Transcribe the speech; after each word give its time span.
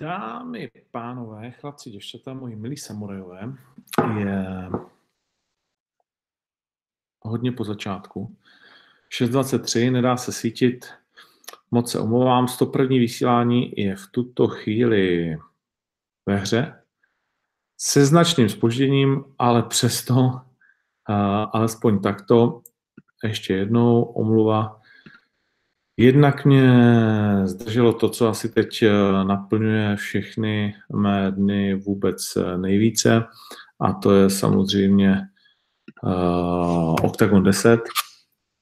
Dámy, 0.00 0.70
pánové, 0.90 1.50
chlapci, 1.50 1.90
děvčata, 1.90 2.34
moji 2.34 2.56
milí 2.56 2.76
samurajové, 2.76 3.52
je 4.18 4.46
hodně 7.20 7.52
po 7.52 7.64
začátku. 7.64 8.36
6.23, 9.20 9.92
nedá 9.92 10.16
se 10.16 10.32
svítit, 10.32 10.86
moc 11.70 11.90
se 11.90 12.00
omlouvám, 12.00 12.48
101. 12.48 12.96
vysílání 12.96 13.72
je 13.76 13.96
v 13.96 14.06
tuto 14.10 14.48
chvíli 14.48 15.36
ve 16.26 16.36
hře, 16.36 16.82
se 17.80 18.06
značným 18.06 18.48
spožděním, 18.48 19.24
ale 19.38 19.62
přesto, 19.62 20.14
uh, 20.14 20.40
alespoň 21.52 22.00
takto, 22.02 22.62
ještě 23.24 23.54
jednou 23.54 24.02
omluva 24.02 24.77
Jednak 26.00 26.44
mě 26.44 26.70
zdrželo 27.44 27.92
to, 27.92 28.08
co 28.08 28.28
asi 28.28 28.48
teď 28.48 28.82
eh, 28.82 28.90
naplňuje 29.24 29.96
všechny 29.96 30.74
mé 30.94 31.30
dny 31.30 31.74
vůbec 31.74 32.36
eh, 32.36 32.58
nejvíce, 32.58 33.24
a 33.80 33.92
to 33.92 34.14
je 34.14 34.30
samozřejmě 34.30 35.20
uh, 36.02 36.94
Octagon 37.02 37.42
10 37.42 37.80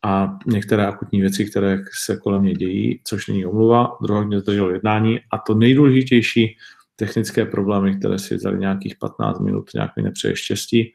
a 0.04 0.38
některé 0.46 0.86
akutní 0.86 1.20
věci, 1.20 1.44
které 1.44 1.78
se 2.04 2.16
kolem 2.16 2.42
mě 2.42 2.54
dějí, 2.54 3.00
což 3.04 3.28
není 3.28 3.46
omluva. 3.46 3.96
Druhá 4.02 4.24
mě 4.24 4.40
zdrželo 4.40 4.70
jednání 4.70 5.20
a 5.32 5.38
to 5.38 5.54
nejdůležitější, 5.54 6.56
technické 6.96 7.44
problémy, 7.44 7.98
které 7.98 8.18
si 8.18 8.34
vzali 8.34 8.58
nějakých 8.58 8.96
15 8.96 9.40
minut, 9.40 9.70
nějak 9.74 9.90
mi 9.96 10.02
nepřeje 10.02 10.36
štěstí. 10.36 10.92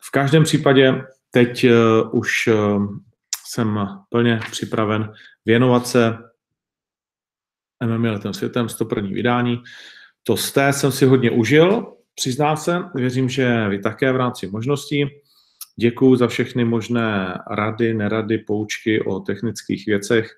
V 0.00 0.10
každém 0.10 0.44
případě 0.44 1.02
teď 1.30 1.64
uh, 1.64 2.18
už 2.18 2.48
jsem 3.54 3.88
plně 4.08 4.40
připraven 4.50 5.12
věnovat 5.44 5.86
se 5.86 6.18
MMA 7.86 8.12
letem 8.12 8.34
světem, 8.34 8.68
101. 8.68 9.10
vydání. 9.10 9.62
To 10.22 10.36
z 10.36 10.52
té 10.52 10.72
jsem 10.72 10.92
si 10.92 11.06
hodně 11.06 11.30
užil, 11.30 11.96
přiznám 12.14 12.56
se, 12.56 12.82
věřím, 12.94 13.28
že 13.28 13.68
vy 13.68 13.78
také 13.78 14.12
v 14.12 14.16
rámci 14.16 14.46
možností. 14.46 15.06
Děkuji 15.76 16.16
za 16.16 16.26
všechny 16.26 16.64
možné 16.64 17.38
rady, 17.50 17.94
nerady, 17.94 18.38
poučky 18.38 19.00
o 19.00 19.20
technických 19.20 19.86
věcech. 19.86 20.30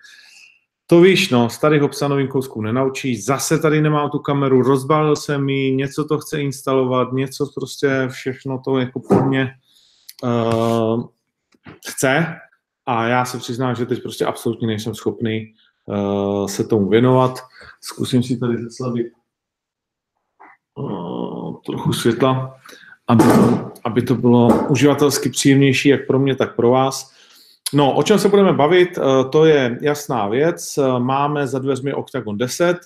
To 0.86 1.00
víš, 1.00 1.30
no, 1.30 1.50
z 1.50 1.58
tady 1.58 1.78
Hobsanovým 1.78 2.28
kouskům 2.28 2.64
nenaučí, 2.64 3.20
zase 3.20 3.58
tady 3.58 3.80
nemám 3.80 4.10
tu 4.10 4.18
kameru, 4.18 4.62
rozbalil 4.62 5.16
jsem 5.16 5.48
ji, 5.48 5.76
něco 5.76 6.04
to 6.04 6.18
chce 6.18 6.40
instalovat, 6.40 7.12
něco 7.12 7.50
prostě 7.54 8.08
všechno 8.10 8.60
to 8.64 8.78
jako 8.78 9.00
po 9.00 9.22
mně 9.22 9.54
uh, 10.22 11.04
chce, 11.88 12.26
a 12.86 13.06
já 13.06 13.24
se 13.24 13.38
přiznám, 13.38 13.74
že 13.74 13.86
teď 13.86 14.02
prostě 14.02 14.24
absolutně 14.24 14.66
nejsem 14.66 14.94
schopný 14.94 15.54
uh, 15.86 16.46
se 16.46 16.64
tomu 16.64 16.88
věnovat. 16.88 17.38
Zkusím 17.80 18.22
si 18.22 18.36
tady 18.36 18.62
zeslavit 18.62 19.06
uh, 20.74 21.56
trochu 21.66 21.92
světla, 21.92 22.56
aby, 23.08 23.24
aby 23.84 24.02
to 24.02 24.14
bylo 24.14 24.66
uživatelsky 24.68 25.30
příjemnější 25.30 25.88
jak 25.88 26.06
pro 26.06 26.18
mě, 26.18 26.36
tak 26.36 26.56
pro 26.56 26.70
vás. 26.70 27.12
No, 27.72 27.94
o 27.94 28.02
čem 28.02 28.18
se 28.18 28.28
budeme 28.28 28.52
bavit, 28.52 28.98
uh, 28.98 29.30
to 29.30 29.44
je 29.44 29.78
jasná 29.82 30.28
věc. 30.28 30.78
Máme 30.98 31.46
za 31.46 31.58
dveřmi 31.58 31.94
Octagon 31.94 32.38
10, 32.38 32.78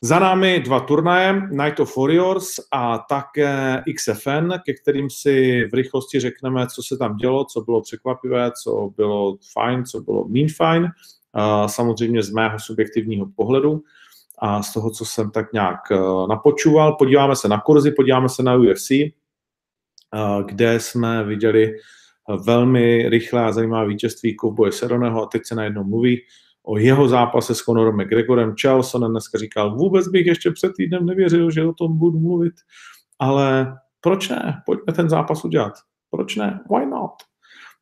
za 0.00 0.18
námi 0.18 0.60
dva 0.60 0.80
turnaje, 0.80 1.42
Night 1.50 1.80
of 1.80 1.96
Warriors 1.96 2.60
a 2.72 2.98
také 2.98 3.82
XFN, 3.96 4.52
ke 4.66 4.74
kterým 4.74 5.10
si 5.10 5.64
v 5.64 5.74
rychlosti 5.74 6.20
řekneme, 6.20 6.66
co 6.66 6.82
se 6.82 6.96
tam 6.96 7.16
dělo, 7.16 7.44
co 7.44 7.60
bylo 7.60 7.82
překvapivé, 7.82 8.50
co 8.62 8.90
bylo 8.96 9.36
fajn, 9.52 9.84
co 9.84 10.00
bylo 10.00 10.28
mean 10.28 10.48
fajn, 10.56 10.88
samozřejmě 11.66 12.22
z 12.22 12.30
mého 12.30 12.58
subjektivního 12.58 13.26
pohledu 13.36 13.82
a 14.38 14.62
z 14.62 14.72
toho, 14.72 14.90
co 14.90 15.04
jsem 15.04 15.30
tak 15.30 15.52
nějak 15.52 15.90
e, 15.90 15.96
napočúval. 16.28 16.92
Podíváme 16.92 17.36
se 17.36 17.48
na 17.48 17.60
kurzy, 17.60 17.90
podíváme 17.90 18.28
se 18.28 18.42
na 18.42 18.54
UFC, 18.54 18.90
e, 18.90 19.10
kde 20.44 20.80
jsme 20.80 21.24
viděli 21.24 21.74
velmi 22.46 23.08
rychlé 23.08 23.44
a 23.44 23.52
zajímavé 23.52 23.88
vítězství 23.88 24.36
Kovboje 24.36 24.72
Seroneho 24.72 25.22
a 25.22 25.26
teď 25.26 25.42
se 25.46 25.54
najednou 25.54 25.84
mluví 25.84 26.20
o 26.68 26.78
jeho 26.78 27.08
zápase 27.08 27.54
s 27.54 27.58
Conorem 27.58 27.96
McGregorem. 27.96 28.54
Charleston 28.62 29.10
dneska 29.10 29.38
říkal, 29.38 29.76
vůbec 29.76 30.08
bych 30.08 30.26
ještě 30.26 30.50
před 30.50 30.72
týdnem 30.76 31.06
nevěřil, 31.06 31.50
že 31.50 31.66
o 31.66 31.72
tom 31.72 31.98
budu 31.98 32.18
mluvit, 32.18 32.54
ale 33.18 33.76
proč 34.00 34.28
ne? 34.28 34.62
Pojďme 34.66 34.92
ten 34.92 35.08
zápas 35.08 35.44
udělat. 35.44 35.72
Proč 36.10 36.36
ne? 36.36 36.60
Why 36.70 36.86
not? 36.86 37.12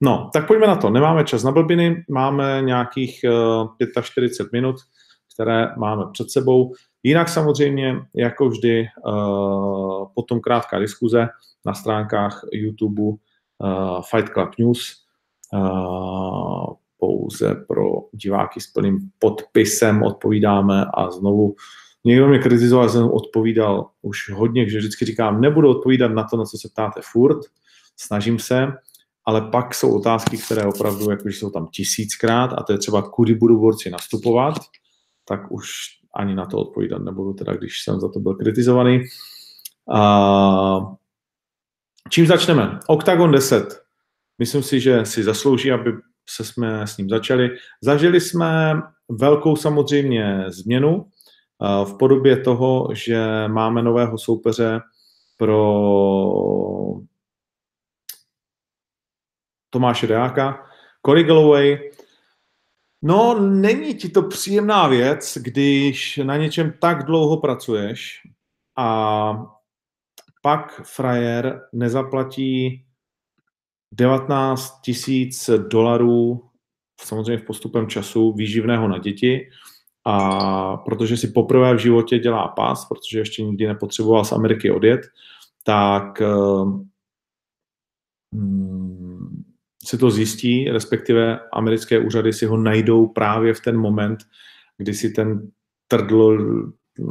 No, 0.00 0.30
tak 0.32 0.46
pojďme 0.46 0.66
na 0.66 0.76
to. 0.76 0.90
Nemáme 0.90 1.24
čas 1.24 1.42
na 1.44 1.52
blbiny, 1.52 2.04
máme 2.10 2.62
nějakých 2.62 3.20
uh, 3.24 3.68
eh, 3.98 4.02
45 4.02 4.52
minut, 4.52 4.76
které 5.34 5.74
máme 5.76 6.04
před 6.12 6.30
sebou. 6.30 6.72
Jinak 7.02 7.28
samozřejmě, 7.28 7.96
jako 8.14 8.48
vždy, 8.48 8.86
uh, 9.06 10.06
potom 10.14 10.40
krátká 10.40 10.78
diskuze 10.78 11.28
na 11.66 11.74
stránkách 11.74 12.40
YouTube 12.52 13.02
uh, 13.02 13.16
Fight 14.10 14.32
Club 14.32 14.50
News. 14.58 15.06
Pouze 16.98 17.54
pro 17.68 17.84
diváky 18.12 18.60
s 18.60 18.66
plným 18.66 18.98
podpisem 19.18 20.02
odpovídáme 20.02 20.86
a 20.94 21.10
znovu 21.10 21.54
někdo 22.04 22.28
mě 22.28 22.38
kritizoval, 22.38 22.88
že 22.88 22.92
jsem 22.92 23.10
odpovídal 23.10 23.90
už 24.02 24.30
hodně, 24.30 24.68
že 24.68 24.78
vždycky 24.78 25.04
říkám, 25.04 25.40
nebudu 25.40 25.70
odpovídat 25.70 26.08
na 26.08 26.24
to, 26.24 26.36
na 26.36 26.44
co 26.44 26.58
se 26.58 26.68
ptáte 26.68 27.00
furt, 27.04 27.38
snažím 27.96 28.38
se, 28.38 28.72
ale 29.24 29.40
pak 29.40 29.74
jsou 29.74 29.96
otázky, 29.96 30.38
které 30.38 30.64
opravdu 30.64 31.10
jakože 31.10 31.38
jsou 31.38 31.50
tam 31.50 31.66
tisíckrát 31.66 32.52
a 32.52 32.62
to 32.62 32.72
je 32.72 32.78
třeba, 32.78 33.02
kudy 33.02 33.34
budu 33.34 33.58
borci 33.60 33.90
nastupovat, 33.90 34.54
tak 35.24 35.52
už 35.52 35.68
ani 36.14 36.34
na 36.34 36.46
to 36.46 36.58
odpovídat 36.58 36.98
nebudu, 36.98 37.32
teda 37.32 37.54
když 37.54 37.82
jsem 37.82 38.00
za 38.00 38.08
to 38.08 38.20
byl 38.20 38.34
kritizovaný. 38.34 39.04
A 39.94 40.80
čím 42.10 42.26
začneme? 42.26 42.78
Octagon 42.86 43.30
10. 43.30 43.82
Myslím 44.38 44.62
si, 44.62 44.80
že 44.80 45.04
si 45.04 45.22
zaslouží, 45.22 45.72
aby 45.72 45.92
se 46.30 46.44
jsme 46.44 46.86
s 46.86 46.96
ním 46.96 47.08
začali. 47.08 47.50
Zažili 47.82 48.20
jsme 48.20 48.82
velkou 49.08 49.56
samozřejmě 49.56 50.44
změnu 50.48 51.06
eh, 51.06 51.84
v 51.84 51.98
podobě 51.98 52.36
toho, 52.36 52.88
že 52.92 53.48
máme 53.48 53.82
nového 53.82 54.18
soupeře 54.18 54.80
pro 55.38 55.92
Tomáše 59.70 60.06
Deáka, 60.06 60.66
Cory 61.06 61.24
Galloway. 61.24 61.90
No, 63.02 63.40
není 63.40 63.94
ti 63.94 64.08
to 64.08 64.22
příjemná 64.22 64.88
věc, 64.88 65.38
když 65.40 66.16
na 66.16 66.36
něčem 66.36 66.72
tak 66.80 67.02
dlouho 67.02 67.36
pracuješ 67.36 68.20
a 68.76 69.46
pak 70.42 70.82
frajer 70.84 71.68
nezaplatí 71.72 72.85
19 73.92 74.80
tisíc 74.80 75.50
dolarů 75.68 76.42
samozřejmě 77.00 77.38
v 77.38 77.46
postupem 77.46 77.88
času 77.88 78.32
výživného 78.32 78.88
na 78.88 78.98
děti. 78.98 79.48
A 80.04 80.76
protože 80.76 81.16
si 81.16 81.28
poprvé 81.28 81.74
v 81.74 81.78
životě 81.78 82.18
dělá 82.18 82.48
pás, 82.48 82.84
protože 82.84 83.18
ještě 83.18 83.42
nikdy 83.42 83.66
nepotřeboval 83.66 84.24
z 84.24 84.32
Ameriky 84.32 84.70
odjet, 84.70 85.00
tak 85.64 86.22
hmm, 88.32 89.44
si 89.86 89.98
to 89.98 90.10
zjistí, 90.10 90.70
respektive 90.70 91.40
americké 91.52 91.98
úřady 91.98 92.32
si 92.32 92.46
ho 92.46 92.56
najdou 92.56 93.06
právě 93.06 93.54
v 93.54 93.60
ten 93.60 93.76
moment, 93.76 94.18
kdy 94.78 94.94
si 94.94 95.10
ten 95.10 95.50
trdl 95.88 96.38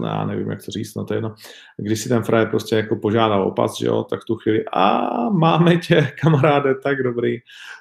já 0.04 0.26
nevím, 0.26 0.50
jak 0.50 0.66
to 0.66 0.72
říct, 0.72 0.96
no 0.96 1.06
to 1.06 1.14
je 1.14 1.18
jedno, 1.18 1.36
když 1.78 2.00
si 2.00 2.10
ten 2.10 2.24
frajer 2.24 2.50
prostě 2.50 2.76
jako 2.76 2.96
požádal 2.96 3.48
o 3.48 3.52
pas, 3.52 3.78
že 3.80 3.86
jo, 3.86 4.04
tak 4.04 4.24
tu 4.24 4.36
chvíli, 4.36 4.66
a 4.74 5.10
máme 5.30 5.78
tě, 5.78 6.12
kamaráde, 6.22 6.76
tak 6.76 7.04
dobrý, 7.04 7.38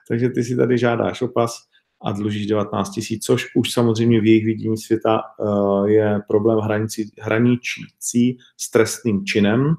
takže 0.08 0.28
ty 0.28 0.44
si 0.44 0.56
tady 0.56 0.78
žádáš 0.78 1.22
o 1.22 1.28
pas 1.28 1.58
a 2.04 2.12
dlužíš 2.12 2.46
19 2.46 2.90
tisíc, 2.90 3.24
což 3.24 3.46
už 3.56 3.72
samozřejmě 3.72 4.20
v 4.20 4.26
jejich 4.26 4.44
vidění 4.44 4.76
světa 4.76 5.20
uh, 5.38 5.84
je 5.88 6.20
problém 6.28 6.58
hranici, 6.58 7.10
hraničící 7.20 8.38
s 8.56 8.70
trestným 8.70 9.24
činem. 9.24 9.74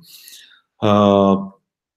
Uh, 0.83 1.49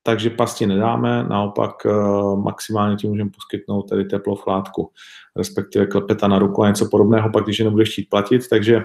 takže 0.02 0.30
pasti 0.30 0.66
nedáme, 0.66 1.24
naopak 1.28 1.72
uh, 1.84 2.42
maximálně 2.42 2.96
ti 2.96 3.08
můžeme 3.08 3.30
poskytnout 3.30 3.82
tedy 3.82 4.04
teplou 4.04 4.36
chládku, 4.36 4.90
respektive 5.36 5.86
klepeta 5.86 6.28
na 6.28 6.38
ruku 6.38 6.62
a 6.62 6.68
něco 6.68 6.88
podobného, 6.90 7.30
pak 7.30 7.44
když 7.44 7.58
je 7.58 7.64
nebudeš 7.64 7.92
chtít 7.92 8.08
platit, 8.10 8.48
takže 8.48 8.84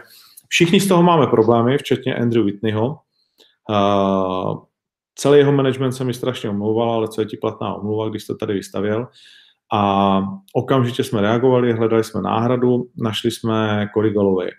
Všichni 0.53 0.79
z 0.79 0.87
toho 0.87 1.03
máme 1.03 1.27
problémy, 1.27 1.77
včetně 1.77 2.15
Andrew 2.15 2.45
Whitneyho. 2.45 2.99
Uh, 3.69 4.63
celý 5.15 5.37
jeho 5.37 5.51
management 5.51 5.91
se 5.91 6.03
mi 6.03 6.13
strašně 6.13 6.49
omlouval, 6.49 6.91
ale 6.91 7.07
co 7.07 7.21
je 7.21 7.27
ti 7.27 7.37
platná 7.37 7.73
omluva, 7.73 8.09
když 8.09 8.25
to 8.25 8.35
tady 8.35 8.53
vystavěl. 8.53 9.07
A 9.73 10.21
okamžitě 10.53 11.03
jsme 11.03 11.21
reagovali, 11.21 11.73
hledali 11.73 12.03
jsme 12.03 12.21
náhradu, 12.21 12.89
našli 12.97 13.31
jsme 13.31 13.89
Corey 13.93 14.13
Galloway. 14.13 14.49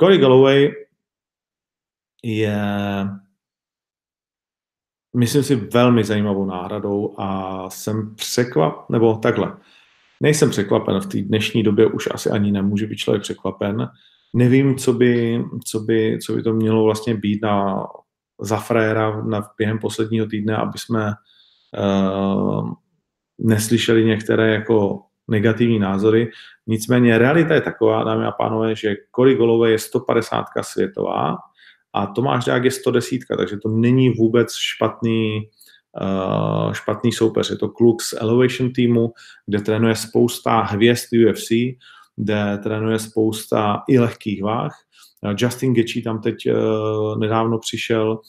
Corey 0.00 0.18
Galloway 0.18 0.72
je, 2.22 2.60
myslím 5.16 5.42
si, 5.42 5.56
velmi 5.56 6.04
zajímavou 6.04 6.46
náhradou 6.46 7.14
a 7.18 7.70
jsem 7.70 8.14
překvap, 8.14 8.90
nebo 8.90 9.16
takhle, 9.16 9.56
nejsem 10.20 10.50
překvapen, 10.50 11.00
v 11.00 11.06
té 11.06 11.18
dnešní 11.18 11.62
době 11.62 11.86
už 11.86 12.08
asi 12.14 12.30
ani 12.30 12.52
nemůže 12.52 12.86
být 12.86 12.96
člověk 12.96 13.22
překvapen, 13.22 13.88
nevím, 14.36 14.76
co 14.76 14.92
by, 14.92 15.44
co 15.64 15.80
by, 15.80 16.18
co 16.26 16.32
by 16.32 16.42
to 16.42 16.52
mělo 16.52 16.84
vlastně 16.84 17.14
být 17.14 17.42
na, 17.42 17.86
za 18.40 18.56
fréra 18.56 19.22
na, 19.22 19.42
během 19.58 19.78
posledního 19.78 20.26
týdne, 20.26 20.56
aby 20.56 20.78
jsme 20.78 21.12
uh, 21.78 22.72
neslyšeli 23.38 24.04
některé 24.04 24.54
jako 24.54 25.00
negativní 25.28 25.78
názory. 25.78 26.30
Nicméně 26.66 27.18
realita 27.18 27.54
je 27.54 27.60
taková, 27.60 28.04
dámy 28.04 28.26
a 28.26 28.32
pánové, 28.32 28.76
že 28.76 28.94
Cory 29.16 29.34
Golové 29.34 29.70
je 29.70 29.78
150 29.78 30.44
světová 30.62 31.36
a 31.92 32.06
Tomáš 32.06 32.44
Dák 32.44 32.64
je 32.64 32.70
110, 32.70 33.18
takže 33.36 33.56
to 33.56 33.68
není 33.68 34.10
vůbec 34.10 34.54
špatný, 34.54 35.48
uh, 36.00 36.72
špatný 36.72 37.12
soupeř. 37.12 37.50
Je 37.50 37.56
to 37.56 37.68
kluk 37.68 38.02
z 38.02 38.12
Elevation 38.12 38.72
týmu, 38.72 39.12
kde 39.46 39.60
trénuje 39.60 39.94
spousta 39.94 40.60
hvězd 40.60 41.08
UFC, 41.28 41.50
kde 42.16 42.58
trénuje 42.62 42.98
spousta 42.98 43.82
i 43.88 43.98
lehkých 43.98 44.42
váh. 44.42 44.72
Justin 45.38 45.74
Gaethje 45.74 46.02
tam 46.02 46.20
teď 46.20 46.36
uh, 46.46 47.18
nedávno 47.18 47.58
přišel, 47.58 48.20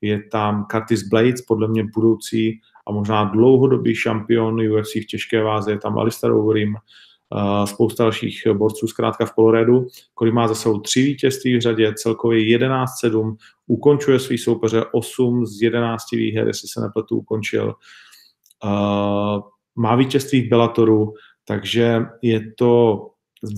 je 0.00 0.22
tam 0.32 0.66
Curtis 0.70 1.08
Blades, 1.08 1.42
podle 1.42 1.68
mě 1.68 1.84
budoucí 1.94 2.60
a 2.88 2.92
možná 2.92 3.24
dlouhodobý 3.24 3.94
šampion 3.94 4.60
UFC 4.60 4.94
v 4.94 5.06
těžké 5.06 5.42
váze, 5.42 5.70
je 5.70 5.78
tam 5.78 5.98
Alistair 5.98 6.32
Overeem, 6.32 6.74
uh, 6.74 7.64
spousta 7.64 8.02
dalších 8.02 8.42
borců 8.52 8.86
zkrátka 8.86 9.26
v 9.26 9.34
Coloradu, 9.34 9.86
kolik 10.14 10.34
má 10.34 10.48
za 10.48 10.54
sebou 10.54 10.80
tři 10.80 11.02
vítězství 11.02 11.56
v 11.56 11.60
řadě, 11.60 11.94
celkově 11.94 12.58
11-7, 12.58 13.36
ukončuje 13.66 14.18
svý 14.18 14.38
soupeře 14.38 14.84
8 14.92 15.46
z 15.46 15.62
11 15.62 16.10
výher, 16.12 16.46
jestli 16.46 16.68
se 16.68 16.80
nepletu, 16.80 17.16
ukončil. 17.16 17.74
Uh, 18.64 19.40
má 19.76 19.96
vítězství 19.96 20.42
v 20.42 20.48
Bellatoru, 20.48 21.14
takže 21.44 22.00
je 22.22 22.52
to 22.58 23.00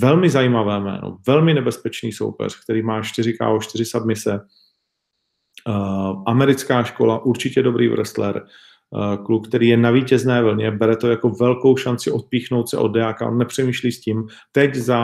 velmi 0.00 0.30
zajímavé 0.30 0.80
jméno, 0.80 1.18
velmi 1.26 1.54
nebezpečný 1.54 2.12
soupeř, 2.12 2.60
který 2.62 2.82
má 2.82 3.02
4 3.02 3.32
KO, 3.32 3.58
4 3.60 3.84
submise, 3.84 4.40
uh, 5.68 6.22
americká 6.26 6.84
škola, 6.84 7.24
určitě 7.24 7.62
dobrý 7.62 7.88
wrestler, 7.88 8.46
uh, 8.90 9.24
kluk, 9.24 9.48
který 9.48 9.68
je 9.68 9.76
na 9.76 9.90
vítězné 9.90 10.42
vlně, 10.42 10.70
bere 10.70 10.96
to 10.96 11.08
jako 11.08 11.30
velkou 11.30 11.76
šanci 11.76 12.10
odpíchnout 12.10 12.68
se 12.68 12.78
od 12.78 12.88
Deáka, 12.88 13.26
on 13.26 13.38
nepřemýšlí 13.38 13.92
s 13.92 14.00
tím. 14.00 14.26
Teď 14.52 14.74
za 14.74 15.00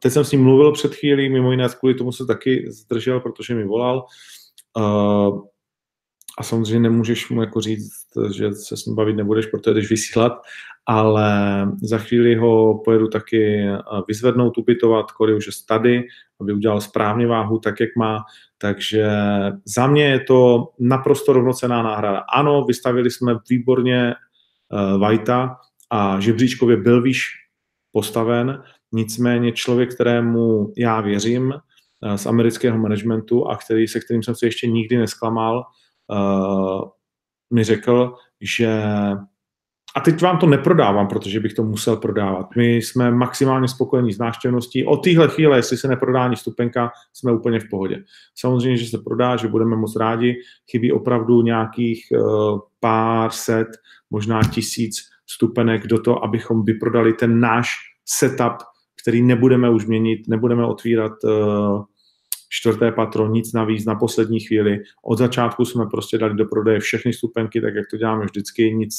Teď 0.00 0.12
jsem 0.12 0.24
s 0.24 0.32
ním 0.32 0.42
mluvil 0.42 0.72
před 0.72 0.94
chvílí, 0.94 1.28
mimo 1.28 1.50
jiné 1.50 1.68
kvůli 1.78 1.94
tomu 1.94 2.12
se 2.12 2.26
taky 2.26 2.72
zdržel, 2.72 3.20
protože 3.20 3.54
mi 3.54 3.64
volal. 3.64 4.04
Uh, 4.76 5.40
a 6.38 6.42
samozřejmě 6.42 6.80
nemůžeš 6.80 7.30
mu 7.30 7.40
jako 7.40 7.60
říct, 7.60 8.04
že 8.36 8.52
se 8.52 8.76
s 8.76 8.86
ním 8.86 8.96
bavit 8.96 9.16
nebudeš, 9.16 9.46
protože 9.46 9.74
jdeš 9.74 9.90
vysílat, 9.90 10.32
ale 10.86 11.32
za 11.82 11.98
chvíli 11.98 12.34
ho 12.34 12.82
pojedu 12.84 13.08
taky 13.08 13.66
vyzvednout, 14.08 14.58
ubytovat, 14.58 15.12
Kory 15.12 15.34
už 15.34 15.46
je 15.46 15.52
tady, 15.68 16.02
aby 16.40 16.52
udělal 16.52 16.80
správně 16.80 17.26
váhu, 17.26 17.58
tak 17.58 17.80
jak 17.80 17.90
má, 17.96 18.18
takže 18.58 19.10
za 19.64 19.86
mě 19.86 20.04
je 20.04 20.20
to 20.20 20.68
naprosto 20.78 21.32
rovnocená 21.32 21.82
náhrada. 21.82 22.18
Ano, 22.34 22.64
vystavili 22.64 23.10
jsme 23.10 23.34
výborně 23.50 24.14
uh, 24.14 25.00
Vajta 25.00 25.56
a 25.90 26.20
žebříčkově 26.20 26.76
byl 26.76 27.02
výš 27.02 27.28
postaven, 27.92 28.62
nicméně 28.92 29.52
člověk, 29.52 29.94
kterému 29.94 30.72
já 30.76 31.00
věřím 31.00 31.54
uh, 31.54 32.14
z 32.14 32.26
amerického 32.26 32.78
managementu 32.78 33.48
a 33.48 33.56
který, 33.56 33.88
se 33.88 34.00
kterým 34.00 34.22
jsem 34.22 34.34
se 34.34 34.46
ještě 34.46 34.66
nikdy 34.66 34.96
nesklamal, 34.96 35.64
mi 37.54 37.64
řekl, 37.64 38.14
že 38.40 38.82
a 39.96 40.00
teď 40.00 40.22
vám 40.22 40.38
to 40.38 40.46
neprodávám, 40.46 41.08
protože 41.08 41.40
bych 41.40 41.54
to 41.54 41.62
musel 41.62 41.96
prodávat. 41.96 42.46
My 42.56 42.76
jsme 42.76 43.10
maximálně 43.10 43.68
spokojení 43.68 44.12
s 44.12 44.18
návštěvností. 44.18 44.84
O 44.84 44.96
téhle 44.96 45.28
chvíle, 45.28 45.58
jestli 45.58 45.76
se 45.76 45.88
neprodá 45.88 46.24
ani 46.24 46.36
stupenka, 46.36 46.90
jsme 47.12 47.32
úplně 47.32 47.60
v 47.60 47.68
pohodě. 47.70 48.04
Samozřejmě, 48.38 48.76
že 48.76 48.86
se 48.86 48.98
prodá, 48.98 49.36
že 49.36 49.48
budeme 49.48 49.76
moc 49.76 49.96
rádi. 49.96 50.34
Chybí 50.70 50.92
opravdu 50.92 51.42
nějakých 51.42 52.06
uh, 52.12 52.58
pár 52.80 53.30
set, 53.30 53.68
možná 54.10 54.40
tisíc 54.42 54.96
stupenek 55.30 55.86
do 55.86 56.00
toho, 56.00 56.24
abychom 56.24 56.64
vyprodali 56.64 57.12
ten 57.12 57.40
náš 57.40 57.68
setup, 58.04 58.56
který 59.02 59.22
nebudeme 59.22 59.70
už 59.70 59.86
měnit, 59.86 60.28
nebudeme 60.28 60.66
otvírat 60.66 61.12
uh, 61.24 61.84
čtvrté 62.54 62.92
patro, 62.92 63.28
nic 63.28 63.52
navíc 63.52 63.84
na 63.84 63.94
poslední 63.94 64.40
chvíli. 64.40 64.80
Od 65.04 65.18
začátku 65.18 65.64
jsme 65.64 65.86
prostě 65.86 66.18
dali 66.18 66.34
do 66.34 66.44
prodeje 66.44 66.80
všechny 66.80 67.12
stupenky, 67.12 67.60
tak 67.60 67.74
jak 67.74 67.84
to 67.90 67.96
děláme 67.96 68.24
vždycky, 68.24 68.74
nic 68.74 68.94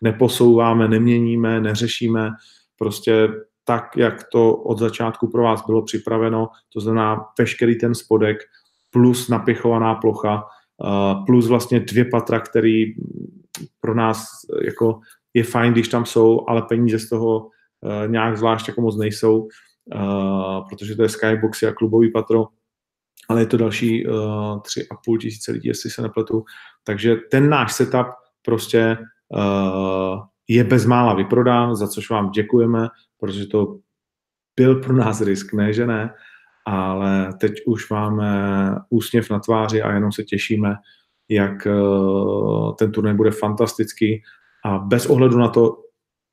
neposouváme, 0.00 0.88
neměníme, 0.88 1.60
neřešíme, 1.60 2.30
prostě 2.78 3.28
tak, 3.64 3.96
jak 3.96 4.24
to 4.32 4.56
od 4.56 4.78
začátku 4.78 5.30
pro 5.30 5.42
vás 5.42 5.66
bylo 5.66 5.82
připraveno, 5.82 6.48
to 6.72 6.80
znamená 6.80 7.24
veškerý 7.38 7.78
ten 7.78 7.94
spodek 7.94 8.38
plus 8.90 9.28
napichovaná 9.28 9.94
plocha, 9.94 10.44
plus 11.26 11.48
vlastně 11.48 11.80
dvě 11.80 12.04
patra, 12.04 12.40
který 12.40 12.94
pro 13.80 13.94
nás 13.94 14.26
jako 14.64 15.00
je 15.34 15.44
fajn, 15.44 15.72
když 15.72 15.88
tam 15.88 16.06
jsou, 16.06 16.44
ale 16.48 16.62
peníze 16.62 16.98
z 16.98 17.08
toho 17.08 17.48
nějak 18.06 18.38
zvlášť 18.38 18.68
jako 18.68 18.80
moc 18.80 18.96
nejsou, 18.96 19.48
protože 20.68 20.96
to 20.96 21.02
je 21.02 21.08
skyboxy 21.08 21.66
a 21.66 21.72
klubový 21.72 22.12
patro, 22.12 22.46
ale 23.28 23.42
je 23.42 23.46
to 23.46 23.56
další 23.56 24.06
tři 24.62 24.86
a 24.90 24.94
půl 25.04 25.18
tisíce 25.18 25.52
lidí, 25.52 25.68
jestli 25.68 25.90
se 25.90 26.02
nepletu. 26.02 26.44
Takže 26.84 27.16
ten 27.30 27.48
náš 27.48 27.72
setup 27.72 28.06
prostě 28.42 28.98
uh, 29.28 30.20
je 30.48 30.64
bezmála 30.64 31.14
vyprodán, 31.14 31.76
za 31.76 31.88
což 31.88 32.10
vám 32.10 32.30
děkujeme, 32.30 32.88
protože 33.20 33.46
to 33.46 33.78
byl 34.56 34.74
pro 34.74 34.96
nás 34.96 35.20
risk, 35.20 35.52
ne, 35.52 35.72
že 35.72 35.86
ne, 35.86 36.14
ale 36.66 37.32
teď 37.40 37.52
už 37.66 37.90
máme 37.90 38.74
úsměv 38.90 39.30
na 39.30 39.38
tváři 39.38 39.82
a 39.82 39.94
jenom 39.94 40.12
se 40.12 40.22
těšíme, 40.22 40.74
jak 41.28 41.66
uh, 41.66 42.74
ten 42.74 42.92
turnaj 42.92 43.14
bude 43.14 43.30
fantastický 43.30 44.22
a 44.64 44.78
bez 44.78 45.06
ohledu 45.06 45.38
na 45.38 45.48
to, 45.48 45.76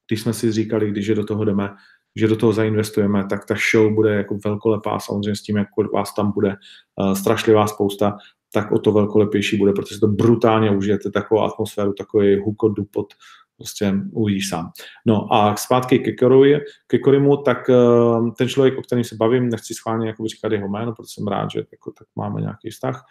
když 0.08 0.22
jsme 0.22 0.34
si 0.34 0.52
říkali, 0.52 0.92
když 0.92 1.08
je 1.08 1.16
do 1.16 1.26
toho 1.26 1.46
jdeme, 1.46 1.70
že 2.16 2.28
do 2.28 2.36
toho 2.36 2.54
zainvestujeme, 2.54 3.26
tak 3.30 3.46
ta 3.46 3.56
show 3.72 3.94
bude 3.94 4.16
jako 4.16 4.38
velkolepá, 4.46 5.00
samozřejmě 5.00 5.36
s 5.36 5.42
tím, 5.42 5.58
jak 5.58 5.68
vás 5.94 6.14
tam 6.14 6.32
bude 6.32 6.50
uh, 6.50 7.14
strašlivá 7.14 7.68
spousta, 7.68 8.18
tak 8.54 8.72
o 8.72 8.80
to 8.80 8.92
velkolepější 8.92 9.58
bude, 9.58 9.74
protože 9.74 10.00
to 10.00 10.08
brutálně 10.08 10.72
užijete 10.72 11.12
takovou 11.12 11.42
atmosféru, 11.42 11.94
takový 11.94 12.40
hukot, 12.40 12.74
dupot, 12.74 13.14
prostě 13.58 13.94
uvidíš 14.12 14.50
sám. 14.50 14.72
No 15.06 15.34
a 15.34 15.56
zpátky 15.56 16.00
ke, 16.00 16.12
Korovi, 16.12 16.60
ke 16.88 17.00
Korimu, 17.00 17.38
tak 17.38 17.70
uh, 17.70 18.34
ten 18.34 18.48
člověk, 18.48 18.78
o 18.78 18.82
kterém 18.82 19.04
se 19.04 19.16
bavím, 19.16 19.50
nechci 19.50 19.74
schválně 19.74 20.08
jako 20.08 20.28
říkat 20.28 20.52
jeho 20.52 20.68
jméno, 20.68 20.94
protože 20.94 21.14
jsem 21.14 21.28
rád, 21.28 21.52
že 21.52 21.60
jako, 21.72 21.92
tak 21.92 22.08
máme 22.16 22.42
nějaký 22.42 22.70
vztah. 22.70 23.04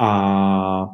A 0.00 0.86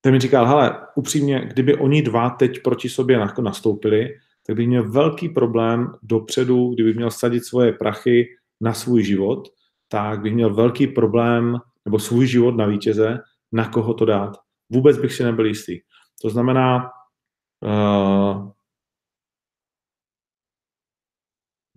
ten 0.00 0.12
mi 0.12 0.20
říkal, 0.20 0.46
hele, 0.46 0.80
upřímně, 0.94 1.40
kdyby 1.46 1.76
oni 1.76 2.02
dva 2.02 2.30
teď 2.30 2.62
proti 2.62 2.88
sobě 2.88 3.26
nastoupili, 3.42 4.08
tak 4.46 4.56
by 4.56 4.66
měl 4.66 4.90
velký 4.90 5.28
problém 5.28 5.92
dopředu, 6.02 6.74
kdyby 6.74 6.94
měl 6.94 7.10
sadit 7.10 7.44
svoje 7.44 7.72
prachy 7.72 8.28
na 8.60 8.74
svůj 8.74 9.04
život, 9.04 9.48
tak 9.88 10.20
bych 10.20 10.34
měl 10.34 10.54
velký 10.54 10.86
problém 10.86 11.58
nebo 11.84 11.98
svůj 11.98 12.26
život 12.26 12.56
na 12.56 12.66
vítěze, 12.66 13.18
na 13.52 13.68
koho 13.68 13.94
to 13.94 14.04
dát. 14.04 14.36
Vůbec 14.70 14.98
bych 14.98 15.12
si 15.12 15.24
nebyl 15.24 15.46
jistý. 15.46 15.80
To 16.22 16.30
znamená, 16.30 16.90
uh, 17.62 18.50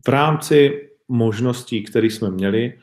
v 0.06 0.10
rámci 0.10 0.90
možností, 1.08 1.84
které 1.84 2.08
jsme 2.08 2.32
měli 2.32 2.80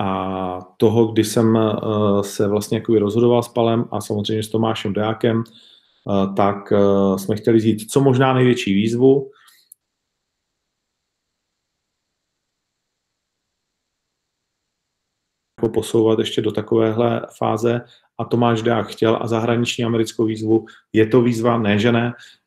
a 0.00 0.58
toho, 0.76 1.06
kdy 1.12 1.24
jsem 1.24 1.56
uh, 1.56 2.22
se 2.22 2.48
vlastně 2.48 2.82
rozhodoval 2.98 3.42
s 3.42 3.48
Palem 3.48 3.84
a 3.92 4.00
samozřejmě 4.00 4.42
s 4.42 4.48
Tomášem 4.48 4.92
Deákem, 4.92 5.36
uh, 5.38 5.44
tak 6.36 6.72
uh, 6.72 7.16
jsme 7.16 7.36
chtěli 7.36 7.60
zjít 7.60 7.90
co 7.90 8.00
možná 8.00 8.34
největší 8.34 8.74
výzvu, 8.74 9.30
jako 15.64 15.72
posouvat 15.74 16.18
ještě 16.18 16.42
do 16.42 16.52
takovéhle 16.52 17.26
fáze. 17.38 17.80
A 18.18 18.24
Tomáš 18.24 18.62
Deák 18.62 18.86
chtěl 18.86 19.18
a 19.20 19.26
zahraniční 19.26 19.84
americkou 19.84 20.24
výzvu. 20.24 20.66
Je 20.92 21.06
to 21.06 21.22
výzva, 21.22 21.58
ne 21.58 21.78
že 21.78 21.92
ne, 21.92 22.12
eh, 22.12 22.43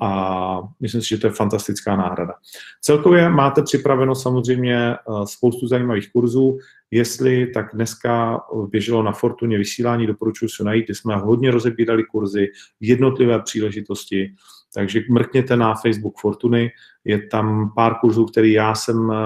a 0.00 0.60
myslím 0.80 1.02
si, 1.02 1.08
že 1.08 1.18
to 1.18 1.26
je 1.26 1.32
fantastická 1.32 1.96
náhrada. 1.96 2.34
Celkově 2.80 3.28
máte 3.28 3.62
připraveno 3.62 4.14
samozřejmě 4.14 4.76
eh, 4.76 4.96
spoustu 5.24 5.68
zajímavých 5.68 6.12
kurzů. 6.12 6.58
Jestli 6.90 7.46
tak 7.46 7.66
dneska 7.74 8.40
běželo 8.70 9.02
na 9.02 9.12
Fortuně 9.12 9.58
vysílání, 9.58 10.06
doporučuji 10.06 10.48
se 10.48 10.64
najít, 10.64 10.84
kde 10.84 10.94
jsme 10.94 11.16
hodně 11.16 11.50
rozebírali 11.50 12.04
kurzy, 12.04 12.48
jednotlivé 12.80 13.42
příležitosti, 13.42 14.34
takže 14.74 15.00
mrkněte 15.10 15.56
na 15.56 15.74
Facebook 15.74 16.18
Fortuny, 16.18 16.70
je 17.04 17.26
tam 17.26 17.72
pár 17.74 17.94
kurzů, 18.00 18.26
který 18.26 18.52
já 18.52 18.74
jsem 18.74 19.12
eh, 19.12 19.16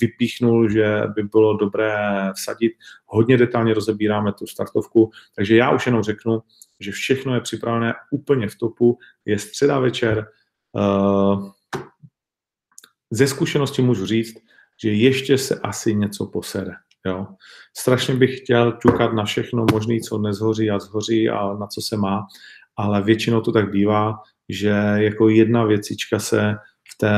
vypíchnul, 0.00 0.70
že 0.70 1.02
by 1.14 1.22
bylo 1.22 1.56
dobré 1.56 1.96
vsadit. 2.36 2.72
Hodně 3.06 3.36
detailně 3.36 3.74
rozebíráme 3.74 4.32
tu 4.32 4.46
startovku, 4.46 5.10
takže 5.36 5.56
já 5.56 5.70
už 5.70 5.86
jenom 5.86 6.02
řeknu, 6.02 6.42
že 6.80 6.92
všechno 6.92 7.34
je 7.34 7.40
připravené 7.40 7.94
úplně 8.10 8.48
v 8.48 8.56
topu. 8.56 8.98
Je 9.24 9.38
středa 9.38 9.78
večer. 9.78 10.26
Eh, 10.78 11.50
ze 13.10 13.26
zkušenosti 13.26 13.82
můžu 13.82 14.06
říct, 14.06 14.36
že 14.82 14.92
ještě 14.92 15.38
se 15.38 15.60
asi 15.62 15.94
něco 15.94 16.26
posede. 16.26 16.72
Jo. 17.06 17.26
Strašně 17.76 18.14
bych 18.14 18.40
chtěl 18.40 18.72
ťukat 18.72 19.12
na 19.12 19.24
všechno 19.24 19.66
možné, 19.72 20.00
co 20.00 20.18
nezhoří 20.18 20.70
a 20.70 20.78
zhoří 20.78 21.28
a 21.28 21.54
na 21.54 21.66
co 21.66 21.80
se 21.80 21.96
má, 21.96 22.26
ale 22.76 23.02
většinou 23.02 23.40
to 23.40 23.52
tak 23.52 23.70
bývá, 23.70 24.18
že 24.52 24.74
jako 24.94 25.28
jedna 25.28 25.64
věcička 25.64 26.18
se 26.18 26.54
v 26.94 26.98
té 26.98 27.14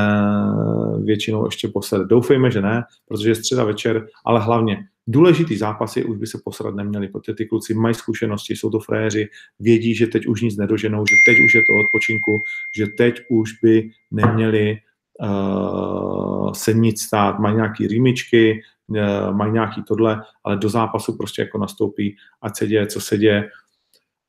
většinou 1.03 1.45
ještě 1.45 1.67
posede. 1.67 2.05
Doufejme, 2.05 2.51
že 2.51 2.61
ne, 2.61 2.83
protože 3.07 3.29
je 3.29 3.35
středa 3.35 3.63
večer, 3.63 4.07
ale 4.25 4.39
hlavně 4.39 4.77
důležitý 5.07 5.57
zápasy 5.57 6.03
už 6.03 6.17
by 6.17 6.27
se 6.27 6.39
posrat 6.43 6.75
neměli, 6.75 7.07
protože 7.07 7.33
ty 7.33 7.45
kluci 7.45 7.73
mají 7.73 7.95
zkušenosti, 7.95 8.55
jsou 8.55 8.69
to 8.69 8.79
fréři, 8.79 9.27
vědí, 9.59 9.95
že 9.95 10.07
teď 10.07 10.25
už 10.25 10.41
nic 10.41 10.57
nedoženou, 10.57 11.03
že 11.09 11.15
teď 11.27 11.45
už 11.45 11.55
je 11.55 11.61
to 11.61 11.73
odpočinku, 11.85 12.31
že 12.77 12.87
teď 12.87 13.21
už 13.29 13.51
by 13.63 13.89
neměli 14.11 14.77
uh, 15.21 16.51
se 16.51 16.73
nic 16.73 17.01
stát, 17.01 17.39
mají 17.39 17.55
nějaký 17.55 17.87
rýmičky, 17.87 18.61
uh, 18.87 19.35
mají 19.35 19.51
nějaký 19.51 19.83
tohle, 19.83 20.21
ale 20.43 20.57
do 20.57 20.69
zápasu 20.69 21.17
prostě 21.17 21.41
jako 21.41 21.57
nastoupí, 21.57 22.15
ať 22.41 22.57
se 22.57 22.67
děje, 22.67 22.87
co 22.87 23.01
se 23.01 23.17
děje. 23.17 23.49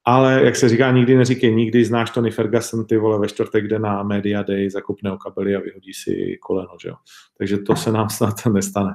Ale 0.06 0.44
jak 0.44 0.56
se 0.56 0.68
říká, 0.68 0.90
nikdy 0.90 1.16
neříkej 1.16 1.54
nikdy, 1.54 1.84
znáš 1.84 2.10
Tony 2.10 2.30
Ferguson, 2.30 2.86
ty 2.86 2.96
vole, 2.96 3.18
ve 3.18 3.28
čtvrtek 3.28 3.68
jde 3.68 3.78
na 3.78 4.02
Media 4.02 4.42
Day, 4.42 4.70
zakopne 4.70 5.12
o 5.12 5.16
kabely 5.16 5.56
a 5.56 5.60
vyhodí 5.60 5.94
si 5.94 6.38
koleno, 6.40 6.70
že 6.82 6.88
jo. 6.88 6.94
Takže 7.38 7.58
to 7.58 7.76
se 7.76 7.92
nám 7.92 8.10
snad 8.10 8.34
nestane. 8.52 8.94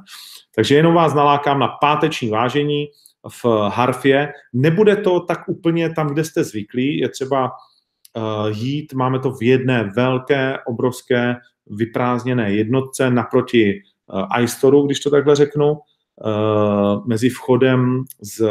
Takže 0.56 0.76
jenom 0.76 0.94
vás 0.94 1.14
nalákám 1.14 1.60
na 1.60 1.68
páteční 1.68 2.30
vážení 2.30 2.88
v 3.30 3.46
Harfě. 3.70 4.34
Nebude 4.54 4.96
to 4.96 5.20
tak 5.20 5.40
úplně 5.48 5.90
tam, 5.90 6.08
kde 6.08 6.24
jste 6.24 6.44
zvyklí, 6.44 6.98
je 6.98 7.10
třeba 7.10 7.52
uh, 8.18 8.58
jít, 8.58 8.94
máme 8.94 9.20
to 9.20 9.32
v 9.32 9.44
jedné 9.44 9.92
velké, 9.96 10.58
obrovské, 10.68 11.36
vyprázdněné 11.68 12.54
jednotce 12.54 13.10
naproti 13.10 13.82
uh, 14.08 14.44
iStoru, 14.44 14.86
když 14.86 15.00
to 15.00 15.10
takhle 15.10 15.36
řeknu, 15.36 15.72
uh, 15.72 17.08
mezi 17.08 17.30
vchodem 17.30 18.04
z 18.22 18.42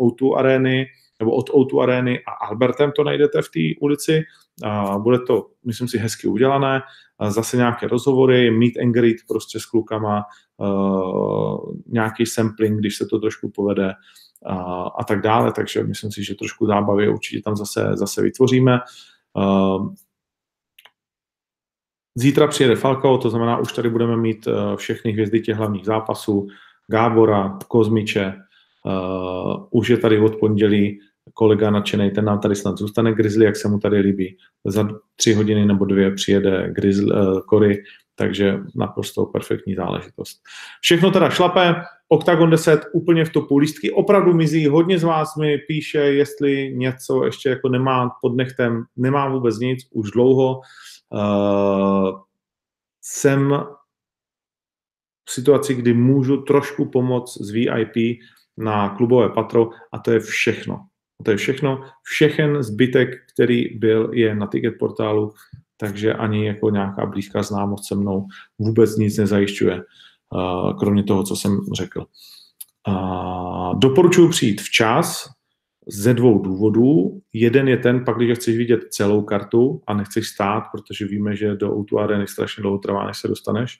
O2 0.00 0.36
arény 0.36 0.86
nebo 1.20 1.30
od 1.30 1.50
O2 1.50 1.82
arény 1.82 2.20
a 2.24 2.46
Albertem 2.46 2.92
to 2.96 3.04
najdete 3.04 3.42
v 3.42 3.48
té 3.48 3.80
ulici. 3.80 4.24
Uh, 4.64 5.02
bude 5.02 5.18
to, 5.18 5.46
myslím 5.64 5.88
si, 5.88 5.98
hezky 5.98 6.28
udělané. 6.28 6.82
Uh, 7.20 7.30
zase 7.30 7.56
nějaké 7.56 7.88
rozhovory, 7.88 8.50
meet 8.50 8.76
and 8.82 8.92
greet 8.92 9.16
prostě 9.28 9.60
s 9.60 9.66
klukama, 9.66 10.22
nějaký 11.86 12.26
sampling, 12.26 12.78
když 12.78 12.96
se 12.96 13.06
to 13.06 13.18
trošku 13.18 13.50
povede 13.50 13.92
a 14.98 15.04
tak 15.04 15.20
dále, 15.20 15.52
takže 15.52 15.84
myslím 15.84 16.12
si, 16.12 16.24
že 16.24 16.34
trošku 16.34 16.66
zábavy 16.66 17.08
určitě 17.08 17.42
tam 17.42 17.56
zase, 17.56 17.90
zase 17.94 18.22
vytvoříme. 18.22 18.78
Uh, 19.34 19.94
Zítra 22.14 22.46
přijede 22.46 22.76
Falcao, 22.76 23.18
to 23.18 23.30
znamená, 23.30 23.58
už 23.58 23.72
tady 23.72 23.90
budeme 23.90 24.16
mít 24.16 24.48
všechny 24.76 25.12
hvězdy 25.12 25.40
těch 25.40 25.56
hlavních 25.56 25.84
zápasů, 25.84 26.48
Gábora, 26.90 27.58
Kozmiče, 27.68 28.34
uh, 28.84 29.66
už 29.70 29.88
je 29.88 29.96
tady 29.96 30.18
od 30.18 30.36
pondělí 30.36 31.00
kolega 31.34 31.70
nadšený, 31.70 32.10
ten 32.10 32.24
nám 32.24 32.40
tady 32.40 32.56
snad 32.56 32.78
zůstane 32.78 33.12
Grizzly, 33.12 33.44
jak 33.44 33.56
se 33.56 33.68
mu 33.68 33.78
tady 33.78 33.98
líbí. 33.98 34.36
Za 34.64 34.88
tři 35.16 35.34
hodiny 35.34 35.66
nebo 35.66 35.84
dvě 35.84 36.14
přijede 36.14 36.70
Grizzly, 36.72 37.12
uh, 37.12 37.40
Cory, 37.50 37.82
takže 38.14 38.58
naprosto 38.76 39.26
perfektní 39.26 39.74
záležitost. 39.74 40.40
Všechno 40.80 41.10
teda 41.10 41.30
šlape, 41.30 41.74
Octagon 42.08 42.50
10 42.50 42.80
úplně 42.92 43.24
v 43.24 43.32
topu, 43.32 43.58
lístky 43.58 43.90
opravdu 43.90 44.34
mizí, 44.34 44.66
hodně 44.66 44.98
z 44.98 45.02
vás 45.04 45.36
mi 45.36 45.58
píše, 45.58 45.98
jestli 45.98 46.74
něco 46.76 47.24
ještě 47.24 47.48
jako 47.48 47.68
nemá 47.68 48.10
pod 48.22 48.36
nechtem, 48.36 48.84
nemá 48.96 49.28
vůbec 49.28 49.58
nic, 49.58 49.88
už 49.92 50.10
dlouho. 50.10 50.60
Uh, 51.10 52.20
jsem 53.02 53.64
v 55.24 55.32
situaci, 55.32 55.74
kdy 55.74 55.94
můžu 55.94 56.36
trošku 56.36 56.84
pomoct 56.84 57.40
z 57.40 57.50
VIP 57.50 58.18
na 58.56 58.88
klubové 58.88 59.28
patro 59.28 59.70
a 59.92 59.98
to 59.98 60.10
je 60.10 60.20
všechno. 60.20 60.86
To 61.22 61.30
je 61.30 61.36
všechno. 61.36 61.82
Všechen 62.02 62.62
zbytek, 62.62 63.08
který 63.32 63.78
byl, 63.78 64.10
je 64.12 64.34
na 64.34 64.46
ticket 64.46 64.74
portálu, 64.78 65.32
takže 65.76 66.14
ani 66.14 66.46
jako 66.46 66.70
nějaká 66.70 67.06
blízká 67.06 67.42
známost 67.42 67.88
se 67.88 67.94
mnou 67.94 68.26
vůbec 68.58 68.96
nic 68.96 69.18
nezajišťuje, 69.18 69.82
kromě 70.78 71.02
toho, 71.02 71.22
co 71.22 71.36
jsem 71.36 71.60
řekl. 71.76 72.04
Doporučuji 73.74 74.28
přijít 74.28 74.60
včas 74.60 75.30
ze 75.86 76.14
dvou 76.14 76.38
důvodů. 76.38 77.20
Jeden 77.32 77.68
je 77.68 77.76
ten, 77.76 78.04
pak 78.04 78.16
když 78.16 78.38
chceš 78.38 78.56
vidět 78.56 78.80
celou 78.90 79.22
kartu 79.22 79.82
a 79.86 79.94
nechceš 79.94 80.28
stát, 80.28 80.64
protože 80.72 81.06
víme, 81.06 81.36
že 81.36 81.56
do 81.56 81.76
o 81.76 81.98
Areny 81.98 82.26
strašně 82.26 82.62
dlouho 82.62 82.78
trvá, 82.78 83.06
než 83.06 83.18
se 83.18 83.28
dostaneš. 83.28 83.78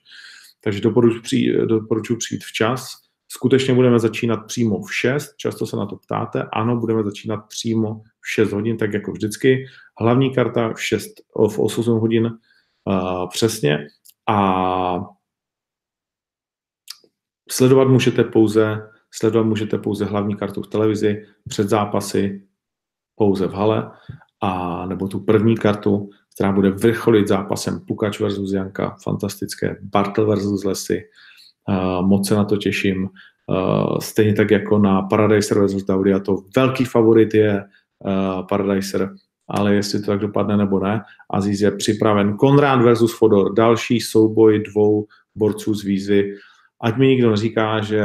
Takže 0.61 0.81
doporučuji 0.81 1.21
přijít, 1.21 1.57
doporučuji 1.57 2.17
přijít 2.17 2.45
včas 2.45 3.08
Skutečně 3.29 3.75
budeme 3.75 3.99
začínat 3.99 4.37
přímo 4.37 4.83
v 4.83 4.95
6, 4.95 5.37
často 5.37 5.67
se 5.67 5.77
na 5.77 5.87
to 5.87 5.97
ptáte. 5.97 6.43
Ano, 6.53 6.77
budeme 6.77 7.03
začínat 7.03 7.37
přímo 7.49 8.03
v 8.21 8.31
6 8.31 8.53
hodin, 8.53 8.77
tak 8.77 8.93
jako 8.93 9.13
vždycky. 9.13 9.67
Hlavní 10.01 10.35
karta 10.35 10.73
v, 10.73 10.83
6, 10.83 11.09
v 11.49 11.59
8 11.59 11.99
hodin 11.99 12.27
uh, 12.27 13.29
přesně. 13.29 13.87
A 14.29 15.05
sledovat 17.51 17.89
můžete 17.89 18.25
pouze 18.25 18.89
sledovat 19.11 19.45
můžete 19.45 19.79
pouze 19.79 20.05
hlavní 20.05 20.37
kartu 20.37 20.63
v 20.63 20.67
televizi, 20.67 21.27
před 21.49 21.69
zápasy 21.69 22.49
pouze 23.15 23.47
v 23.47 23.53
hale, 23.53 23.91
a 24.41 24.87
nebo 24.87 25.09
tu 25.09 25.21
první 25.21 25.57
kartu, 25.57 26.11
která 26.35 26.53
bude 26.53 26.71
vrcholit 26.71 27.29
zápasem 27.29 27.81
Pukač 27.81 28.21
versus 28.21 28.53
Janka, 28.53 28.97
fantastické, 29.03 29.77
Bartel 29.83 30.27
versus 30.27 30.65
Lesy, 30.65 31.03
moc 32.01 32.29
se 32.29 32.35
na 32.35 32.45
to 32.45 32.57
těším. 32.57 33.09
Stejně 34.01 34.35
tak 34.35 34.51
jako 34.51 34.79
na 34.79 35.03
Paradiser 35.03 35.67
vs. 35.67 35.91
a 35.91 36.19
to 36.19 36.37
velký 36.57 36.85
favorit 36.85 37.35
je 37.35 37.65
Paradiser, 38.49 39.15
ale 39.49 39.75
jestli 39.75 40.01
to 40.01 40.07
tak 40.07 40.21
dopadne 40.21 40.57
nebo 40.57 40.81
ne. 40.81 41.03
Aziz 41.31 41.61
je 41.61 41.71
připraven. 41.71 42.37
Konrad 42.37 42.83
versus 42.83 43.19
Fodor, 43.19 43.55
další 43.55 44.01
souboj 44.01 44.63
dvou 44.63 45.07
borců 45.37 45.75
z 45.75 45.85
výzvy. 45.85 46.35
Ať 46.83 46.97
mi 46.97 47.07
nikdo 47.07 47.31
neříká, 47.31 47.81
že 47.81 48.01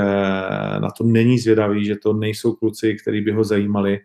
na 0.80 0.90
to 0.98 1.04
není 1.04 1.40
zvědavý, 1.40 1.86
že 1.86 1.96
to 1.96 2.14
nejsou 2.14 2.54
kluci, 2.54 2.98
který 3.02 3.22
by 3.22 3.32
ho 3.32 3.44
zajímali. 3.44 4.00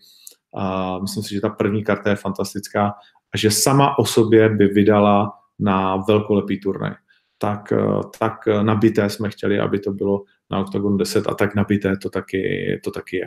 A 0.54 0.98
myslím 0.98 1.22
si, 1.22 1.34
že 1.34 1.40
ta 1.40 1.48
první 1.48 1.84
karta 1.84 2.10
je 2.10 2.16
fantastická 2.16 2.92
a 3.34 3.36
že 3.36 3.50
sama 3.50 3.98
o 3.98 4.04
sobě 4.04 4.48
by 4.48 4.66
vydala 4.66 5.32
na 5.58 5.96
velkolepý 5.96 6.60
turnaj 6.60 6.92
tak, 7.38 7.72
eh, 7.72 7.78
tak 8.18 8.32
nabité 8.62 9.10
jsme 9.10 9.30
chtěli, 9.30 9.60
aby 9.60 9.78
to 9.78 9.92
bylo 9.92 10.22
na 10.50 10.58
Octagon 10.58 10.96
10 10.96 11.28
a 11.28 11.34
tak 11.34 11.54
nabité 11.54 11.96
to 11.96 12.10
taky, 12.10 12.80
to 12.84 12.90
taky 12.90 13.16
je. 13.16 13.26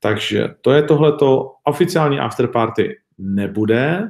Takže 0.00 0.54
to 0.60 0.72
je 0.72 0.82
tohleto. 0.82 1.52
Oficiální 1.64 2.18
afterparty 2.18 2.96
nebude. 3.18 4.08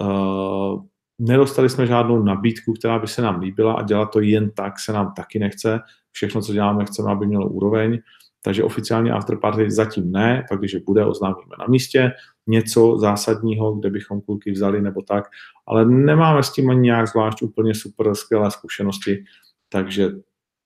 Uh, 0.00 0.82
nedostali 1.18 1.68
jsme 1.68 1.86
žádnou 1.86 2.22
nabídku, 2.22 2.72
která 2.72 2.98
by 2.98 3.08
se 3.08 3.22
nám 3.22 3.40
líbila 3.40 3.72
a 3.72 3.82
dělat 3.82 4.06
to 4.06 4.20
jen 4.20 4.50
tak 4.50 4.78
se 4.78 4.92
nám 4.92 5.12
taky 5.16 5.38
nechce. 5.38 5.80
Všechno, 6.12 6.42
co 6.42 6.52
děláme, 6.52 6.84
chceme, 6.84 7.12
aby 7.12 7.26
mělo 7.26 7.48
úroveň. 7.48 7.98
Takže 8.42 8.64
oficiální 8.64 9.10
afterparty 9.10 9.70
zatím 9.70 10.12
ne, 10.12 10.44
pak 10.48 10.58
když 10.58 10.76
bude, 10.76 11.04
oznámíme 11.04 11.56
na 11.58 11.66
místě 11.68 12.12
něco 12.46 12.98
zásadního, 12.98 13.74
kde 13.74 13.90
bychom 13.90 14.20
kluky 14.20 14.50
vzali 14.50 14.82
nebo 14.82 15.02
tak, 15.02 15.24
ale 15.66 15.84
nemáme 15.84 16.42
s 16.42 16.52
tím 16.52 16.70
ani 16.70 16.80
nějak 16.80 17.08
zvlášť 17.08 17.42
úplně 17.42 17.74
super 17.74 18.14
skvělé 18.14 18.50
zkušenosti, 18.50 19.24
takže 19.68 20.10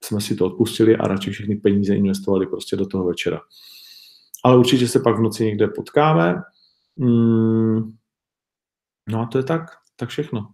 jsme 0.04 0.20
si 0.20 0.36
to 0.36 0.46
odpustili 0.46 0.96
a 0.96 1.08
radši 1.08 1.30
všechny 1.30 1.56
peníze 1.56 1.94
investovali 1.94 2.46
prostě 2.46 2.76
do 2.76 2.86
toho 2.86 3.04
večera. 3.04 3.40
Ale 4.44 4.58
určitě 4.58 4.88
se 4.88 5.00
pak 5.00 5.18
v 5.18 5.22
noci 5.22 5.44
někde 5.44 5.68
potkáme. 5.68 6.42
Mm, 6.96 7.92
no 9.08 9.20
a 9.20 9.26
to 9.26 9.38
je 9.38 9.44
tak, 9.44 9.62
tak 9.96 10.08
všechno. 10.08 10.46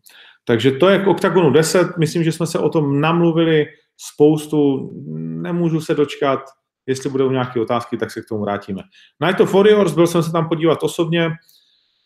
Takže 0.45 0.71
to 0.71 0.89
je 0.89 0.99
k 0.99 1.07
OKTAGONu 1.07 1.51
10. 1.51 1.97
Myslím, 1.99 2.25
že 2.25 2.33
jsme 2.33 2.47
se 2.47 2.59
o 2.59 2.69
tom 2.69 3.01
namluvili 3.01 3.67
spoustu. 3.97 4.91
Nemůžu 5.17 5.81
se 5.81 5.95
dočkat, 5.95 6.41
Jestli 6.87 7.11
budou 7.11 7.31
nějaké 7.31 7.61
otázky, 7.61 7.97
tak 7.97 8.11
se 8.11 8.23
k 8.23 8.29
tomu 8.29 8.41
vrátíme. 8.41 8.83
Night 9.27 9.41
of 9.41 9.55
Warriors, 9.55 9.95
byl 9.95 10.07
jsem 10.07 10.23
se 10.23 10.33
tam 10.33 10.49
podívat 10.49 10.83
osobně. 10.83 11.31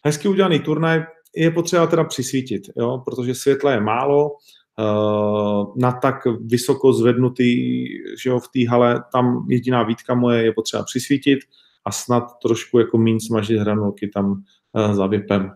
Hezky 0.05 0.29
udělaný 0.29 0.61
turnaj, 0.61 1.03
je 1.37 1.51
potřeba 1.51 1.87
teda 1.87 2.05
přisvítit, 2.05 2.63
jo, 2.77 3.03
protože 3.05 3.35
světla 3.35 3.73
je 3.73 3.81
málo, 3.81 4.31
uh, 4.31 5.75
na 5.77 5.93
tak 5.93 6.17
vysoko 6.41 6.93
zvednutý, 6.93 7.85
že 8.23 8.31
jo, 8.31 8.41
v 8.41 8.49
té 8.49 8.71
hale, 8.71 9.05
tam 9.13 9.47
jediná 9.49 9.83
výtka 9.83 10.15
moje 10.15 10.43
je 10.43 10.53
potřeba 10.53 10.83
přisvítit 10.83 11.39
a 11.85 11.93
snad 11.93 12.25
trošku 12.43 12.79
jako 12.79 12.99
mín 12.99 13.21
smažit 13.21 13.59
hranolky 13.59 14.09
tam 14.09 14.31
uh, 14.31 14.95
za 14.95 15.07
vypem. 15.07 15.51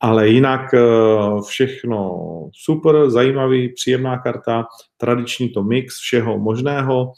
Ale 0.00 0.28
jinak 0.28 0.72
uh, 0.72 1.42
všechno 1.42 2.20
super, 2.52 3.10
zajímavý, 3.10 3.68
příjemná 3.68 4.18
karta, 4.18 4.66
tradiční 4.96 5.48
to 5.48 5.62
mix 5.62 5.98
všeho 5.98 6.38
možného, 6.38 7.12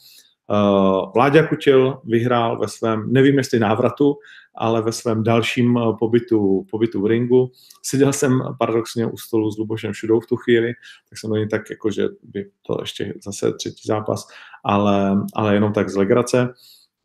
Vláďa 1.14 1.46
Kutil 1.46 2.00
vyhrál 2.04 2.58
ve 2.58 2.68
svém, 2.68 3.12
nevím 3.12 3.38
jestli 3.38 3.58
návratu, 3.58 4.16
ale 4.56 4.82
ve 4.82 4.92
svém 4.92 5.22
dalším 5.22 5.78
eh, 5.78 5.80
pobytu, 5.98 6.66
pobytu 6.70 7.02
v 7.02 7.06
ringu. 7.06 7.50
Seděl 7.82 8.12
jsem 8.12 8.40
paradoxně 8.58 9.06
u 9.06 9.16
stolu 9.16 9.50
s 9.50 9.58
Lubošem 9.58 9.94
Šudou 9.94 10.20
v 10.20 10.26
tu 10.26 10.36
chvíli, 10.36 10.72
tak 11.08 11.18
jsem 11.18 11.30
do 11.30 11.46
tak 11.50 11.70
jako, 11.70 11.90
že 11.90 12.08
by 12.22 12.50
to 12.66 12.78
ještě 12.80 13.14
zase 13.24 13.52
třetí 13.52 13.82
zápas, 13.86 14.28
ale, 14.64 15.16
ale 15.34 15.54
jenom 15.54 15.72
tak 15.72 15.88
z 15.88 15.96
legrace. 15.96 16.54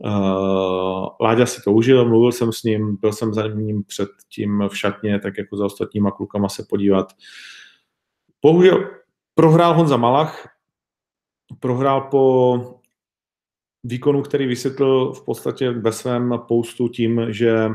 Uh, 0.04 1.08
Láďa 1.22 1.46
si 1.46 1.62
to 1.62 1.72
užil, 1.72 2.10
mluvil 2.10 2.32
jsem 2.32 2.52
s 2.52 2.64
ním, 2.64 2.98
byl 3.02 3.14
jsem 3.14 3.34
za 3.34 3.48
ním 3.48 3.84
předtím 3.84 4.64
v 4.70 4.78
šatně, 4.78 5.20
tak 5.20 5.38
jako 5.38 5.58
za 5.58 5.66
ostatníma 5.66 6.12
klukama 6.12 6.50
se 6.50 6.66
podívat. 6.70 7.14
Bohužel 8.42 8.90
prohrál 9.36 9.74
Honza 9.74 9.98
Malach, 9.98 10.50
prohrál 11.60 12.02
po 12.02 12.81
výkonu, 13.84 14.22
který 14.22 14.48
vysvětlil 14.48 15.14
v 15.14 15.26
podstatě 15.26 15.72
ve 15.72 15.92
svém 15.92 16.34
postu 16.48 16.88
tím, 16.88 17.26
že 17.30 17.70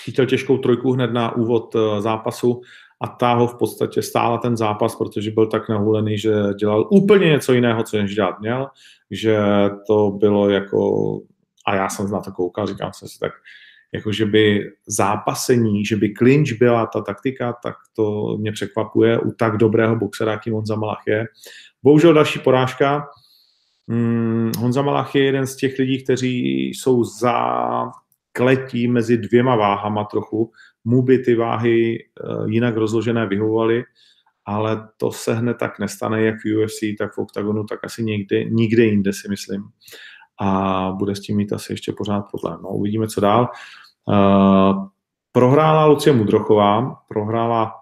chytil 0.00 0.26
těžkou 0.26 0.58
trojku 0.58 0.92
hned 0.92 1.12
na 1.12 1.36
úvod 1.36 1.74
eh, 1.76 2.00
zápasu 2.00 2.60
a 3.00 3.06
ta 3.06 3.34
ho 3.34 3.46
v 3.46 3.58
podstatě 3.58 4.02
stála 4.02 4.38
ten 4.38 4.56
zápas, 4.56 4.96
protože 4.96 5.30
byl 5.30 5.46
tak 5.46 5.68
nahulený, 5.68 6.18
že 6.18 6.32
dělal 6.58 6.88
úplně 6.90 7.26
něco 7.26 7.52
jiného, 7.52 7.82
co 7.82 7.96
než 7.96 8.14
dělat 8.14 8.40
měl, 8.40 8.68
že 9.10 9.38
to 9.86 10.10
bylo 10.10 10.50
jako, 10.50 11.20
a 11.66 11.74
já 11.74 11.88
jsem 11.88 12.10
na 12.10 12.20
to 12.20 12.32
koukal, 12.32 12.66
říkám 12.66 12.90
jsem 12.92 13.08
si 13.08 13.18
tak, 13.18 13.32
jako 13.94 14.12
že 14.12 14.26
by 14.26 14.72
zápasení, 14.86 15.84
že 15.84 15.96
by 15.96 16.14
clinch 16.14 16.52
byla 16.58 16.86
ta 16.86 17.00
taktika, 17.00 17.52
tak 17.62 17.74
to 17.96 18.36
mě 18.38 18.52
překvapuje 18.52 19.18
u 19.18 19.32
tak 19.32 19.56
dobrého 19.56 19.96
boxera, 19.96 20.32
jakým 20.32 20.54
on 20.54 20.66
Zamalach 20.66 21.02
je. 21.06 21.26
Bohužel 21.82 22.12
další 22.12 22.38
porážka, 22.38 23.08
Hmm, 23.88 24.52
Honza 24.58 24.82
Malach 24.82 25.14
je 25.14 25.24
jeden 25.24 25.46
z 25.46 25.56
těch 25.56 25.78
lidí, 25.78 26.04
kteří 26.04 26.66
jsou 26.68 27.04
za 27.04 27.34
kletí 28.32 28.88
mezi 28.88 29.18
dvěma 29.18 29.56
váhama 29.56 30.04
trochu. 30.04 30.52
Mu 30.84 31.02
by 31.02 31.18
ty 31.18 31.34
váhy 31.34 32.04
uh, 32.24 32.50
jinak 32.50 32.76
rozložené 32.76 33.26
vyhovovaly, 33.26 33.84
ale 34.44 34.88
to 34.96 35.12
se 35.12 35.34
hned 35.34 35.56
tak 35.56 35.78
nestane, 35.78 36.22
jak 36.22 36.34
v 36.34 36.56
UFC, 36.56 36.98
tak 36.98 37.14
v 37.14 37.18
OKTAGONu, 37.18 37.64
tak 37.64 37.84
asi 37.84 38.04
někde, 38.04 38.44
nikde 38.44 38.84
jinde 38.84 39.12
si 39.12 39.28
myslím. 39.28 39.64
A 40.40 40.90
bude 40.98 41.16
s 41.16 41.20
tím 41.20 41.36
mít 41.36 41.52
asi 41.52 41.72
ještě 41.72 41.92
pořád 41.92 42.20
problém. 42.20 42.58
No, 42.62 42.68
uvidíme, 42.68 43.08
co 43.08 43.20
dál. 43.20 43.48
Uh, 44.08 44.86
prohrála 45.32 45.86
Lucie 45.86 46.12
Mudrochová, 46.12 46.94
prohrála 47.08 47.72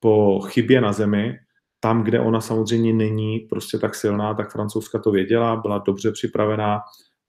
po 0.00 0.40
chybě 0.40 0.80
na 0.80 0.92
zemi, 0.92 1.38
tam, 1.88 2.02
kde 2.02 2.20
ona 2.20 2.40
samozřejmě 2.40 2.92
není 2.92 3.38
prostě 3.38 3.78
tak 3.78 3.94
silná, 3.94 4.34
tak 4.34 4.52
francouzska 4.52 4.98
to 4.98 5.10
věděla, 5.10 5.56
byla 5.56 5.78
dobře 5.78 6.12
připravená, 6.12 6.80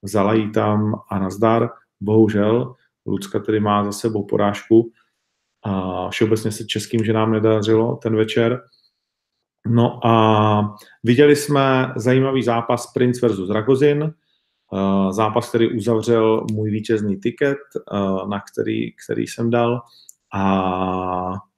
vzala 0.01 0.34
ji 0.34 0.50
tam 0.50 0.96
a 1.10 1.20
nazdar. 1.20 1.70
Bohužel, 2.01 2.75
Lucka 3.06 3.39
tedy 3.39 3.60
má 3.60 3.84
za 3.84 3.92
sebou 3.92 4.25
porážku 4.25 4.92
a 5.63 6.10
všeobecně 6.10 6.51
se 6.51 6.66
českým 6.66 7.04
ženám 7.04 7.32
nedařilo 7.32 7.96
ten 7.96 8.16
večer. 8.16 8.62
No 9.68 10.08
a 10.08 10.75
viděli 11.04 11.36
jsme 11.36 11.94
zajímavý 11.96 12.44
zápas 12.44 12.94
Prince 12.94 13.28
versus 13.28 13.50
Ragozin, 13.50 14.13
zápas, 15.10 15.50
který 15.50 15.78
uzavřel 15.78 16.46
můj 16.51 16.72
vítězný 16.72 17.20
tiket, 17.20 17.58
na 18.30 18.42
který, 18.51 18.92
který 19.06 19.28
jsem 19.28 19.50
dal 19.50 19.82
a 20.34 21.49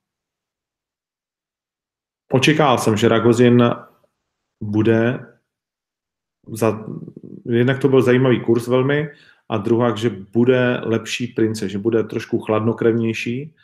Očekával 2.32 2.78
jsem, 2.78 2.98
že 2.98 3.08
Ragozin 3.08 3.64
bude 4.64 5.20
za, 6.48 6.86
jednak 7.46 7.80
to 7.80 7.90
byl 7.90 8.02
zajímavý 8.02 8.42
kurz 8.42 8.68
velmi 8.68 9.10
a 9.50 9.58
druhá, 9.58 9.96
že 9.96 10.10
bude 10.10 10.82
lepší 10.84 11.28
prince, 11.28 11.70
že 11.70 11.78
bude 11.78 12.04
trošku 12.04 12.40
chladnokrevnější 12.40 13.56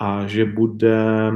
a 0.00 0.26
že 0.26 0.44
bude 0.44 1.32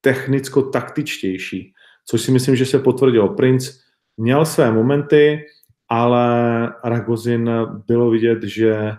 technicko-taktičtější, 0.00 1.72
což 2.06 2.20
si 2.20 2.32
myslím, 2.32 2.56
že 2.56 2.66
se 2.66 2.78
potvrdilo. 2.78 3.28
Prince 3.34 3.72
měl 4.16 4.46
své 4.46 4.72
momenty, 4.72 5.44
ale 5.88 6.72
Ragozin 6.84 7.50
bylo 7.86 8.10
vidět, 8.10 8.42
že 8.42 8.72
eh, 8.72 8.96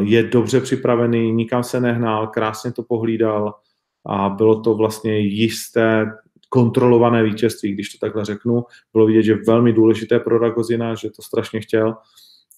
je 0.00 0.22
dobře 0.22 0.60
připravený, 0.60 1.32
nikam 1.32 1.64
se 1.64 1.80
nehnal, 1.80 2.26
krásně 2.26 2.72
to 2.72 2.82
pohlídal, 2.82 3.54
a 4.06 4.28
bylo 4.28 4.60
to 4.60 4.74
vlastně 4.74 5.18
jisté 5.18 6.12
kontrolované 6.48 7.22
vítězství, 7.22 7.72
když 7.72 7.92
to 7.92 8.06
takhle 8.06 8.24
řeknu. 8.24 8.64
Bylo 8.92 9.06
vidět, 9.06 9.22
že 9.22 9.34
velmi 9.46 9.72
důležité 9.72 10.20
pro 10.20 10.38
Ragozina, 10.38 10.94
že 10.94 11.10
to 11.10 11.22
strašně 11.22 11.60
chtěl, 11.60 11.96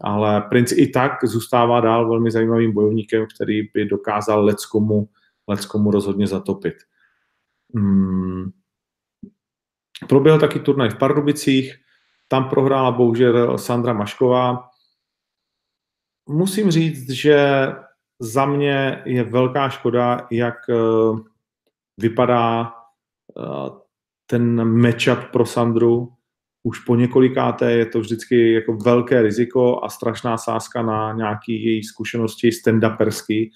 ale 0.01 0.41
Prince 0.41 0.75
i 0.75 0.87
tak 0.87 1.25
zůstává 1.25 1.81
dál 1.81 2.09
velmi 2.09 2.31
zajímavým 2.31 2.73
bojovníkem, 2.73 3.27
který 3.35 3.63
by 3.75 3.85
dokázal 3.85 4.45
leckomu, 4.45 5.09
leckomu 5.49 5.91
rozhodně 5.91 6.27
zatopit. 6.27 6.75
Hmm. 7.75 8.51
Proběhl 10.09 10.39
taky 10.39 10.59
turnaj 10.59 10.91
v 10.91 10.99
Pardubicích, 10.99 11.75
tam 12.29 12.49
prohrála 12.49 12.91
bohužel 12.91 13.59
Sandra 13.59 13.93
Mašková. 13.93 14.69
Musím 16.29 16.71
říct, 16.71 17.11
že 17.11 17.67
za 18.19 18.47
mě 18.47 19.03
je 19.05 19.25
velká 19.25 19.69
škoda, 19.69 20.27
jak 20.31 20.55
eh, 20.71 20.75
vypadá 21.99 22.73
eh, 23.39 23.71
ten 24.27 24.65
matchup 24.65 25.31
pro 25.33 25.47
Sandru. 25.47 26.13
Už 26.63 26.79
po 26.79 26.97
několikáté 26.97 27.73
je 27.73 27.87
to 27.87 28.01
vždycky 28.01 28.53
jako 28.53 28.77
velké 28.77 29.23
riziko 29.23 29.85
a 29.85 29.89
strašná 29.89 30.39
sázka 30.39 30.83
na 30.83 31.13
nějaký 31.13 31.65
její 31.65 31.85
zkušenosti 31.85 32.51
stand-upersky, 32.51 33.51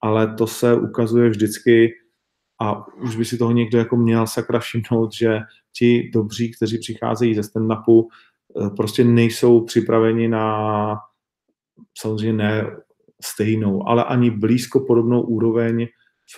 ale 0.00 0.34
to 0.34 0.46
se 0.46 0.74
ukazuje 0.74 1.28
vždycky 1.28 1.92
a 2.62 2.88
už 2.96 3.16
by 3.16 3.24
si 3.24 3.38
toho 3.38 3.52
někdo 3.52 3.78
jako 3.78 3.96
měl 3.96 4.26
sakra 4.26 4.58
všimnout, 4.58 5.12
že 5.12 5.40
ti 5.72 6.10
dobří, 6.14 6.52
kteří 6.52 6.78
přicházejí 6.78 7.34
ze 7.34 7.40
stand-upu, 7.40 8.06
eh, 8.66 8.70
prostě 8.76 9.04
nejsou 9.04 9.64
připraveni 9.64 10.28
na 10.28 10.96
samozřejmě 11.98 12.32
ne 12.32 12.76
stejnou, 13.24 13.88
ale 13.88 14.04
ani 14.04 14.30
blízko 14.30 14.80
podobnou 14.80 15.20
úroveň 15.20 15.86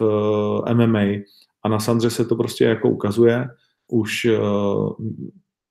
v 0.00 0.62
eh, 0.66 0.74
MMA. 0.74 1.22
A 1.64 1.68
na 1.68 1.78
Sandře 1.78 2.10
se 2.10 2.24
to 2.24 2.36
prostě 2.36 2.64
jako 2.64 2.90
ukazuje 2.90 3.48
už 3.88 4.24
eh, 4.24 4.38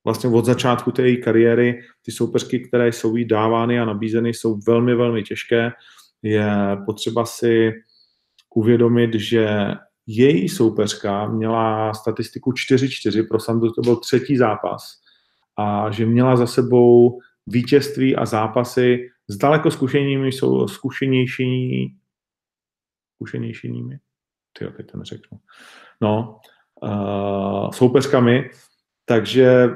vlastně 0.06 0.30
od 0.30 0.46
začátku 0.46 0.92
té 0.92 1.08
její 1.08 1.22
kariéry. 1.22 1.80
Ty 2.06 2.12
soupeřky, 2.12 2.60
které 2.60 2.92
jsou 2.92 3.16
jí 3.16 3.26
dávány 3.26 3.80
a 3.80 3.86
nabízeny, 3.86 4.30
jsou 4.30 4.60
velmi, 4.68 4.96
velmi 4.96 5.24
těžké. 5.24 5.72
Je 6.24 6.78
potřeba 6.86 7.26
si 7.26 7.72
uvědomit, 8.56 9.14
že 9.14 9.48
její 10.08 10.50
soupeřka 10.50 11.28
měla 11.28 11.94
statistiku 11.94 12.52
4-4, 12.52 13.28
pro 13.28 13.40
Sandru 13.40 13.72
to 13.72 13.82
byl 13.82 13.96
třetí 13.96 14.38
zápas 14.38 14.82
a 15.58 15.92
že 15.92 16.06
měla 16.06 16.36
za 16.36 16.48
sebou 16.48 17.20
vítězství 17.48 18.16
a 18.16 18.26
zápasy 18.26 19.10
s 19.28 19.38
daleko 19.38 19.72
zkušenými 19.72 20.32
jsou 20.32 20.68
zkušenější 20.68 21.98
zkušenějšími, 23.16 24.00
ty 24.60 24.68
teď 24.72 24.92
to 24.92 24.98
neřeknu, 24.98 25.40
no, 26.02 26.40
uh, 26.82 27.72
soupeřkami, 27.72 28.50
takže 29.06 29.70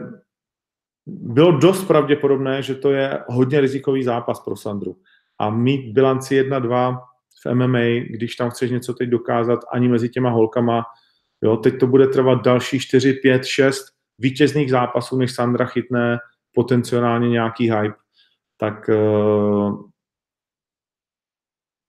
bylo 1.08 1.52
dost 1.52 1.84
pravděpodobné, 1.84 2.64
že 2.64 2.76
to 2.76 2.92
je 2.92 3.24
hodně 3.28 3.62
rizikový 3.62 4.04
zápas 4.04 4.40
pro 4.40 4.56
Sandru. 4.56 4.98
A 5.40 5.50
mít 5.50 5.94
bilanci 5.94 6.44
1-2 6.44 7.02
v 7.46 7.54
MMA, 7.54 8.06
když 8.10 8.36
tam 8.36 8.50
chceš 8.50 8.72
něco 8.72 8.94
teď 8.94 9.10
dokázat, 9.10 9.60
ani 9.72 9.88
mezi 9.88 10.10
těma 10.10 10.30
holkama, 10.30 10.84
jo, 11.42 11.58
teď 11.58 11.80
to 11.80 11.88
bude 11.88 12.08
trvat 12.08 12.44
další 12.44 12.80
4, 12.80 13.14
5, 13.14 13.46
6 13.46 13.86
vítězných 14.20 14.72
zápasů, 14.72 15.18
než 15.18 15.36
Sandra 15.36 15.66
chytne 15.66 16.18
potenciálně 16.54 17.30
nějaký 17.30 17.72
hype 17.72 18.02
tak 18.62 18.90
eh, 18.90 19.72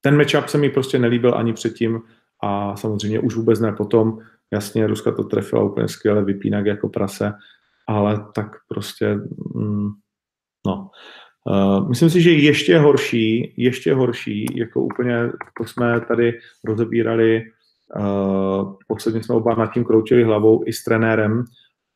ten 0.01 0.17
matchup 0.17 0.49
se 0.49 0.59
mi 0.59 0.71
prostě 0.71 0.99
nelíbil 0.99 1.35
ani 1.35 1.53
předtím 1.53 2.03
a 2.43 2.77
samozřejmě 2.77 3.21
už 3.21 3.37
vůbec 3.37 3.61
ne 3.61 3.73
potom. 3.73 4.19
Jasně, 4.53 4.87
Ruska 4.87 5.13
to 5.13 5.25
trefila 5.25 5.63
úplně 5.63 5.89
skvěle, 5.89 6.25
vypínak 6.25 6.67
jako 6.67 6.89
prase, 6.89 7.33
ale 7.89 8.27
tak 8.35 8.47
prostě, 8.69 9.15
mm, 9.55 9.89
no. 10.67 10.91
Uh, 11.51 11.89
myslím 11.89 12.11
si, 12.11 12.21
že 12.23 12.33
ještě 12.33 12.79
horší, 12.79 13.55
ještě 13.57 13.95
horší, 13.95 14.47
jako 14.55 14.81
úplně, 14.83 15.31
to 15.59 15.65
jsme 15.65 16.01
tady 16.01 16.39
rozebírali, 16.65 17.43
uh, 17.97 18.75
posledně 18.87 19.23
jsme 19.23 19.35
oba 19.35 19.55
nad 19.55 19.73
tím 19.73 19.85
kroutili 19.85 20.25
hlavou 20.25 20.63
i 20.67 20.73
s 20.73 20.85
trenérem, 20.85 21.45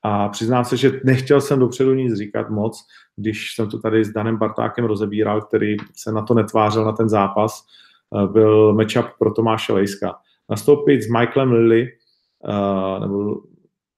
a 0.08 0.28
přiznám 0.28 0.64
se, 0.64 0.76
že 0.76 1.00
nechtěl 1.04 1.40
jsem 1.40 1.58
dopředu 1.58 1.94
nic 1.94 2.14
říkat 2.14 2.50
moc, 2.50 2.86
když 3.16 3.54
jsem 3.54 3.70
to 3.70 3.78
tady 3.78 4.04
s 4.04 4.12
Danem 4.12 4.36
Bartákem 4.36 4.84
rozebíral, 4.84 5.40
který 5.40 5.76
se 5.96 6.12
na 6.12 6.22
to 6.22 6.34
netvářel 6.34 6.84
na 6.84 6.92
ten 6.92 7.08
zápas, 7.08 7.64
eh, 7.64 8.26
byl 8.26 8.74
matchup 8.74 9.06
pro 9.18 9.32
Tomáše 9.32 9.72
Lejska. 9.72 10.14
Nastoupit 10.50 11.02
s 11.02 11.08
Michaelem 11.08 11.52
Lilly, 11.52 11.88
uh, 12.48 13.00
nebo 13.00 13.40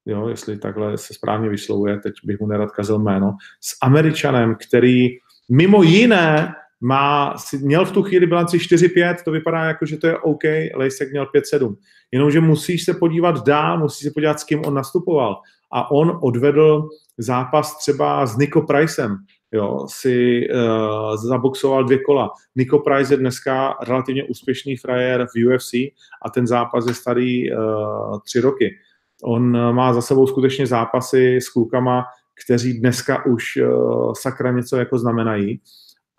jo, 0.07 0.29
jestli 0.29 0.59
takhle 0.59 0.99
se 0.99 1.15
správně 1.15 1.49
vyslovuje, 1.49 1.99
teď 1.99 2.15
bych 2.25 2.41
mu 2.41 2.47
nerad 2.47 2.71
kazil 2.71 2.99
jméno, 2.99 3.37
s 3.61 3.77
Američanem, 3.83 4.57
který 4.69 5.09
mimo 5.49 5.83
jiné 5.83 6.55
má, 6.81 7.35
měl 7.61 7.85
v 7.85 7.93
tu 7.93 8.03
chvíli 8.03 8.27
bilanci 8.27 8.57
4-5, 8.59 9.17
to 9.25 9.31
vypadá 9.31 9.65
jako, 9.65 9.87
že 9.87 9.97
to 9.97 10.07
je 10.07 10.19
OK, 10.19 10.43
Lejsek 10.75 11.11
měl 11.11 11.27
5-7. 11.55 11.77
Jenomže 12.13 12.41
musíš 12.41 12.85
se 12.85 12.95
podívat 12.95 13.47
dál, 13.47 13.79
musíš 13.79 14.09
se 14.09 14.11
podívat, 14.15 14.41
s 14.41 14.45
kým 14.45 14.67
on 14.67 14.75
nastupoval. 14.75 15.37
A 15.73 15.91
on 15.91 16.19
odvedl 16.23 16.89
zápas 17.19 17.79
třeba 17.79 18.27
s 18.27 18.37
Nico 18.37 18.63
Pricem, 18.63 19.17
jo, 19.53 19.87
si 19.89 20.47
uh, 20.55 21.17
zaboxoval 21.17 21.85
dvě 21.85 21.99
kola. 21.99 22.31
Nico 22.57 22.79
Price 22.79 23.15
je 23.15 23.19
dneska 23.19 23.77
relativně 23.83 24.25
úspěšný 24.25 24.77
frajer 24.77 25.27
v 25.27 25.47
UFC 25.47 25.75
a 26.23 26.31
ten 26.35 26.47
zápas 26.47 26.87
je 26.87 26.95
starý 26.95 27.53
uh, 27.53 28.19
tři 28.25 28.41
roky. 28.41 28.79
On 29.25 29.75
má 29.75 29.93
za 29.93 30.03
sebou 30.03 30.27
skutečně 30.27 30.67
zápasy 30.67 31.37
s 31.37 31.49
klukama, 31.49 32.05
kteří 32.45 32.81
dneska 32.81 33.27
už 33.27 33.57
uh, 33.57 34.13
sakra 34.13 34.53
něco 34.53 34.77
jako 34.77 34.99
znamenají 34.99 35.61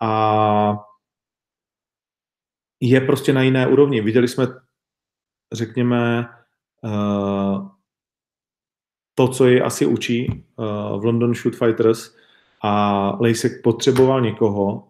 a 0.02 0.76
je 2.80 3.00
prostě 3.00 3.32
na 3.32 3.42
jiné 3.42 3.66
úrovni. 3.66 4.00
Viděli 4.00 4.28
jsme, 4.28 4.46
řekněme, 5.52 6.28
uh, 6.84 7.68
to, 9.14 9.28
co 9.28 9.46
ji 9.46 9.60
asi 9.60 9.86
učí 9.86 10.44
uh, 10.56 11.00
v 11.00 11.04
London 11.04 11.34
Shoot 11.34 11.56
Fighters 11.56 12.19
a 12.62 13.16
Lejsek 13.20 13.52
potřeboval 13.62 14.20
někoho, 14.20 14.88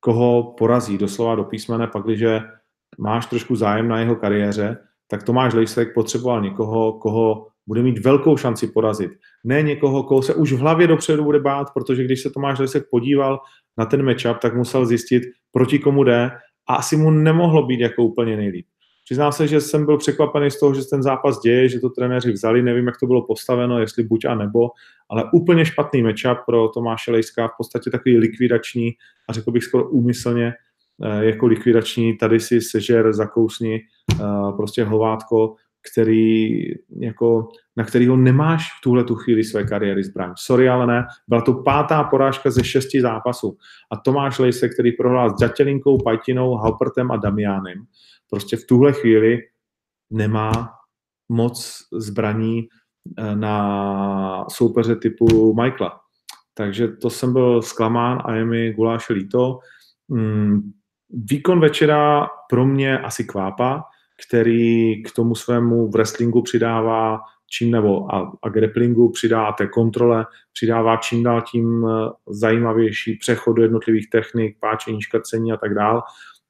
koho 0.00 0.54
porazí 0.58 0.98
doslova 0.98 1.34
do 1.34 1.44
písmene, 1.44 1.86
pak, 1.86 2.04
když 2.04 2.22
máš 2.98 3.26
trošku 3.26 3.56
zájem 3.56 3.88
na 3.88 4.00
jeho 4.00 4.16
kariéře, 4.16 4.78
tak 5.08 5.22
Tomáš 5.22 5.54
Lejsek 5.54 5.94
potřeboval 5.94 6.40
někoho, 6.40 6.92
koho 6.92 7.46
bude 7.66 7.82
mít 7.82 7.98
velkou 7.98 8.36
šanci 8.36 8.66
porazit. 8.66 9.10
Ne 9.44 9.62
někoho, 9.62 10.02
koho 10.02 10.22
se 10.22 10.34
už 10.34 10.52
v 10.52 10.58
hlavě 10.58 10.86
dopředu 10.86 11.24
bude 11.24 11.40
bát, 11.40 11.66
protože 11.74 12.04
když 12.04 12.22
se 12.22 12.30
Tomáš 12.30 12.58
Lejsek 12.58 12.86
podíval 12.90 13.40
na 13.78 13.86
ten 13.86 14.04
matchup, 14.04 14.38
tak 14.38 14.56
musel 14.56 14.86
zjistit, 14.86 15.22
proti 15.52 15.78
komu 15.78 16.04
jde 16.04 16.30
a 16.68 16.74
asi 16.74 16.96
mu 16.96 17.10
nemohlo 17.10 17.66
být 17.66 17.80
jako 17.80 18.04
úplně 18.04 18.36
nejlíp. 18.36 18.66
Přiznám 19.06 19.32
se, 19.32 19.46
že 19.46 19.60
jsem 19.60 19.86
byl 19.86 19.98
překvapený 19.98 20.50
z 20.50 20.60
toho, 20.60 20.74
že 20.74 20.82
ten 20.90 21.02
zápas 21.02 21.40
děje, 21.40 21.68
že 21.68 21.80
to 21.80 21.90
trenéři 21.90 22.32
vzali, 22.32 22.62
nevím, 22.62 22.86
jak 22.86 22.98
to 23.00 23.06
bylo 23.06 23.26
postaveno, 23.26 23.80
jestli 23.80 24.02
buď 24.02 24.24
a 24.24 24.34
nebo, 24.34 24.70
ale 25.10 25.24
úplně 25.32 25.64
špatný 25.64 26.02
matchup 26.02 26.38
pro 26.46 26.68
Tomáše 26.68 27.10
Lejska, 27.10 27.48
v 27.48 27.56
podstatě 27.58 27.90
takový 27.90 28.18
likvidační 28.18 28.92
a 29.28 29.32
řekl 29.32 29.50
bych 29.50 29.64
skoro 29.64 29.88
úmyslně 29.88 30.54
eh, 31.04 31.24
jako 31.24 31.46
likvidační, 31.46 32.16
tady 32.16 32.40
si 32.40 32.60
sežer, 32.60 33.12
zakousni, 33.12 33.80
eh, 34.20 34.24
prostě 34.56 34.84
hovátko, 34.84 35.54
který, 35.92 36.60
jako, 36.98 37.48
na 37.76 37.84
kterého 37.84 38.16
nemáš 38.16 38.62
v 38.78 38.82
tuhle 38.82 39.04
tu 39.04 39.14
chvíli 39.14 39.44
své 39.44 39.64
kariéry 39.64 40.04
zbraň. 40.04 40.32
Sorry, 40.38 40.68
ale 40.68 40.86
ne. 40.86 41.06
Byla 41.28 41.40
to 41.40 41.54
pátá 41.54 42.04
porážka 42.04 42.50
ze 42.50 42.64
šesti 42.64 43.00
zápasů. 43.00 43.56
A 43.90 43.96
Tomáš 43.96 44.38
Lejse, 44.38 44.68
který 44.68 44.92
prohrál 44.92 45.30
s 45.30 45.40
Ďatelinkou, 45.40 45.98
Pajtinou, 45.98 46.54
Halpertem 46.54 47.10
a 47.10 47.16
Damianem, 47.16 47.86
prostě 48.30 48.56
v 48.56 48.66
tuhle 48.66 48.92
chvíli 48.92 49.38
nemá 50.10 50.72
moc 51.28 51.78
zbraní 51.92 52.68
eh, 53.18 53.36
na 53.36 54.44
soupeře 54.48 54.96
typu 54.96 55.54
Michaela. 55.54 56.00
Takže 56.54 56.88
to 56.88 57.10
jsem 57.10 57.32
byl 57.32 57.62
zklamán 57.62 58.22
a 58.24 58.34
je 58.34 58.44
mi 58.44 58.72
guláše 58.72 59.12
líto. 59.12 59.58
Mm, 60.08 60.72
výkon 61.10 61.60
večera 61.60 62.28
pro 62.50 62.66
mě 62.66 62.98
asi 62.98 63.24
kvápa, 63.24 63.84
který 64.26 65.02
k 65.02 65.12
tomu 65.12 65.34
svému 65.34 65.90
wrestlingu 65.90 66.42
přidává 66.42 67.20
čím 67.50 67.70
nebo 67.70 68.14
a, 68.14 68.32
a 68.42 68.48
grapplingu 68.48 69.10
přidá 69.10 69.52
té 69.52 69.66
kontrole, 69.66 70.26
přidává 70.52 70.96
čím 70.96 71.22
dál 71.22 71.42
tím 71.42 71.86
eh, 71.86 72.10
zajímavější 72.28 73.16
přechod 73.16 73.52
do 73.52 73.62
jednotlivých 73.62 74.10
technik, 74.10 74.56
páčení, 74.60 75.02
škrcení 75.02 75.52
a 75.52 75.56
tak 75.56 75.74
dál. 75.74 76.02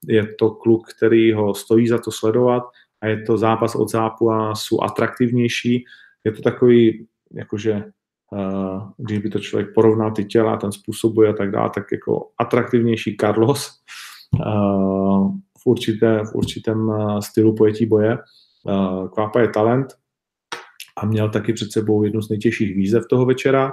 Je 0.08 0.34
to 0.38 0.50
kluk, 0.50 0.88
který 0.96 1.32
ho 1.32 1.54
stojí 1.54 1.88
za 1.88 1.98
to 1.98 2.10
sledovat 2.10 2.62
a 3.00 3.06
je 3.06 3.22
to 3.22 3.38
zápas 3.38 3.74
od 3.74 3.90
zápasu 3.90 4.84
atraktivnější. 4.84 5.84
Je 6.24 6.32
to 6.32 6.42
takový, 6.42 7.06
jakože 7.32 7.84
uh, 8.32 8.90
když 8.96 9.18
by 9.18 9.30
to 9.30 9.38
člověk 9.38 9.74
porovnal 9.74 10.10
ty 10.10 10.24
těla, 10.24 10.56
ten 10.56 10.72
způsobuje 10.72 11.30
a 11.30 11.32
tak 11.32 11.50
dále, 11.50 11.70
tak 11.74 11.84
jako 11.92 12.28
atraktivnější 12.38 13.16
Carlos. 13.16 13.70
Uh, 14.46 15.36
určité, 15.66 16.20
v 16.24 16.34
určitém 16.34 16.90
eh, 16.90 17.22
stylu 17.22 17.54
pojetí 17.54 17.86
boje. 17.86 18.12
Eh, 18.12 19.08
Kvápa 19.14 19.40
je 19.40 19.48
talent 19.48 19.86
a 20.96 21.06
měl 21.06 21.30
taky 21.30 21.52
před 21.52 21.72
sebou 21.72 22.02
jednu 22.02 22.22
z 22.22 22.28
nejtěžších 22.28 22.76
výzev 22.76 23.04
toho 23.10 23.26
večera. 23.26 23.72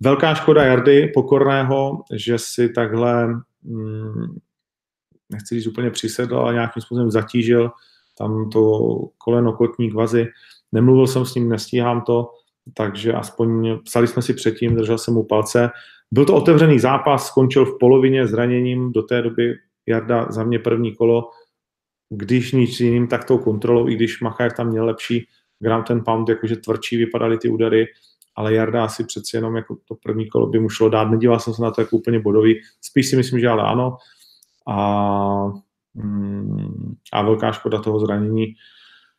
Velká 0.00 0.34
škoda 0.34 0.64
Jardy 0.64 1.10
Pokorného, 1.14 2.02
že 2.14 2.38
si 2.38 2.68
takhle, 2.68 3.28
hm, 3.64 4.38
nechci 5.30 5.54
říct 5.54 5.66
úplně 5.66 5.90
přisedl, 5.90 6.36
ale 6.36 6.52
nějakým 6.52 6.82
způsobem 6.82 7.10
zatížil 7.10 7.70
tam 8.18 8.50
to 8.50 8.80
koleno 9.18 9.52
kotník 9.52 9.94
vazy. 9.94 10.26
Nemluvil 10.72 11.06
jsem 11.06 11.24
s 11.24 11.34
ním, 11.34 11.48
nestíhám 11.48 12.02
to, 12.02 12.30
takže 12.74 13.12
aspoň 13.12 13.78
psali 13.84 14.06
jsme 14.06 14.22
si 14.22 14.34
předtím, 14.34 14.74
držel 14.76 14.98
jsem 14.98 15.14
mu 15.14 15.22
palce. 15.22 15.70
Byl 16.12 16.24
to 16.24 16.34
otevřený 16.34 16.78
zápas, 16.78 17.26
skončil 17.26 17.66
v 17.66 17.78
polovině 17.80 18.26
zraněním, 18.26 18.92
do 18.92 19.02
té 19.02 19.22
doby 19.22 19.54
Jarda 19.86 20.26
za 20.30 20.44
mě 20.44 20.58
první 20.58 20.94
kolo, 20.94 21.30
když 22.10 22.52
nic 22.52 22.80
jiným, 22.80 23.06
tak 23.06 23.24
tou 23.24 23.38
kontrolou, 23.38 23.88
i 23.88 23.94
když 23.94 24.20
Machajev 24.20 24.52
tam 24.52 24.68
měl 24.68 24.84
lepší 24.84 25.26
ground 25.58 25.86
ten 25.86 26.04
pound, 26.04 26.28
jakože 26.28 26.56
tvrdší 26.56 26.96
vypadaly 26.96 27.38
ty 27.38 27.48
údery, 27.48 27.86
ale 28.36 28.54
Jarda 28.54 28.84
asi 28.84 29.04
přeci 29.04 29.36
jenom 29.36 29.56
jako 29.56 29.76
to 29.88 29.94
první 29.94 30.28
kolo 30.28 30.46
by 30.46 30.58
mu 30.58 30.68
šlo 30.68 30.88
dát. 30.88 31.04
Nedíval 31.04 31.40
jsem 31.40 31.54
se 31.54 31.62
na 31.62 31.70
to 31.70 31.80
jako 31.80 31.96
úplně 31.96 32.20
bodový, 32.20 32.60
spíš 32.80 33.10
si 33.10 33.16
myslím, 33.16 33.40
že 33.40 33.48
ale 33.48 33.62
ano. 33.62 33.96
A, 34.70 35.52
mm, 35.94 36.94
a 37.12 37.22
velká 37.22 37.52
škoda 37.52 37.82
toho 37.82 38.00
zranění. 38.00 38.54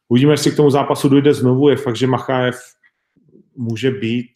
Uvidíme, 0.09 0.33
jestli 0.33 0.51
k 0.51 0.55
tomu 0.55 0.69
zápasu 0.69 1.09
dojde 1.09 1.33
znovu. 1.33 1.69
Je 1.69 1.75
fakt, 1.75 1.95
že 1.95 2.07
Machajev 2.07 2.55
může 3.55 3.91
být 3.91 4.31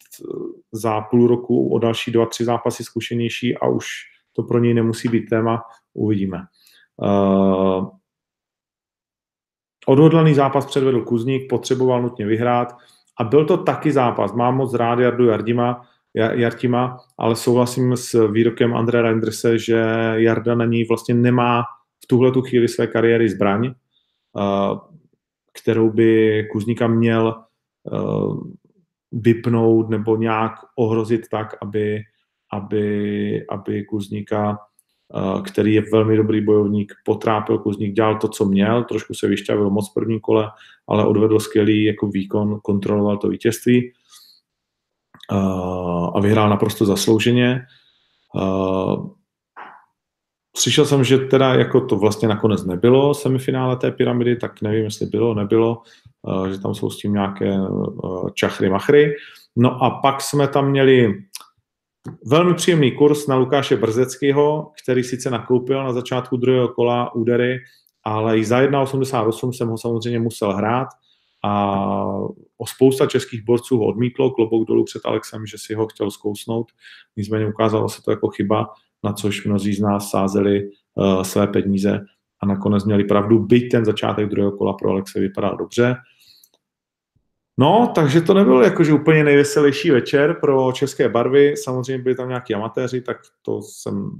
za 0.72 1.00
půl 1.00 1.26
roku 1.26 1.68
o 1.68 1.78
další 1.78 2.12
dva, 2.12 2.26
tři 2.26 2.44
zápasy 2.44 2.84
zkušenější 2.84 3.56
a 3.56 3.68
už 3.68 3.86
to 4.32 4.42
pro 4.42 4.58
něj 4.58 4.74
nemusí 4.74 5.08
být 5.08 5.28
téma. 5.28 5.62
Uvidíme. 5.94 6.38
Uh, 6.96 7.88
odhodlaný 9.86 10.34
zápas 10.34 10.66
předvedl 10.66 11.00
Kuzník, 11.00 11.48
potřeboval 11.50 12.02
nutně 12.02 12.26
vyhrát 12.26 12.76
a 13.18 13.24
byl 13.24 13.44
to 13.44 13.56
taky 13.56 13.92
zápas. 13.92 14.32
Mám 14.32 14.56
moc 14.56 14.74
rád 14.74 14.98
Jardu 14.98 15.26
Jardima, 15.26 15.88
Jartima, 16.16 16.98
ale 17.18 17.36
souhlasím 17.36 17.96
s 17.96 18.28
výrokem 18.28 18.74
Andrea 18.74 19.02
Reinderse, 19.02 19.58
že 19.58 19.84
Jarda 20.14 20.54
na 20.54 20.64
ní 20.64 20.84
vlastně 20.84 21.14
nemá 21.14 21.62
v 22.04 22.06
tuhle 22.06 22.32
tu 22.32 22.42
chvíli 22.42 22.68
své 22.68 22.86
kariéry 22.86 23.28
zbraň, 23.28 23.66
uh, 23.66 24.78
kterou 25.60 25.90
by 25.90 26.42
Kuzníka 26.52 26.86
měl 26.86 27.34
uh, 27.92 28.40
vypnout 29.12 29.88
nebo 29.88 30.16
nějak 30.16 30.52
ohrozit 30.76 31.28
tak, 31.30 31.56
aby, 31.62 32.00
aby, 32.52 33.46
aby 33.50 33.84
Kuzníka 33.84 34.58
který 35.44 35.74
je 35.74 35.82
velmi 35.92 36.16
dobrý 36.16 36.40
bojovník, 36.40 36.92
potrápil 37.04 37.58
Kuzník, 37.58 37.94
dělal 37.94 38.18
to, 38.18 38.28
co 38.28 38.44
měl, 38.44 38.84
trošku 38.84 39.14
se 39.14 39.28
vyšťavil 39.28 39.70
moc 39.70 39.90
v 39.90 39.94
prvním 39.94 40.20
kole, 40.20 40.50
ale 40.88 41.06
odvedl 41.06 41.40
skvělý 41.40 41.84
jako 41.84 42.06
výkon, 42.06 42.60
kontroloval 42.62 43.16
to 43.16 43.28
vítězství 43.28 43.92
a 46.14 46.20
vyhrál 46.20 46.48
naprosto 46.48 46.84
zaslouženě. 46.84 47.66
Slyšel 50.56 50.84
jsem, 50.84 51.04
že 51.04 51.18
teda 51.18 51.54
jako 51.54 51.80
to 51.80 51.96
vlastně 51.96 52.28
nakonec 52.28 52.64
nebylo 52.64 53.14
semifinále 53.14 53.76
té 53.76 53.92
pyramidy, 53.92 54.36
tak 54.36 54.62
nevím, 54.62 54.84
jestli 54.84 55.06
bylo, 55.06 55.34
nebylo, 55.34 55.82
že 56.50 56.60
tam 56.60 56.74
jsou 56.74 56.90
s 56.90 56.98
tím 56.98 57.12
nějaké 57.12 57.58
čachry 58.34 58.70
machry. 58.70 59.14
No 59.56 59.82
a 59.82 59.90
pak 59.90 60.20
jsme 60.20 60.48
tam 60.48 60.70
měli 60.70 61.14
Velmi 62.24 62.54
příjemný 62.54 62.92
kurz 62.92 63.26
na 63.26 63.36
Lukáše 63.36 63.76
Brzeckého, 63.76 64.72
který 64.82 65.04
sice 65.04 65.30
nakoupil 65.30 65.84
na 65.84 65.92
začátku 65.92 66.36
druhého 66.36 66.68
kola 66.68 67.14
údery, 67.14 67.58
ale 68.04 68.38
i 68.38 68.44
za 68.44 68.60
1,88 68.60 69.52
jsem 69.52 69.68
ho 69.68 69.78
samozřejmě 69.78 70.18
musel 70.18 70.52
hrát 70.52 70.88
a 71.46 72.06
o 72.58 72.66
spousta 72.66 73.06
českých 73.06 73.44
borců 73.44 73.78
ho 73.78 73.86
odmítlo, 73.86 74.30
klobouk 74.30 74.68
dolů 74.68 74.84
před 74.84 75.06
Alexem, 75.06 75.46
že 75.46 75.56
si 75.58 75.74
ho 75.74 75.86
chtěl 75.86 76.10
zkousnout, 76.10 76.66
nicméně 77.16 77.46
ukázalo 77.46 77.88
se 77.88 78.02
to 78.02 78.10
jako 78.10 78.28
chyba, 78.28 78.66
na 79.04 79.12
což 79.12 79.44
mnozí 79.44 79.74
z 79.74 79.80
nás 79.80 80.10
sázeli 80.10 80.70
uh, 80.94 81.22
své 81.22 81.46
peníze 81.46 82.00
a 82.42 82.46
nakonec 82.46 82.84
měli 82.84 83.04
pravdu, 83.04 83.38
byť 83.38 83.70
ten 83.70 83.84
začátek 83.84 84.28
druhého 84.28 84.52
kola 84.52 84.72
pro 84.72 84.90
Alexe 84.90 85.20
vypadal 85.20 85.56
dobře. 85.56 85.96
No, 87.58 87.92
takže 87.94 88.20
to 88.20 88.34
nebyl 88.34 88.62
jakože 88.62 88.92
úplně 88.92 89.24
nejveselější 89.24 89.90
večer 89.90 90.36
pro 90.40 90.72
české 90.72 91.08
barvy. 91.08 91.56
Samozřejmě 91.56 92.02
byli 92.02 92.14
tam 92.14 92.28
nějaký 92.28 92.54
amatéři, 92.54 93.00
tak 93.00 93.16
to 93.42 93.62
jsem 93.62 94.10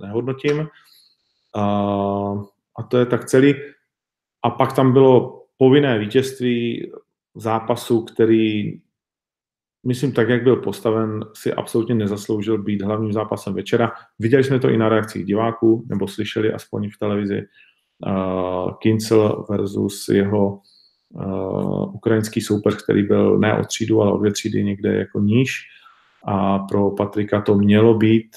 nehodnotím. 0.00 0.68
A, 1.56 1.62
a 2.78 2.82
to 2.88 2.98
je 2.98 3.06
tak 3.06 3.24
celý. 3.24 3.54
A 4.44 4.50
pak 4.50 4.72
tam 4.72 4.92
bylo 4.92 5.39
povinné 5.60 5.98
vítězství 5.98 6.92
zápasu, 7.34 8.02
který 8.02 8.80
myslím, 9.86 10.12
tak, 10.12 10.28
jak 10.28 10.42
byl 10.42 10.56
postaven, 10.56 11.24
si 11.34 11.52
absolutně 11.52 11.94
nezasloužil 11.94 12.62
být 12.62 12.82
hlavním 12.82 13.12
zápasem 13.12 13.54
večera. 13.54 13.92
Viděli 14.18 14.44
jsme 14.44 14.58
to 14.58 14.68
i 14.68 14.76
na 14.76 14.88
reakcích 14.88 15.24
diváků, 15.24 15.86
nebo 15.88 16.08
slyšeli 16.08 16.52
aspoň 16.52 16.90
v 16.90 16.98
televizi. 16.98 17.42
Uh, 18.06 18.72
Kincel 18.78 19.46
versus 19.50 20.08
jeho 20.08 20.60
uh, 21.08 21.94
ukrajinský 21.94 22.40
soupeř, 22.40 22.82
který 22.82 23.02
byl 23.02 23.38
ne 23.38 23.58
o 23.58 23.64
třídu, 23.64 24.02
ale 24.02 24.12
o 24.12 24.18
dvě 24.18 24.32
třídy 24.32 24.64
někde 24.64 24.94
jako 24.94 25.20
níž. 25.20 25.60
A 26.24 26.58
pro 26.58 26.90
Patrika 26.90 27.40
to 27.40 27.54
mělo 27.54 27.94
být, 27.94 28.36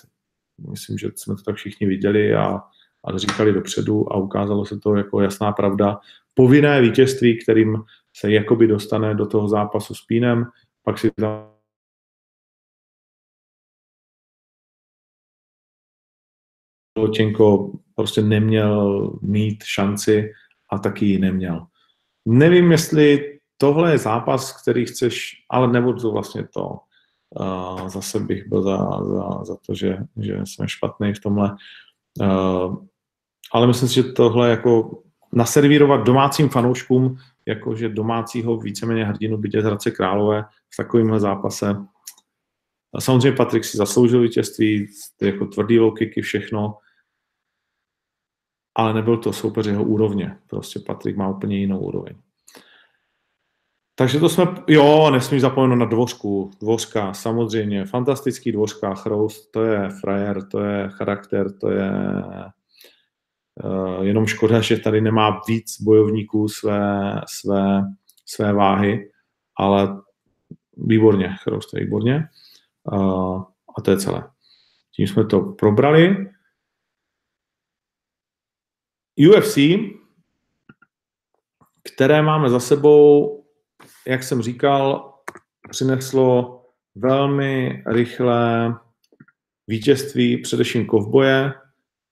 myslím, 0.70 0.98
že 0.98 1.10
jsme 1.16 1.36
to 1.36 1.42
tak 1.42 1.56
všichni 1.56 1.88
viděli 1.88 2.36
a, 2.36 2.62
a 3.04 3.18
říkali 3.18 3.54
dopředu 3.54 4.14
a 4.14 4.18
ukázalo 4.18 4.66
se 4.66 4.80
to 4.80 4.96
jako 4.96 5.22
jasná 5.22 5.52
pravda. 5.52 6.00
Povinné 6.34 6.82
vítězství, 6.82 7.40
kterým 7.44 7.84
se 8.16 8.32
jakoby 8.32 8.68
dostane 8.68 9.16
do 9.16 9.26
toho 9.26 9.48
zápasu 9.48 9.96
s 9.96 10.06
Pínem, 10.06 10.46
pak 10.84 11.00
si 11.00 11.12
tam 11.12 11.54
Ločenko 16.98 17.72
prostě 17.96 18.22
neměl 18.22 19.10
mít 19.22 19.64
šanci 19.64 20.32
a 20.70 20.78
taky 20.78 21.06
ji 21.06 21.20
neměl. 21.20 21.68
Nevím, 22.26 22.72
jestli 22.72 23.40
tohle 23.58 23.92
je 23.92 23.98
zápas, 23.98 24.62
který 24.62 24.86
chceš, 24.86 25.32
ale 25.50 25.68
nebudu 25.68 26.02
to 26.02 26.12
vlastně 26.12 26.48
to. 26.48 26.80
Uh, 27.40 27.88
zase 27.88 28.20
bych 28.20 28.48
byl 28.48 28.62
za, 28.62 28.78
za, 29.04 29.44
za 29.44 29.56
to, 29.66 29.76
že, 29.76 29.98
že 30.18 30.38
jsem 30.46 30.68
špatný 30.68 31.14
v 31.14 31.20
tomhle. 31.20 31.56
Uh, 32.22 32.86
ale 33.54 33.68
myslím 33.68 33.90
si, 33.90 33.96
že 33.96 34.04
tohle 34.04 34.50
jako 34.50 35.04
naservírovat 35.34 36.04
domácím 36.04 36.50
fanouškům, 36.50 37.18
jakože 37.46 37.90
domácího 37.90 38.58
víceméně 38.58 39.06
hrdinu 39.06 39.38
bytě 39.38 39.62
z 39.62 39.66
Hradce 39.66 39.92
Králové 39.92 40.46
v 40.74 40.78
takovémhle 40.78 41.20
zápase. 41.20 41.76
A 42.94 43.02
samozřejmě 43.02 43.38
Patrik 43.38 43.66
si 43.66 43.78
zasloužil 43.78 44.22
vítězství, 44.22 44.88
jako 45.22 45.46
tvrdý 45.46 45.80
low 45.80 45.94
kicky, 45.94 46.22
všechno, 46.22 46.78
ale 48.76 48.94
nebyl 48.94 49.18
to 49.18 49.34
soupeř 49.34 49.66
jeho 49.66 49.84
úrovně. 49.84 50.38
Prostě 50.48 50.80
Patrik 50.80 51.18
má 51.18 51.30
úplně 51.30 51.58
jinou 51.58 51.80
úroveň. 51.80 52.16
Takže 53.96 54.20
to 54.20 54.30
jsme, 54.30 54.46
jo, 54.68 55.10
nesmím 55.12 55.40
zapomenout 55.40 55.76
na 55.76 55.86
dvořku, 55.86 56.52
dvořka, 56.60 57.14
samozřejmě, 57.14 57.86
fantastický 57.86 58.52
dvořka, 58.52 58.94
Chroust, 58.94 59.52
to 59.52 59.64
je 59.64 59.90
frajer, 60.02 60.48
to 60.48 60.60
je 60.60 60.90
charakter, 60.90 61.58
to 61.58 61.70
je 61.70 61.92
jenom 64.02 64.26
škoda, 64.26 64.62
že 64.62 64.78
tady 64.78 65.02
nemá 65.02 65.42
víc 65.48 65.82
bojovníků 65.82 66.50
své, 66.50 67.22
své, 67.28 67.82
své 68.26 68.54
váhy, 68.54 69.12
ale 69.58 70.02
výborně, 70.78 71.36
Chroust 71.44 71.74
je 71.74 71.80
výborně 71.80 72.28
uh, 72.92 73.44
a 73.78 73.82
to 73.82 73.92
je 73.92 73.98
celé. 73.98 74.30
Tím 74.96 75.08
jsme 75.08 75.26
to 75.26 75.42
probrali. 75.42 76.30
UFC, 79.30 79.58
které 81.84 82.22
máme 82.22 82.50
za 82.50 82.60
sebou, 82.60 83.46
jak 84.08 84.24
jsem 84.24 84.42
říkal, 84.42 85.14
přineslo 85.70 86.60
velmi 86.96 87.84
rychlé 87.88 88.76
vítězství, 89.68 90.42
především 90.42 90.86
kovboje. 90.86 91.54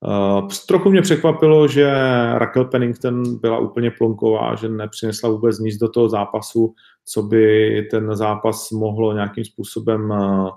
Uh, 0.07 0.47
trochu 0.67 0.89
mě 0.89 1.01
překvapilo, 1.01 1.67
že 1.67 1.91
Raquel 2.33 2.65
Pennington 2.65 3.39
byla 3.39 3.59
úplně 3.59 3.91
plonková, 3.91 4.55
že 4.55 4.69
nepřinesla 4.69 5.29
vůbec 5.29 5.59
nic 5.59 5.77
do 5.77 5.89
toho 5.89 6.09
zápasu, 6.09 6.73
co 7.05 7.23
by 7.23 7.87
ten 7.91 8.15
zápas 8.15 8.71
mohlo 8.71 9.13
nějakým 9.13 9.45
způsobem 9.45 10.09
uh, 10.09 10.49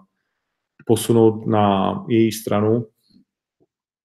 posunout 0.86 1.46
na 1.46 1.94
její 2.08 2.32
stranu. 2.32 2.86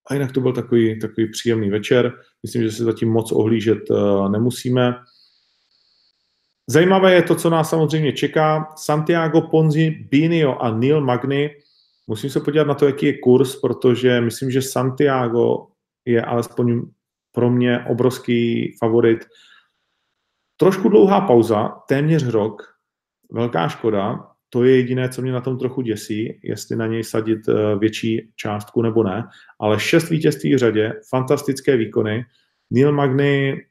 A 0.10 0.14
jinak 0.14 0.32
to 0.32 0.42
byl 0.42 0.54
takový, 0.54 1.00
takový 1.00 1.32
příjemný 1.32 1.70
večer. 1.70 2.14
Myslím, 2.44 2.64
že 2.64 2.72
se 2.72 2.84
zatím 2.84 3.10
moc 3.10 3.32
ohlížet 3.32 3.90
uh, 3.90 4.32
nemusíme. 4.32 4.96
Zajímavé 6.68 7.14
je 7.14 7.24
to, 7.24 7.36
co 7.36 7.50
nás 7.50 7.70
samozřejmě 7.70 8.14
čeká. 8.14 8.68
Santiago 8.78 9.42
Ponzi, 9.42 9.90
Binio 9.90 10.58
a 10.58 10.72
Neil 10.72 11.02
Magny. 11.02 11.56
Musím 12.10 12.30
se 12.30 12.40
podívat 12.40 12.68
na 12.68 12.74
to, 12.74 12.86
jaký 12.86 13.06
je 13.06 13.18
kurz, 13.18 13.56
protože 13.56 14.22
myslím, 14.22 14.52
že 14.52 14.62
Santiago 14.62 15.68
je 16.06 16.22
alespoň 16.22 16.82
pro 17.32 17.50
mě 17.50 17.80
obrovský 17.80 18.72
favorit. 18.80 19.20
Trošku 20.58 20.90
dlouhá 20.90 21.22
pauza, 21.22 21.70
téměř 21.88 22.28
rok, 22.28 22.62
velká 23.32 23.68
škoda. 23.68 24.28
To 24.50 24.64
je 24.64 24.76
jediné, 24.76 25.10
co 25.10 25.22
mě 25.22 25.32
na 25.32 25.42
tom 25.42 25.58
trochu 25.58 25.82
děsí, 25.82 26.40
jestli 26.44 26.76
na 26.76 26.88
něj 26.88 27.04
sadit 27.04 27.40
eh, 27.50 27.76
větší 27.80 28.32
částku 28.36 28.82
nebo 28.82 29.04
ne. 29.04 29.24
Ale 29.60 29.80
šest 29.80 30.10
vítězství 30.10 30.56
v 30.56 30.58
řadě, 30.58 30.94
fantastické 31.10 31.78
výkony. 31.78 32.26
Neil 32.70 32.92
Magny 32.92 33.66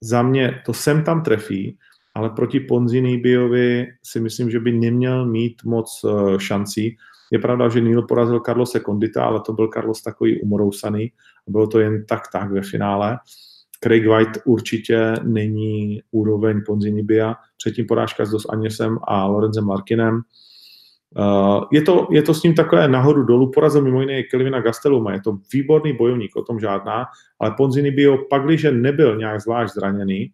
za 0.00 0.22
mě 0.22 0.62
to 0.66 0.72
sem 0.72 1.04
tam 1.04 1.22
trefí, 1.22 1.78
ale 2.14 2.30
proti 2.30 2.60
Ponzi 2.60 3.16
Biovi 3.16 3.86
si 4.02 4.20
myslím, 4.20 4.50
že 4.50 4.60
by 4.60 4.72
neměl 4.72 5.26
mít 5.26 5.64
moc 5.64 6.04
eh, 6.04 6.40
šancí. 6.40 6.96
Je 7.32 7.38
pravda, 7.38 7.68
že 7.68 7.80
Neil 7.80 8.02
porazil 8.02 8.40
Carlose 8.40 8.80
Condita, 8.80 9.24
ale 9.24 9.40
to 9.40 9.52
byl 9.52 9.68
Carlos 9.68 10.02
takový 10.02 10.40
umorousaný. 10.40 11.12
Bylo 11.48 11.66
to 11.66 11.80
jen 11.80 12.04
tak 12.06 12.22
tak 12.32 12.52
ve 12.52 12.62
finále. 12.62 13.18
Craig 13.84 14.06
White 14.06 14.38
určitě 14.44 15.14
není 15.22 16.02
úroveň 16.10 16.60
Ponzinibia. 16.66 17.34
Předtím 17.56 17.86
porážka 17.86 18.24
s 18.24 18.30
Dos 18.30 18.46
Aněsem 18.48 18.98
a 19.04 19.26
Lorenzem 19.26 19.68
Larkinem. 19.68 20.20
Uh, 21.18 21.64
je, 21.72 21.82
to, 21.82 22.08
je 22.10 22.22
to 22.22 22.34
s 22.34 22.42
ním 22.42 22.54
takové 22.54 22.88
nahoru 22.88 23.22
dolů. 23.22 23.50
Porazil 23.50 23.82
mimo 23.82 24.00
jiné 24.00 24.22
Kelvina 24.22 24.60
Gasteluma. 24.60 25.12
Je 25.12 25.20
to 25.20 25.38
výborný 25.52 25.92
bojovník, 25.92 26.36
o 26.36 26.42
tom 26.42 26.60
žádná. 26.60 27.04
Ale 27.40 27.54
Ponzinibio, 27.56 28.18
pak, 28.30 28.44
když 28.44 28.66
nebyl 28.70 29.16
nějak 29.16 29.40
zvlášť 29.40 29.74
zraněný, 29.74 30.32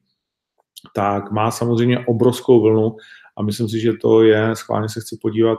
tak 0.94 1.30
má 1.30 1.50
samozřejmě 1.50 2.06
obrovskou 2.06 2.62
vlnu 2.62 2.96
a 3.36 3.42
myslím 3.42 3.68
si, 3.68 3.80
že 3.80 3.92
to 3.92 4.22
je, 4.22 4.56
schválně 4.56 4.88
se 4.88 5.00
chci 5.00 5.18
podívat 5.22 5.58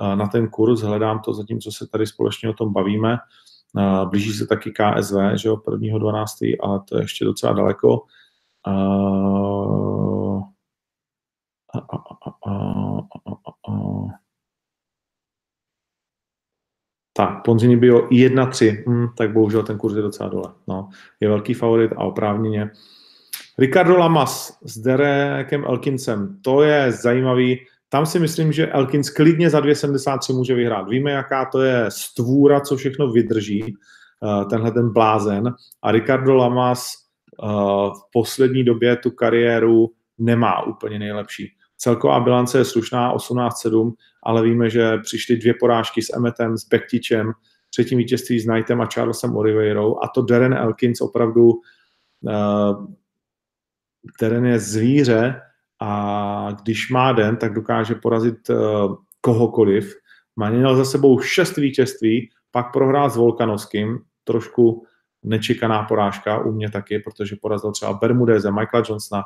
uh, 0.00 0.16
na 0.16 0.26
ten 0.26 0.48
kurz, 0.48 0.80
hledám 0.80 1.20
to 1.20 1.34
zatímco 1.34 1.72
se 1.72 1.86
tady 1.86 2.06
společně 2.06 2.50
o 2.50 2.52
tom 2.52 2.72
bavíme. 2.72 3.18
Blíží 4.04 4.32
se 4.32 4.46
taky 4.46 4.72
KSV, 4.72 5.16
že 5.34 5.48
jo, 5.48 5.56
1.12., 5.56 6.56
ale 6.62 6.80
to 6.88 6.96
je 6.96 7.02
ještě 7.02 7.24
docela 7.24 7.52
daleko. 7.52 8.02
Tak, 17.12 17.44
Ponzini 17.44 17.76
bio 17.76 17.98
1-3, 17.98 18.84
hm, 18.88 19.06
tak 19.16 19.32
bohužel 19.32 19.62
ten 19.62 19.78
kurz 19.78 19.94
je 19.94 20.02
docela 20.02 20.28
dole. 20.28 20.52
No, 20.66 20.88
je 21.20 21.28
velký 21.28 21.54
favorit 21.54 21.92
a 21.92 22.04
oprávněně. 22.04 22.70
Ricardo 23.58 23.96
Lamas 23.96 24.58
s 24.64 24.78
Derekem 24.78 25.64
Elkincem, 25.64 26.38
to 26.42 26.62
je 26.62 26.92
zajímavý. 26.92 27.60
Tam 27.88 28.06
si 28.06 28.18
myslím, 28.18 28.52
že 28.52 28.66
Elkins 28.66 29.10
klidně 29.10 29.50
za 29.50 29.60
2,73 29.60 30.36
může 30.36 30.54
vyhrát. 30.54 30.88
Víme, 30.88 31.10
jaká 31.10 31.44
to 31.44 31.62
je 31.62 31.84
stvůra, 31.88 32.60
co 32.60 32.76
všechno 32.76 33.10
vydrží, 33.10 33.62
uh, 33.62 34.48
tenhle 34.48 34.70
ten 34.70 34.92
blázen. 34.92 35.54
A 35.82 35.92
Ricardo 35.92 36.34
Lamas 36.34 36.86
uh, 37.42 37.48
v 37.94 38.02
poslední 38.12 38.64
době 38.64 38.96
tu 38.96 39.10
kariéru 39.10 39.90
nemá 40.18 40.66
úplně 40.66 40.98
nejlepší. 40.98 41.52
Celková 41.78 42.20
bilance 42.20 42.58
je 42.58 42.64
slušná, 42.64 43.16
18-7, 43.16 43.92
ale 44.22 44.42
víme, 44.42 44.70
že 44.70 44.98
přišly 44.98 45.36
dvě 45.36 45.54
porážky 45.60 46.02
s 46.02 46.16
Emmetem, 46.16 46.56
s 46.56 46.68
Bektičem, 46.68 47.32
třetím 47.70 47.98
vítězství 47.98 48.40
s 48.40 48.46
Knightem 48.46 48.80
a 48.80 48.88
Charlesem 48.94 49.36
Oliveirou 49.36 49.96
a 50.02 50.08
to 50.08 50.22
Darren 50.22 50.54
Elkins 50.54 51.00
opravdu 51.00 51.50
uh, 51.50 52.86
Darren 54.20 54.46
je 54.46 54.58
zvíře 54.58 55.40
a 55.80 56.48
když 56.62 56.90
má 56.90 57.12
den, 57.12 57.36
tak 57.36 57.54
dokáže 57.54 57.94
porazit 57.94 58.50
uh, 58.50 58.96
kohokoliv. 59.20 59.94
Má 60.36 60.74
za 60.74 60.84
sebou 60.84 61.18
šest 61.20 61.56
vítězství, 61.56 62.30
pak 62.50 62.72
prohrál 62.72 63.10
s 63.10 63.16
Volkanovským, 63.16 63.98
trošku 64.24 64.86
nečekaná 65.22 65.82
porážka 65.82 66.38
u 66.38 66.52
mě 66.52 66.70
taky, 66.70 66.98
protože 66.98 67.36
porazil 67.42 67.72
třeba 67.72 67.92
Bermudeze, 67.92 68.50
Michaela 68.50 68.84
Johnsona. 68.88 69.22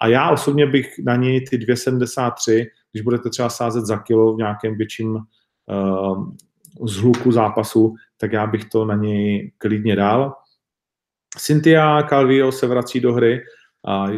A 0.00 0.06
já 0.06 0.30
osobně 0.30 0.66
bych 0.66 0.98
na 1.04 1.16
něj 1.16 1.44
ty 1.46 1.58
273, 1.58 2.66
když 2.92 3.02
budete 3.02 3.30
třeba 3.30 3.48
sázet 3.48 3.86
za 3.86 3.98
kilo 3.98 4.34
v 4.34 4.36
nějakém 4.36 4.76
větším 4.76 5.16
uh, 5.16 6.28
zhluku 6.88 7.32
zápasu, 7.32 7.94
tak 8.16 8.32
já 8.32 8.46
bych 8.46 8.64
to 8.64 8.84
na 8.84 8.94
něj 8.94 9.52
klidně 9.58 9.96
dal. 9.96 10.34
Cynthia 11.38 12.02
Calvio 12.02 12.52
se 12.52 12.66
vrací 12.66 13.00
do 13.00 13.12
hry, 13.12 13.40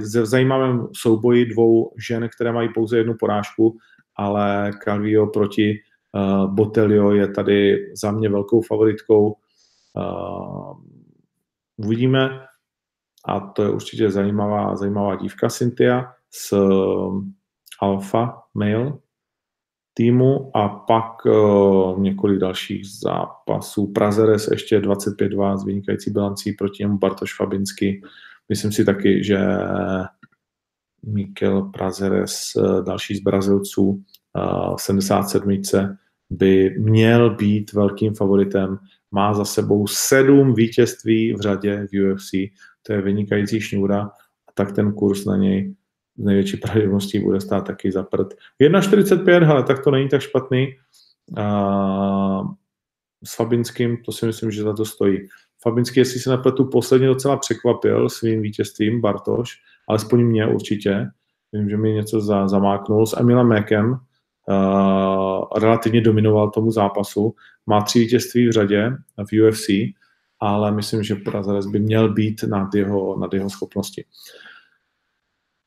v 0.01 0.27
zajímavém 0.27 0.89
souboji 0.93 1.47
dvou 1.47 1.93
žen, 2.09 2.29
které 2.35 2.53
mají 2.53 2.69
pouze 2.75 2.99
jednu 2.99 3.15
porážku, 3.21 3.77
ale 4.17 4.73
Calvio 4.85 5.27
proti 5.27 5.75
uh, 6.13 6.55
Botelio 6.55 7.11
je 7.11 7.29
tady 7.29 7.87
za 7.97 8.11
mě 8.11 8.29
velkou 8.29 8.61
favoritkou. 8.61 9.37
Uh, 9.95 10.77
uvidíme 11.77 12.31
a 13.29 13.41
to 13.41 13.63
je 13.63 13.71
určitě 13.71 14.11
zajímavá, 14.11 14.77
zajímavá 14.77 15.17
dívka 15.17 15.49
Cynthia 15.49 16.13
z 16.31 16.53
uh, 16.53 17.25
Alpha 17.81 18.43
Male. 18.55 18.93
týmu 19.95 20.57
a 20.57 20.69
pak 20.69 21.27
uh, 21.27 22.01
několik 22.01 22.39
dalších 22.39 22.85
zápasů. 23.03 23.93
Prazeres 23.93 24.49
ještě 24.49 24.81
25-2 24.81 25.57
s 25.57 25.65
vynikající 25.65 26.11
bilancí 26.11 26.53
proti 26.53 26.83
němu 26.83 26.99
Bartoš 26.99 27.37
Fabinsky. 27.37 28.03
Myslím 28.49 28.73
si 28.73 28.85
taky, 28.85 29.25
že 29.25 29.39
Mikel 31.07 31.63
Prazeres, 31.63 32.53
uh, 32.57 32.85
další 32.85 33.17
z 33.17 33.21
Brazilců, 33.21 33.83
uh, 33.83 34.77
v 34.77 34.81
77. 34.81 35.63
by 36.31 36.75
měl 36.79 37.35
být 37.35 37.73
velkým 37.73 38.15
favoritem. 38.15 38.79
Má 39.11 39.35
za 39.35 39.45
sebou 39.45 39.87
sedm 39.87 40.55
vítězství 40.55 41.35
v 41.35 41.41
řadě 41.41 41.87
v 41.93 42.13
UFC. 42.13 42.31
To 42.83 42.93
je 42.93 43.03
vynikající 43.03 43.61
šňůra. 43.61 44.01
A 44.49 44.53
tak 44.55 44.73
ten 44.73 44.93
kurz 44.93 45.25
na 45.25 45.37
něj 45.37 45.75
z 46.19 46.25
největší 46.25 46.57
pravděpodobností 46.57 47.19
bude 47.19 47.41
stát 47.41 47.67
taky 47.67 47.93
za 47.93 48.03
prd. 48.03 48.35
1,45, 48.63 49.51
ale 49.51 49.63
tak 49.63 49.85
to 49.85 49.91
není 49.91 50.09
tak 50.09 50.21
špatný. 50.21 50.69
A 51.37 52.43
s 53.25 53.37
Fabinským, 53.37 53.97
to 54.05 54.13
si 54.13 54.27
myslím, 54.27 54.51
že 54.51 54.63
za 54.63 54.73
to 54.73 54.85
stojí. 54.85 55.29
Fabinský, 55.63 56.01
jestli 56.01 56.21
se 56.21 56.31
napletu, 56.31 56.65
posledně 56.65 57.07
docela 57.07 57.37
překvapil 57.37 58.09
svým 58.09 58.43
vítězstvím, 58.43 59.01
Bartoš, 59.01 59.53
alespoň 59.89 60.25
mě 60.25 60.47
určitě. 60.47 61.07
Vím, 61.53 61.71
že 61.71 61.77
mi 61.77 61.93
něco 61.93 62.21
za, 62.21 62.49
zamáknul. 62.49 63.07
S 63.07 63.21
Emilem 63.21 63.49
Mekem 63.49 63.91
uh, 63.93 63.99
relativně 65.59 66.01
dominoval 66.01 66.51
tomu 66.51 66.71
zápasu. 66.71 67.35
Má 67.67 67.81
tři 67.81 67.99
vítězství 67.99 68.49
v 68.49 68.53
řadě 68.53 68.91
v 69.31 69.43
UFC, 69.43 69.67
ale 70.41 70.73
myslím, 70.73 71.03
že 71.03 71.15
Prazeres 71.15 71.67
by 71.67 71.81
měl 71.81 72.13
být 72.13 72.43
nad 72.43 72.75
jeho, 72.75 73.19
nad 73.19 73.35
jeho 73.35 73.51
schopnosti. 73.51 74.05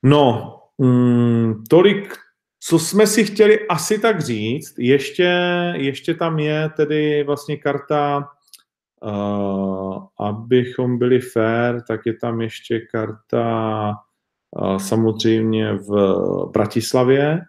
No, 0.04 0.56
mm, 0.78 1.64
tolik, 1.70 2.16
co 2.60 2.80
jsme 2.80 3.08
si 3.08 3.26
chtěli 3.26 3.68
asi 3.68 4.00
tak 4.00 4.22
říct. 4.22 4.80
Ještě, 4.80 5.34
ještě 5.76 6.14
tam 6.14 6.40
je 6.40 6.70
tedy 6.78 7.24
vlastně 7.24 7.58
karta, 7.58 8.30
abychom 10.20 10.98
byli 10.98 11.20
fair, 11.20 11.82
tak 11.88 12.06
je 12.06 12.14
tam 12.14 12.42
ještě 12.42 12.80
karta 12.80 13.94
uh, 14.52 14.78
samozřejmě 14.78 15.74
v 15.74 15.92
Bratislavě, 16.54 17.42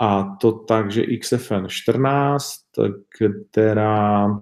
a 0.00 0.36
to 0.40 0.52
tak, 0.52 0.90
že 0.90 1.06
XFN 1.20 1.66
14, 1.68 2.50
která 3.50 4.40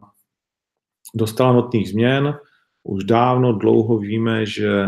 dostala 1.15 1.53
notných 1.53 1.89
změn, 1.89 2.39
už 2.83 3.05
dávno, 3.05 3.53
dlouho 3.53 3.99
víme, 3.99 4.47
že 4.47 4.85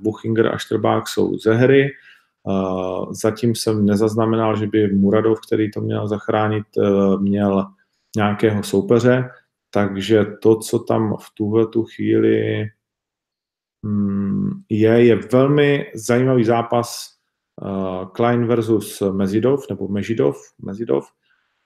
Buchinger 0.00 0.54
a 0.54 0.58
Štrbák 0.58 1.08
jsou 1.08 1.38
ze 1.38 1.54
hry. 1.54 1.88
Zatím 3.10 3.54
jsem 3.54 3.86
nezaznamenal, 3.86 4.56
že 4.56 4.66
by 4.66 4.92
Muradov, 4.92 5.38
který 5.46 5.70
to 5.70 5.80
měl 5.80 6.08
zachránit, 6.08 6.64
měl 7.18 7.66
nějakého 8.16 8.62
soupeře, 8.62 9.30
takže 9.70 10.24
to, 10.42 10.56
co 10.56 10.78
tam 10.78 11.16
v 11.16 11.26
tuhle 11.34 11.66
tu 11.66 11.84
chvíli 11.84 12.64
mm, 13.82 14.50
je, 14.68 15.04
je 15.04 15.16
velmi 15.16 15.86
zajímavý 15.94 16.44
zápas 16.44 17.06
e, 17.06 17.16
Klein 18.12 18.46
versus 18.46 19.02
Mezidov, 19.12 19.66
nebo 19.70 19.88
Mežidov, 19.88 20.36
Mezidov. 20.62 21.06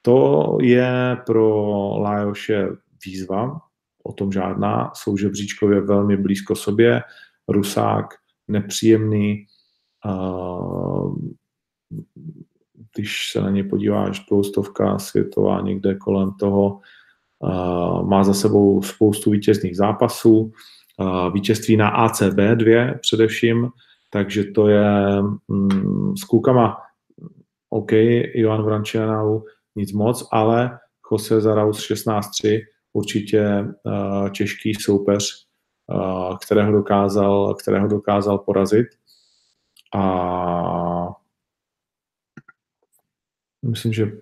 To 0.03 0.59
je 0.61 1.17
pro 1.27 1.69
Lajoše 1.99 2.69
výzva, 3.07 3.61
o 4.05 4.13
tom 4.13 4.33
žádná, 4.33 4.91
jsou 4.95 5.17
žebříčkově 5.17 5.81
velmi 5.81 6.17
blízko 6.17 6.55
sobě, 6.55 7.03
Rusák 7.49 8.07
nepříjemný, 8.49 9.47
když 12.95 13.31
se 13.33 13.41
na 13.41 13.51
ně 13.51 13.65
podíváš, 13.65 14.27
dvoustovka 14.27 14.99
světová 14.99 15.61
někde 15.61 15.95
kolem 15.95 16.33
toho, 16.41 16.81
má 18.03 18.25
za 18.25 18.35
sebou 18.35 18.83
spoustu 18.83 19.31
vítězných 19.31 19.77
zápasů, 19.77 20.53
vítězství 21.33 21.77
na 21.77 21.89
ACB 21.89 22.37
dvě 22.55 22.99
především, 23.01 23.69
takže 24.11 24.45
to 24.45 24.69
je 24.69 25.23
mm, 25.49 26.17
s 26.17 26.25
klukama 26.25 26.77
OK, 27.71 27.93
Johan 28.35 28.63
Vrančianau 28.63 29.41
nic 29.77 29.93
moc, 29.93 30.29
ale 30.33 30.79
Jose 31.11 31.41
Zaraus 31.41 31.91
16-3 31.91 32.61
určitě 32.93 33.65
uh, 33.83 34.29
těžký 34.29 34.75
soupeř, 34.75 35.47
uh, 35.87 36.37
kterého, 36.39 36.73
dokázal, 36.73 37.55
kterého 37.55 37.89
dokázal 37.89 38.39
porazit. 38.39 38.87
A 39.95 41.09
myslím, 43.63 43.93
že 43.93 44.13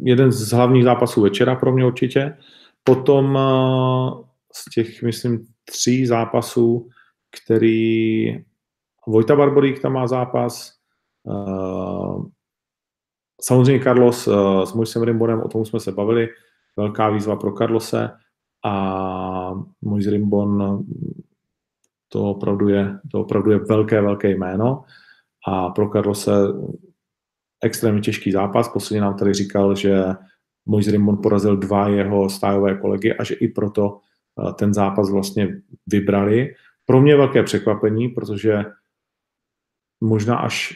jeden 0.00 0.32
z 0.32 0.52
hlavních 0.52 0.84
zápasů 0.84 1.22
večera 1.22 1.54
pro 1.54 1.72
mě 1.72 1.86
určitě. 1.86 2.36
Potom 2.84 3.34
uh, 3.34 4.24
z 4.54 4.64
těch, 4.74 5.02
myslím, 5.02 5.46
tří 5.64 6.06
zápasů, 6.06 6.88
který 7.30 8.26
Vojta 9.06 9.36
Barborík 9.36 9.82
tam 9.82 9.92
má 9.92 10.06
zápas, 10.06 10.72
uh, 11.24 12.26
samozřejmě 13.40 13.84
Carlos 13.84 14.26
uh, 14.26 14.62
s 14.62 14.72
Mojsem 14.72 15.02
Rimbonem, 15.02 15.42
o 15.42 15.48
tom 15.48 15.64
jsme 15.64 15.80
se 15.80 15.92
bavili, 15.92 16.28
velká 16.76 17.10
výzva 17.10 17.36
pro 17.36 17.52
Carlose 17.52 18.10
a 18.64 19.52
můj 19.80 20.02
Rimbon 20.02 20.84
to 22.08 22.30
opravdu 22.30 22.68
je, 22.68 22.98
to 23.12 23.20
opravdu 23.20 23.50
je 23.50 23.58
velké, 23.58 24.02
velké 24.02 24.30
jméno 24.30 24.84
a 25.46 25.70
pro 25.70 25.88
Carlose 25.88 26.32
extrémně 27.62 28.00
těžký 28.00 28.32
zápas. 28.32 28.68
Posledně 28.68 29.00
nám 29.00 29.16
tady 29.16 29.34
říkal, 29.34 29.76
že 29.76 30.04
můj 30.66 30.82
Rimbon 30.82 31.18
porazil 31.22 31.56
dva 31.56 31.88
jeho 31.88 32.30
stájové 32.30 32.74
kolegy 32.74 33.12
a 33.12 33.24
že 33.24 33.34
i 33.34 33.48
proto 33.48 34.00
eh, 34.00 34.52
ten 34.52 34.74
zápas 34.74 35.10
vlastně 35.10 35.48
vybrali. 35.86 36.54
Pro 36.84 37.00
mě 37.00 37.16
velké 37.16 37.42
překvapení, 37.42 38.08
protože 38.08 38.64
možná 40.00 40.36
až 40.36 40.74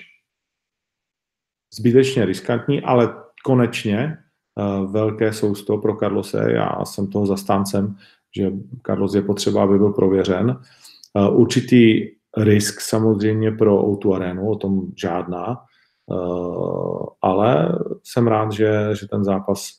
zbytečně 1.75 2.25
riskantní, 2.25 2.83
ale 2.83 3.15
konečně 3.45 4.19
Eh, 4.61 4.87
velké 4.87 5.33
sousto 5.33 5.79
pro 5.79 5.97
Carlose. 5.97 6.53
Já 6.53 6.85
jsem 6.85 7.07
toho 7.07 7.27
zastáncem, 7.27 7.97
že 8.37 8.53
Carlos 8.87 9.15
je 9.15 9.23
potřeba, 9.23 9.63
aby 9.63 9.79
byl 9.79 9.93
prověřen. 9.93 10.61
Eh, 11.17 11.31
určitý 11.31 12.09
risk 12.37 12.81
samozřejmě 12.81 13.53
pro 13.53 13.83
O2 13.83 14.15
Arenu, 14.15 14.51
o 14.51 14.57
tom 14.57 14.83
žádná, 14.97 15.65
ale 17.23 17.79
jsem 18.03 18.27
rád, 18.27 18.53
že, 18.53 18.91
že 19.01 19.09
ten 19.09 19.25
zápas 19.25 19.71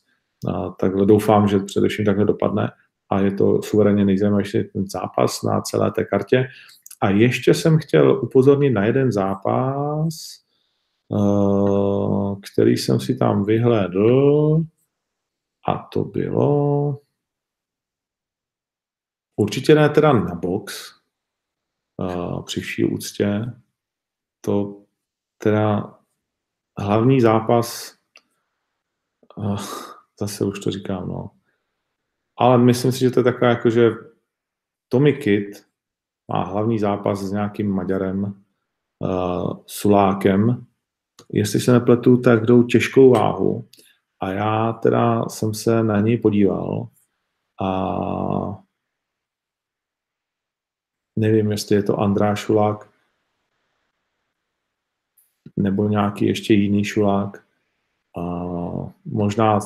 takhle 0.80 1.06
doufám, 1.06 1.48
že 1.48 1.58
především 1.58 2.04
takhle 2.04 2.24
dopadne 2.24 2.70
a 3.10 3.20
je 3.20 3.32
to 3.32 3.62
suverénně 3.62 4.04
nejzajímavější 4.04 4.64
ten 4.64 4.90
zápas 4.90 5.42
na 5.42 5.60
celé 5.60 5.90
té 5.90 6.04
kartě. 6.04 6.48
A 7.00 7.10
ještě 7.10 7.54
jsem 7.54 7.78
chtěl 7.78 8.22
upozornit 8.22 8.70
na 8.70 8.84
jeden 8.84 9.12
zápas, 9.12 10.14
který 12.52 12.76
jsem 12.76 13.00
si 13.00 13.16
tam 13.16 13.44
vyhlédl. 13.44 14.60
A 15.68 15.78
to 15.92 16.04
bylo 16.04 16.98
určitě 19.36 19.74
ne 19.74 19.88
teda 19.88 20.12
na 20.12 20.34
box, 20.34 20.92
při 22.44 22.60
vší 22.60 22.84
úctě. 22.84 23.44
To 24.40 24.82
teda 25.38 25.98
hlavní 26.78 27.20
zápas, 27.20 27.96
uh, 29.36 29.60
zase 30.20 30.44
už 30.44 30.60
to 30.60 30.70
říkám, 30.70 31.08
no. 31.08 31.30
Ale 32.38 32.58
myslím 32.58 32.92
si, 32.92 32.98
že 32.98 33.10
to 33.10 33.20
je 33.20 33.24
taková 33.24 33.50
jako, 33.50 33.70
že 33.70 33.90
Tommy 34.88 35.12
Kidd 35.12 35.66
má 36.32 36.44
hlavní 36.44 36.78
zápas 36.78 37.20
s 37.20 37.32
nějakým 37.32 37.70
Maďarem, 37.70 38.42
uh, 38.98 39.56
Sulákem. 39.66 40.66
Jestli 41.32 41.60
se 41.60 41.72
nepletu, 41.72 42.16
tak 42.16 42.46
jdou 42.46 42.62
těžkou 42.62 43.10
váhu 43.10 43.68
a 44.20 44.30
já 44.30 44.72
teda 44.72 45.28
jsem 45.28 45.54
se 45.54 45.82
na 45.82 46.00
něj 46.00 46.18
podíval 46.18 46.88
a 47.62 48.62
nevím, 51.18 51.50
jestli 51.50 51.76
je 51.76 51.82
to 51.82 52.00
Andrá 52.00 52.34
Šulák 52.34 52.91
nebo 55.62 55.88
nějaký 55.88 56.26
ještě 56.26 56.54
jiný 56.54 56.84
Šulák. 56.84 57.46
A 58.18 58.22
možná, 59.04 59.58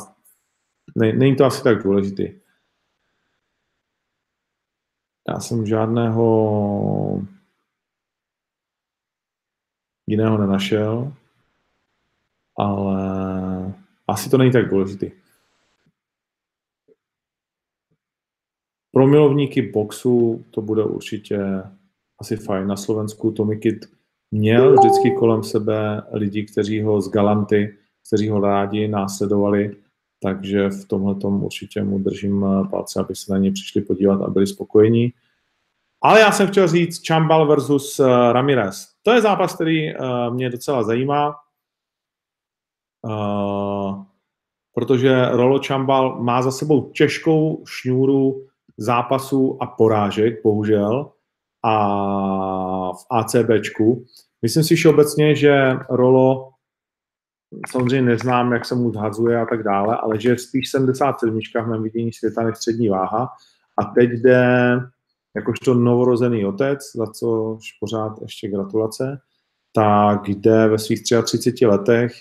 ne, 0.96 1.12
není 1.12 1.36
to 1.36 1.44
asi 1.44 1.62
tak 1.62 1.82
důležitý. 1.82 2.40
Já 5.28 5.40
jsem 5.40 5.66
žádného 5.66 7.22
jiného 10.06 10.38
nenašel, 10.38 11.12
ale 12.58 13.74
asi 14.08 14.30
to 14.30 14.38
není 14.38 14.52
tak 14.52 14.70
důležitý. 14.70 15.10
Pro 18.92 19.06
milovníky 19.06 19.62
boxu 19.62 20.44
to 20.50 20.62
bude 20.62 20.84
určitě 20.84 21.38
asi 22.18 22.36
fajn. 22.36 22.66
Na 22.66 22.76
Slovensku 22.76 23.32
Tommy 23.32 23.56
Kid 23.56 23.95
měl 24.30 24.72
vždycky 24.72 25.10
kolem 25.10 25.42
sebe 25.42 26.02
lidi, 26.12 26.44
kteří 26.44 26.82
ho 26.82 27.00
z 27.00 27.10
Galanty 27.10 27.76
kteří 28.06 28.28
ho 28.28 28.40
rádi 28.40 28.88
následovali, 28.88 29.76
takže 30.22 30.68
v 30.68 30.84
tomhle 30.84 31.14
tom 31.14 31.44
určitě 31.44 31.82
mu 31.84 31.98
držím 31.98 32.44
eh, 32.44 32.68
palce, 32.68 33.00
aby 33.00 33.14
se 33.14 33.32
na 33.32 33.38
ně 33.38 33.52
přišli 33.52 33.80
podívat 33.80 34.22
a 34.22 34.30
byli 34.30 34.46
spokojení. 34.46 35.12
Ale 36.02 36.20
já 36.20 36.32
jsem 36.32 36.46
chtěl 36.46 36.68
říct 36.68 37.06
Chambal 37.08 37.46
versus 37.46 37.98
uh, 37.98 38.06
Ramirez. 38.32 38.88
To 39.02 39.12
je 39.12 39.20
zápas, 39.20 39.54
který 39.54 39.94
uh, 39.94 40.34
mě 40.34 40.50
docela 40.50 40.82
zajímá, 40.82 41.34
protože 44.74 45.28
Rolo 45.30 45.60
Chambal 45.66 46.22
má 46.22 46.42
za 46.42 46.50
sebou 46.50 46.90
těžkou 46.90 47.64
šňůru 47.66 48.46
zápasů 48.76 49.62
a 49.62 49.66
porážek, 49.66 50.42
bohužel, 50.42 51.12
a 51.66 52.92
v 52.92 53.06
ACBčku. 53.10 54.04
Myslím 54.42 54.64
si 54.64 54.76
všeobecně, 54.76 55.34
že 55.34 55.72
Rolo 55.90 56.50
samozřejmě 57.70 58.10
neznám, 58.10 58.52
jak 58.52 58.64
se 58.64 58.74
mu 58.74 58.92
zhazuje 58.92 59.40
a 59.40 59.46
tak 59.46 59.62
dále, 59.62 59.96
ale 59.96 60.20
že 60.20 60.28
je 60.28 60.38
spíš 60.38 60.70
77 60.70 61.38
v 61.62 61.66
mém 61.66 61.82
vidění 61.82 62.12
světa 62.12 62.42
než 62.42 62.56
střední 62.56 62.88
váha 62.88 63.28
a 63.78 63.84
teď 63.84 64.10
jde 64.10 64.80
jakožto 65.36 65.74
novorozený 65.74 66.46
otec, 66.46 66.78
za 66.94 67.06
což 67.06 67.72
pořád 67.80 68.22
ještě 68.22 68.48
gratulace, 68.48 69.20
tak 69.72 70.28
jde 70.28 70.68
ve 70.68 70.78
svých 70.78 71.02
33 71.24 71.66
letech 71.66 72.12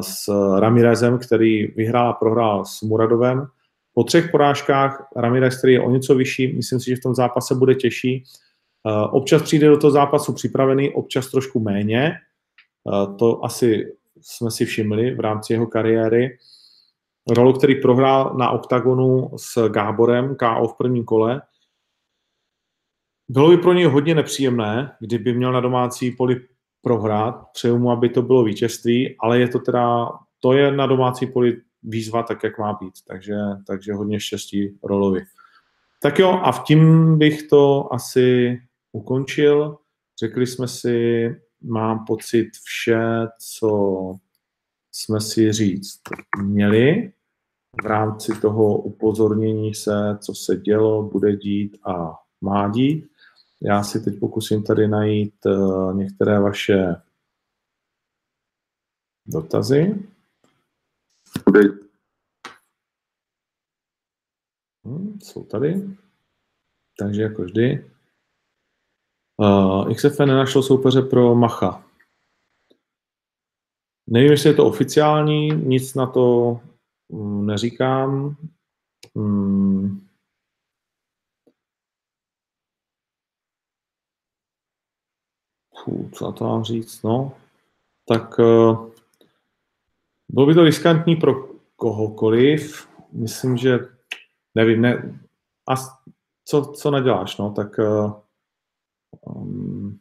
s 0.00 0.28
Ramirezem, 0.58 1.18
který 1.18 1.66
vyhrál 1.66 2.08
a 2.08 2.12
prohrál 2.12 2.64
s 2.64 2.82
Muradovem. 2.82 3.46
Po 3.94 4.04
třech 4.04 4.30
porážkách 4.30 5.08
Ramirez, 5.16 5.58
který 5.58 5.72
je 5.72 5.80
o 5.80 5.90
něco 5.90 6.14
vyšší, 6.14 6.56
myslím 6.56 6.80
si, 6.80 6.90
že 6.90 6.96
v 6.96 7.00
tom 7.00 7.14
zápase 7.14 7.54
bude 7.54 7.74
těžší. 7.74 8.24
Občas 9.10 9.42
přijde 9.42 9.68
do 9.68 9.76
toho 9.76 9.90
zápasu 9.90 10.32
připravený, 10.32 10.90
občas 10.90 11.30
trošku 11.30 11.60
méně. 11.60 12.12
To 13.18 13.44
asi 13.44 13.96
jsme 14.20 14.50
si 14.50 14.64
všimli 14.64 15.14
v 15.14 15.20
rámci 15.20 15.52
jeho 15.52 15.66
kariéry. 15.66 16.38
Rolu, 17.30 17.52
který 17.52 17.80
prohrál 17.80 18.34
na 18.38 18.50
OKTAGONu 18.50 19.30
s 19.36 19.68
Gáborem, 19.68 20.36
KO 20.36 20.68
v 20.68 20.76
prvním 20.76 21.04
kole. 21.04 21.42
Bylo 23.28 23.48
by 23.48 23.56
pro 23.56 23.72
něj 23.72 23.84
hodně 23.84 24.14
nepříjemné, 24.14 24.96
kdyby 25.00 25.34
měl 25.34 25.52
na 25.52 25.60
domácí 25.60 26.10
poli 26.10 26.40
prohrát. 26.82 27.50
Přeju 27.52 27.78
mu, 27.78 27.90
aby 27.90 28.08
to 28.08 28.22
bylo 28.22 28.44
vítězství, 28.44 29.16
ale 29.20 29.40
je 29.40 29.48
to 29.48 29.58
teda, 29.58 30.08
to 30.40 30.52
je 30.52 30.72
na 30.72 30.86
domácí 30.86 31.26
poli 31.26 31.56
výzva 31.82 32.22
tak, 32.22 32.44
jak 32.44 32.58
má 32.58 32.72
být. 32.72 32.94
Takže, 33.06 33.36
takže 33.66 33.92
hodně 33.92 34.20
štěstí 34.20 34.78
Rolovi. 34.82 35.22
Tak 36.02 36.18
jo, 36.18 36.40
a 36.42 36.52
v 36.52 36.64
tím 36.64 37.18
bych 37.18 37.42
to 37.42 37.92
asi 37.94 38.58
ukončil. 38.94 39.78
Řekli 40.20 40.46
jsme 40.46 40.68
si, 40.68 41.28
mám 41.62 42.04
pocit, 42.04 42.50
vše, 42.64 43.00
co 43.38 44.12
jsme 44.92 45.20
si 45.20 45.52
říct 45.52 46.00
měli 46.42 47.12
v 47.82 47.86
rámci 47.86 48.40
toho 48.40 48.78
upozornění 48.78 49.74
se, 49.74 50.18
co 50.20 50.34
se 50.34 50.56
dělo, 50.56 51.02
bude 51.02 51.36
dít 51.36 51.78
a 51.86 52.14
má 52.40 52.68
dít. 52.68 53.10
Já 53.62 53.82
si 53.82 54.00
teď 54.00 54.18
pokusím 54.18 54.62
tady 54.62 54.88
najít 54.88 55.46
uh, 55.46 55.96
některé 55.96 56.40
vaše 56.40 56.96
dotazy. 59.26 60.08
Hmm, 64.84 65.20
jsou 65.20 65.44
tady. 65.44 65.96
Takže 66.98 67.22
jako 67.22 67.42
vždy. 67.42 67.93
Uh, 69.36 69.94
XFN 69.94 70.24
nenašel 70.24 70.62
soupeře 70.62 71.02
pro 71.02 71.34
Macha. 71.34 71.84
Nevím, 74.06 74.30
jestli 74.30 74.50
je 74.50 74.54
to 74.54 74.66
oficiální, 74.66 75.48
nic 75.48 75.94
na 75.94 76.06
to 76.06 76.60
mm, 77.08 77.46
neříkám. 77.46 78.36
Hmm. 79.16 80.06
Co 86.12 86.24
na 86.24 86.32
to 86.32 86.44
mám 86.44 86.64
říct? 86.64 87.02
No, 87.02 87.32
tak 88.08 88.38
uh, 88.38 88.90
bylo 90.28 90.46
by 90.46 90.54
to 90.54 90.64
riskantní 90.64 91.16
pro 91.16 91.48
kohokoliv. 91.76 92.88
Myslím, 93.12 93.56
že 93.56 93.78
nevím, 94.54 94.82
ne, 94.82 95.20
a 95.68 95.74
co, 96.44 96.62
co 96.62 96.90
neděláš, 96.90 97.36
no, 97.36 97.52
tak 97.52 97.78
uh, 97.78 98.23
Um, 99.20 99.98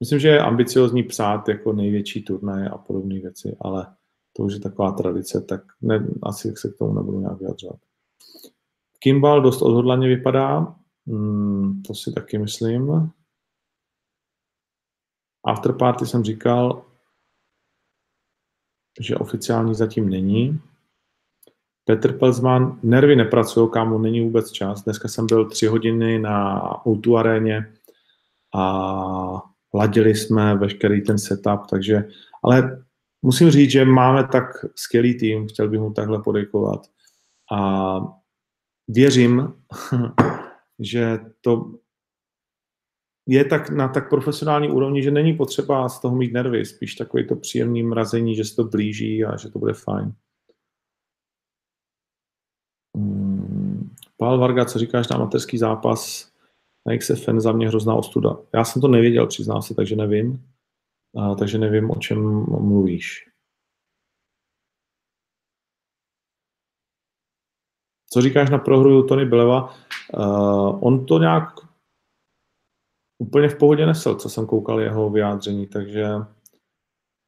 myslím, 0.00 0.18
že 0.18 0.28
je 0.28 0.40
ambiciozní 0.40 1.02
psát 1.02 1.48
jako 1.48 1.72
největší 1.72 2.24
turnaje 2.24 2.68
a 2.68 2.78
podobné 2.78 3.20
věci, 3.20 3.56
ale 3.60 3.96
to 4.32 4.42
už 4.42 4.54
je 4.54 4.60
taková 4.60 4.92
tradice, 4.92 5.40
tak 5.40 5.60
ne, 5.80 6.06
asi 6.22 6.52
se 6.56 6.70
k 6.70 6.76
tomu 6.76 6.94
nebudu 6.94 7.20
nějak 7.20 7.38
vyjadřovat. 7.38 7.80
Kimball 8.98 9.42
dost 9.42 9.62
odhodlaně 9.62 10.08
vypadá, 10.08 10.76
hmm, 11.06 11.82
to 11.82 11.94
si 11.94 12.12
taky 12.12 12.38
myslím. 12.38 13.10
Afterparty 15.44 16.06
jsem 16.06 16.24
říkal, 16.24 16.84
že 19.00 19.16
oficiální 19.16 19.74
zatím 19.74 20.08
není. 20.08 20.60
Petr 21.84 22.18
Pelzman, 22.18 22.80
nervy 22.82 23.16
nepracují, 23.16 23.70
kámo, 23.70 23.98
není 23.98 24.20
vůbec 24.20 24.50
čas. 24.50 24.84
Dneska 24.84 25.08
jsem 25.08 25.26
byl 25.26 25.48
tři 25.48 25.66
hodiny 25.66 26.18
na 26.18 26.60
O2 26.84 27.16
aréně, 27.16 27.75
a 28.56 29.42
ladili 29.74 30.14
jsme 30.14 30.56
veškerý 30.56 31.02
ten 31.02 31.18
setup, 31.18 31.60
takže, 31.70 32.08
ale 32.44 32.84
musím 33.22 33.50
říct, 33.50 33.70
že 33.70 33.84
máme 33.84 34.28
tak 34.32 34.44
skvělý 34.74 35.18
tým, 35.18 35.48
chtěl 35.48 35.68
bych 35.68 35.80
mu 35.80 35.92
takhle 35.92 36.22
poděkovat 36.22 36.86
a 37.52 37.98
věřím, 38.88 39.54
že 40.78 41.18
to 41.40 41.72
je 43.28 43.44
tak 43.44 43.70
na 43.70 43.88
tak 43.88 44.10
profesionální 44.10 44.70
úrovni, 44.70 45.02
že 45.02 45.10
není 45.10 45.32
potřeba 45.32 45.88
z 45.88 46.00
toho 46.00 46.16
mít 46.16 46.32
nervy, 46.32 46.66
spíš 46.66 46.94
takový 46.94 47.26
to 47.26 47.36
příjemný 47.36 47.82
mrazení, 47.82 48.36
že 48.36 48.44
se 48.44 48.56
to 48.56 48.64
blíží 48.64 49.24
a 49.24 49.36
že 49.36 49.50
to 49.50 49.58
bude 49.58 49.72
fajn. 49.72 50.12
Hmm. 52.96 53.90
Pál 54.16 54.38
Varga, 54.38 54.64
co 54.64 54.78
říkáš 54.78 55.08
na 55.08 55.18
mateřský 55.18 55.58
zápas 55.58 56.32
na 56.86 56.98
XFN 56.98 57.40
za 57.40 57.52
mě 57.52 57.68
hrozná 57.68 57.94
ostuda. 57.94 58.36
Já 58.54 58.64
jsem 58.64 58.82
to 58.82 58.88
nevěděl, 58.88 59.26
přiznám 59.26 59.62
se, 59.62 59.74
takže 59.74 59.96
nevím. 59.96 60.50
A, 61.16 61.34
takže 61.34 61.58
nevím, 61.58 61.90
o 61.90 61.94
čem 61.94 62.18
mluvíš. 62.46 63.28
Co 68.12 68.20
říkáš 68.20 68.50
na 68.50 68.58
prohru 68.58 69.06
Tony 69.06 69.24
Beleva? 69.24 69.74
Uh, 70.18 70.86
on 70.86 71.06
to 71.06 71.18
nějak 71.18 71.48
úplně 73.18 73.48
v 73.48 73.58
pohodě 73.58 73.86
nesl, 73.86 74.14
co 74.14 74.28
jsem 74.28 74.46
koukal 74.46 74.80
jeho 74.80 75.10
vyjádření, 75.10 75.66
takže 75.66 76.06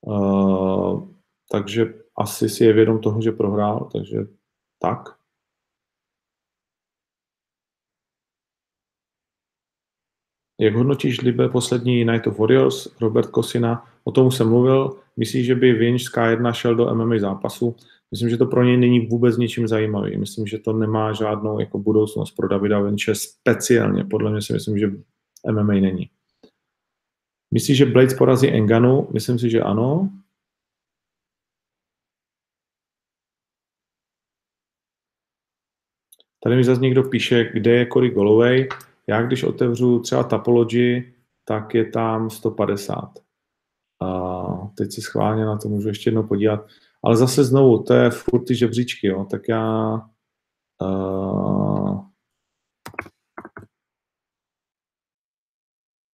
uh, 0.01 1.09
takže 1.51 1.95
asi 2.17 2.49
si 2.49 2.65
je 2.65 2.73
vědom 2.73 3.01
toho, 3.01 3.23
že 3.23 3.33
prohrál, 3.33 3.89
takže 3.93 4.19
tak. 4.79 5.19
Jak 10.61 10.75
hodnotíš 10.75 11.21
Libe 11.21 11.49
poslední 11.49 12.05
Night 12.05 12.27
of 12.27 12.39
Warriors, 12.39 12.89
Robert 13.01 13.31
Kosina? 13.31 13.87
O 14.05 14.13
tom 14.13 14.31
jsem 14.31 14.49
mluvil. 14.49 15.01
Myslíš, 15.17 15.47
že 15.47 15.55
by 15.55 15.73
Vinč 15.73 16.03
z 16.03 16.13
K1 16.13 16.53
šel 16.53 16.75
do 16.75 16.95
MMA 16.95 17.19
zápasu? 17.19 17.77
Myslím, 18.11 18.31
že 18.31 18.37
to 18.37 18.47
pro 18.47 18.65
něj 18.65 18.77
není 18.77 19.07
vůbec 19.07 19.37
ničím 19.37 19.69
zajímavý. 19.69 20.17
Myslím, 20.17 20.47
že 20.47 20.59
to 20.59 20.73
nemá 20.73 21.13
žádnou 21.13 21.61
jako 21.61 21.79
budoucnost 21.79 22.31
pro 22.31 22.49
Davida 22.49 22.81
Vinče 22.81 23.15
speciálně. 23.15 24.05
Podle 24.05 24.31
mě 24.31 24.43
si 24.43 24.53
myslím, 24.53 24.79
že 24.79 24.91
MMA 25.51 25.73
není. 25.73 26.11
Myslíš, 27.55 27.79
že 27.79 27.87
Blades 27.87 28.15
porazí 28.15 28.49
Enganu? 28.49 29.09
Myslím 29.13 29.39
si, 29.39 29.51
že 29.51 29.63
ano. 29.63 30.11
Tady 36.43 36.57
mi 36.57 36.65
zase 36.65 36.81
někdo 36.81 37.03
píše, 37.03 37.51
kde 37.55 37.71
je 37.71 37.89
Cory 37.93 38.11
Golovej. 38.11 38.69
Já 39.09 39.23
když 39.23 39.45
otevřu 39.45 40.01
třeba 40.01 40.25
Topology, 40.25 41.15
tak 41.45 41.75
je 41.75 41.85
tam 41.85 42.31
150. 42.31 43.13
A 44.03 44.43
teď 44.77 44.93
si 44.93 45.03
schválně 45.03 45.45
na 45.45 45.59
to 45.59 45.69
můžu 45.69 45.89
ještě 45.89 46.09
jednou 46.09 46.23
podívat. 46.23 46.67
Ale 47.05 47.17
zase 47.17 47.45
znovu, 47.45 47.83
to 47.83 47.95
je 47.95 48.11
furt 48.11 48.45
ty 48.45 48.55
žebříčky, 48.55 49.07
jo. 49.07 49.27
tak 49.31 49.49
já 49.49 49.95
uh, 50.83 52.05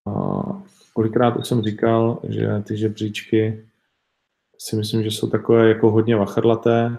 uh, 0.09 0.63
kolikrát 0.95 1.37
už 1.37 1.49
jsem 1.49 1.63
říkal, 1.63 2.21
že 2.29 2.63
ty 2.67 2.77
žebříčky 2.77 3.69
si 4.59 4.77
myslím, 4.77 5.03
že 5.03 5.11
jsou 5.11 5.31
takové 5.31 5.69
jako 5.69 5.91
hodně 5.91 6.17
vachrlaté. 6.17 6.99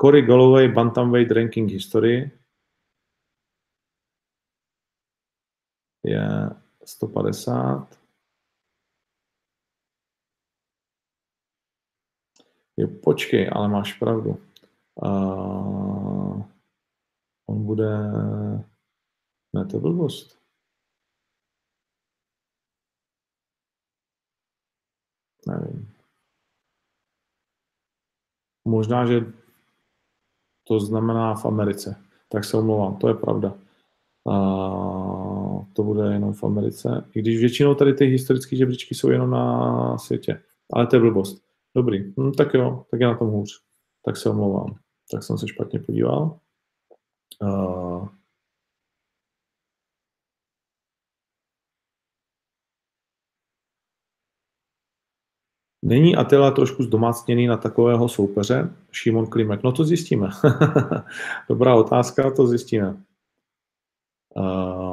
Cory 0.00 0.22
Galloway 0.22 0.68
Bantamweight 0.68 1.32
Ranking 1.32 1.70
History, 1.70 2.30
je 6.06 6.50
150. 6.84 7.98
Jo, 12.76 12.88
počkej, 13.02 13.48
ale 13.48 13.68
máš 13.68 13.98
pravdu. 13.98 14.36
Uh, 14.94 16.44
on 17.48 17.58
bude... 17.66 17.90
Ne, 19.56 19.64
to 19.64 19.80
blbost. 19.80 20.38
Nevím. 25.46 25.88
Možná, 28.64 29.06
že 29.06 29.32
to 30.66 30.80
znamená 30.80 31.34
v 31.34 31.44
Americe. 31.44 31.96
Tak 32.28 32.44
se 32.44 32.56
omlouvám, 32.56 32.96
to 32.96 33.08
je 33.08 33.14
pravda. 33.14 33.54
Uh, 34.24 35.15
to 35.76 35.82
bude 35.82 36.12
jenom 36.12 36.32
v 36.32 36.44
Americe. 36.44 37.04
I 37.14 37.20
když 37.20 37.40
většinou 37.40 37.74
tady 37.74 37.94
ty 37.94 38.04
historické 38.06 38.56
žebříčky 38.56 38.94
jsou 38.94 39.10
jenom 39.10 39.30
na 39.30 39.98
světě. 39.98 40.42
Ale 40.72 40.86
to 40.86 40.96
je 40.96 41.00
blbost. 41.00 41.42
Dobrý. 41.74 42.12
Hm, 42.20 42.32
tak 42.32 42.54
jo, 42.54 42.84
tak 42.90 43.00
je 43.00 43.06
na 43.06 43.16
tom 43.16 43.28
hůř. 43.28 43.60
Tak 44.04 44.16
se 44.16 44.30
omlouvám. 44.30 44.76
Tak 45.10 45.22
jsem 45.22 45.38
se 45.38 45.48
špatně 45.48 45.78
podíval. 45.78 46.38
Uh, 47.42 48.08
Není 55.82 56.16
Atila 56.16 56.50
trošku 56.50 56.82
zdomácněný 56.82 57.46
na 57.46 57.56
takového 57.56 58.08
soupeře? 58.08 58.70
Šimon 58.92 59.26
Klimek. 59.26 59.62
No 59.62 59.72
to 59.72 59.84
zjistíme. 59.84 60.28
Dobrá 61.48 61.74
otázka, 61.74 62.30
to 62.30 62.46
zjistíme. 62.46 62.96
Uh, 64.36 64.85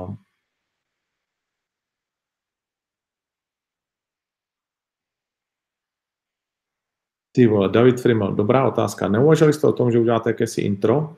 Ty 7.36 7.48
vole, 7.48 7.70
David 7.70 8.02
Frimel, 8.02 8.36
dobrá 8.36 8.68
otázka. 8.68 9.08
Neuvažovali 9.08 9.54
jste 9.54 9.68
o 9.68 9.74
tom, 9.74 9.92
že 9.92 10.00
uděláte 10.00 10.30
jakési 10.30 10.62
intro? 10.62 11.16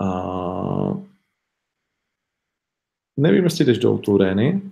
Uh, 0.00 1.04
nevím, 3.16 3.44
jestli 3.44 3.64
jdeš 3.64 3.78
do 3.78 3.98
Turény, 3.98 4.62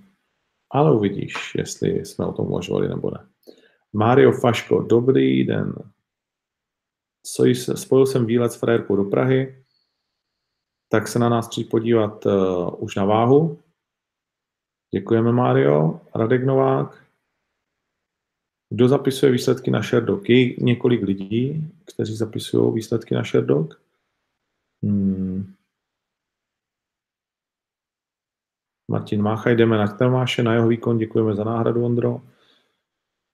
ale 0.71 0.97
uvidíš, 0.97 1.55
jestli 1.55 2.05
jsme 2.05 2.27
o 2.27 2.33
tom 2.33 2.47
uvažovali 2.47 2.89
nebo 2.89 3.11
ne. 3.11 3.29
Mario 3.93 4.33
Faško, 4.33 4.83
dobrý 4.83 5.45
den. 5.45 5.75
Spojil 7.75 8.07
jsem 8.07 8.27
výlet 8.27 8.53
s 8.53 8.57
frajerkou 8.57 8.97
do 8.97 9.05
Prahy, 9.05 9.65
tak 10.89 11.09
se 11.09 11.19
na 11.19 11.29
nás 11.29 11.49
přijít 11.49 11.71
podívat 11.71 12.27
uh, 12.27 12.83
už 12.83 12.97
na 12.97 13.05
váhu. 13.05 13.63
Děkujeme, 14.95 15.33
Mario. 15.33 16.01
Radek 16.15 16.45
Novák. 16.45 17.04
Kdo 18.71 18.89
zapisuje 18.89 19.33
výsledky 19.33 19.71
na 19.71 19.83
Sherdog? 19.83 20.29
Je 20.29 20.57
několik 20.57 21.03
lidí, 21.03 21.71
kteří 21.85 22.17
zapisují 22.17 22.75
výsledky 22.75 23.15
na 23.15 23.23
Sherdog. 23.25 23.81
Hmm. 24.85 25.55
Martin 28.91 29.23
Mácha, 29.23 29.51
jdeme 29.51 29.79
na 29.79 29.89
Tomáše, 29.89 30.43
na 30.43 30.55
jeho 30.55 30.69
výkon, 30.69 30.99
děkujeme 30.99 31.35
za 31.35 31.45
náhradu, 31.45 31.85
Ondro. 31.85 32.21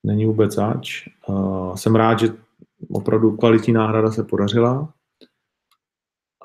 Není 0.05 0.25
vůbec 0.25 0.53
zač. 0.53 1.07
Uh, 1.27 1.75
jsem 1.75 1.95
rád, 1.95 2.19
že 2.19 2.27
opravdu 2.89 3.37
kvalitní 3.37 3.73
náhrada 3.73 4.11
se 4.11 4.23
podařila. 4.23 4.93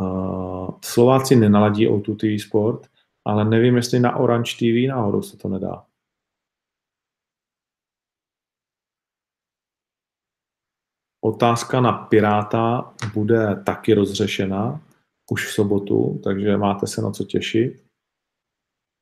Uh, 0.00 0.70
Slováci 0.84 1.36
nenaladí 1.36 1.88
O2 1.88 2.16
TV 2.16 2.42
Sport, 2.42 2.86
ale 3.24 3.44
nevím, 3.44 3.76
jestli 3.76 4.00
na 4.00 4.16
Orange 4.16 4.52
TV 4.56 4.88
náhodou 4.88 5.22
se 5.22 5.36
to 5.36 5.48
nedá. 5.48 5.85
Otázka 11.26 11.80
na 11.80 11.92
Piráta 11.92 12.94
bude 13.14 13.62
taky 13.66 13.94
rozřešena 13.94 14.80
už 15.30 15.46
v 15.46 15.52
sobotu, 15.52 16.20
takže 16.24 16.56
máte 16.56 16.86
se 16.86 17.02
na 17.02 17.10
co 17.10 17.24
těšit. 17.24 17.82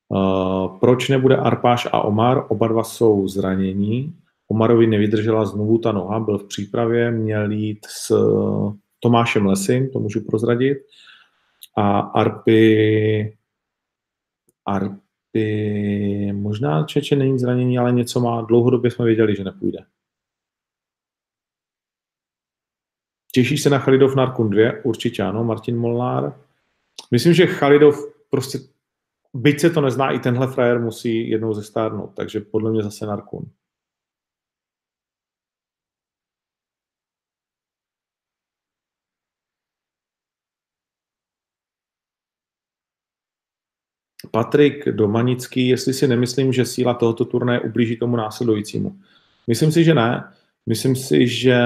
Uh, 0.08 0.78
proč 0.78 1.08
nebude 1.08 1.36
Arpáš 1.36 1.88
a 1.92 2.00
Omar? 2.00 2.46
Oba 2.48 2.68
dva 2.68 2.84
jsou 2.84 3.28
zranění. 3.28 4.14
Omarovi 4.48 4.86
nevydržela 4.86 5.44
znovu 5.44 5.78
ta 5.78 5.92
noha, 5.92 6.20
byl 6.20 6.38
v 6.38 6.48
přípravě, 6.48 7.10
měl 7.10 7.50
jít 7.50 7.86
s 7.86 8.12
Tomášem 9.00 9.46
Lesym, 9.46 9.90
to 9.90 9.98
můžu 9.98 10.20
prozradit. 10.20 10.78
A 11.76 11.98
Arpy, 11.98 13.36
Arpy, 14.66 16.32
možná 16.32 16.84
Čeče 16.84 17.16
není 17.16 17.38
zranění, 17.38 17.78
ale 17.78 17.92
něco 17.92 18.20
má, 18.20 18.42
dlouhodobě 18.42 18.90
jsme 18.90 19.04
věděli, 19.04 19.36
že 19.36 19.44
nepůjde. 19.44 19.78
Těšíš 23.34 23.62
se 23.62 23.70
na 23.70 23.78
Chalidov 23.78 24.14
Narkun 24.14 24.50
2? 24.50 24.72
Určitě 24.82 25.22
ano, 25.22 25.44
Martin 25.44 25.78
Molnár. 25.78 26.40
Myslím, 27.10 27.34
že 27.34 27.46
Chalidov 27.46 27.96
prostě, 28.30 28.58
byť 29.34 29.60
se 29.60 29.70
to 29.70 29.80
nezná, 29.80 30.10
i 30.10 30.18
tenhle 30.18 30.46
frajer 30.46 30.80
musí 30.80 31.30
jednou 31.30 31.54
zestárnout, 31.54 32.10
takže 32.14 32.40
podle 32.40 32.70
mě 32.70 32.82
zase 32.82 33.06
Narkun. 33.06 33.50
Patrik 44.30 44.88
Domanický, 44.88 45.68
jestli 45.68 45.94
si 45.94 46.08
nemyslím, 46.08 46.52
že 46.52 46.64
síla 46.64 46.94
tohoto 46.94 47.24
turnaje 47.24 47.60
ublíží 47.60 47.96
tomu 47.96 48.16
následujícímu. 48.16 48.98
Myslím 49.46 49.72
si, 49.72 49.84
že 49.84 49.94
ne. 49.94 50.34
Myslím 50.66 50.96
si, 50.96 51.28
že 51.28 51.60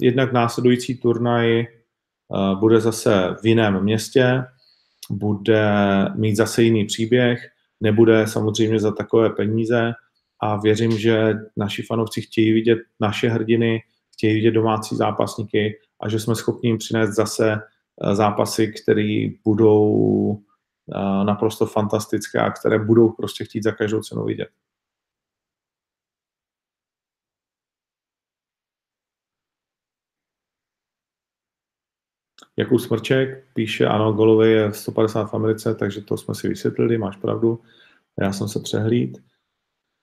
jednak 0.00 0.32
následující 0.32 0.96
turnaj 0.96 1.60
eh, 1.60 1.66
bude 2.60 2.80
zase 2.80 3.36
v 3.42 3.46
jiném 3.46 3.82
městě, 3.82 4.44
bude 5.10 5.64
mít 6.14 6.36
zase 6.36 6.62
jiný 6.62 6.84
příběh, 6.84 7.48
nebude 7.80 8.26
samozřejmě 8.26 8.80
za 8.80 8.92
takové 8.92 9.30
peníze 9.30 9.92
a 10.40 10.56
věřím, 10.56 10.98
že 10.98 11.34
naši 11.56 11.82
fanoušci 11.82 12.20
chtějí 12.20 12.52
vidět 12.52 12.78
naše 13.00 13.28
hrdiny, 13.28 13.82
chtějí 14.12 14.34
vidět 14.34 14.50
domácí 14.50 14.96
zápasníky 14.96 15.78
a 16.00 16.08
že 16.08 16.20
jsme 16.20 16.34
schopni 16.34 16.68
jim 16.68 16.78
přinést 16.78 17.10
zase 17.10 17.52
eh, 17.52 18.14
zápasy, 18.14 18.72
které 18.82 19.28
budou 19.44 20.38
eh, 20.94 21.24
naprosto 21.24 21.66
fantastické 21.66 22.38
a 22.38 22.50
které 22.50 22.78
budou 22.78 23.10
prostě 23.10 23.44
chtít 23.44 23.62
za 23.62 23.72
každou 23.72 24.02
cenu 24.02 24.24
vidět. 24.24 24.48
Jakub 32.56 32.80
Smrček 32.80 33.44
píše, 33.54 33.86
ano, 33.86 34.12
golový 34.12 34.50
je 34.50 34.72
150 34.72 35.24
v 35.24 35.34
Americe, 35.34 35.74
takže 35.74 36.00
to 36.00 36.16
jsme 36.16 36.34
si 36.34 36.48
vysvětlili, 36.48 36.98
máš 36.98 37.16
pravdu. 37.16 37.60
Já 38.20 38.32
jsem 38.32 38.48
se 38.48 38.60
přehlíd. 38.60 39.18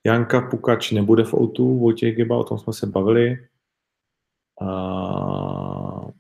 Janka 0.06 0.42
Pukač 0.42 0.92
nebude 0.92 1.24
v 1.24 1.34
O2, 1.34 1.80
Vojtěch 1.80 2.16
Giba, 2.16 2.38
o 2.38 2.44
tom 2.44 2.58
jsme 2.60 2.74
se 2.74 2.88
bavili. 2.88 3.48
Uh, 4.62 6.12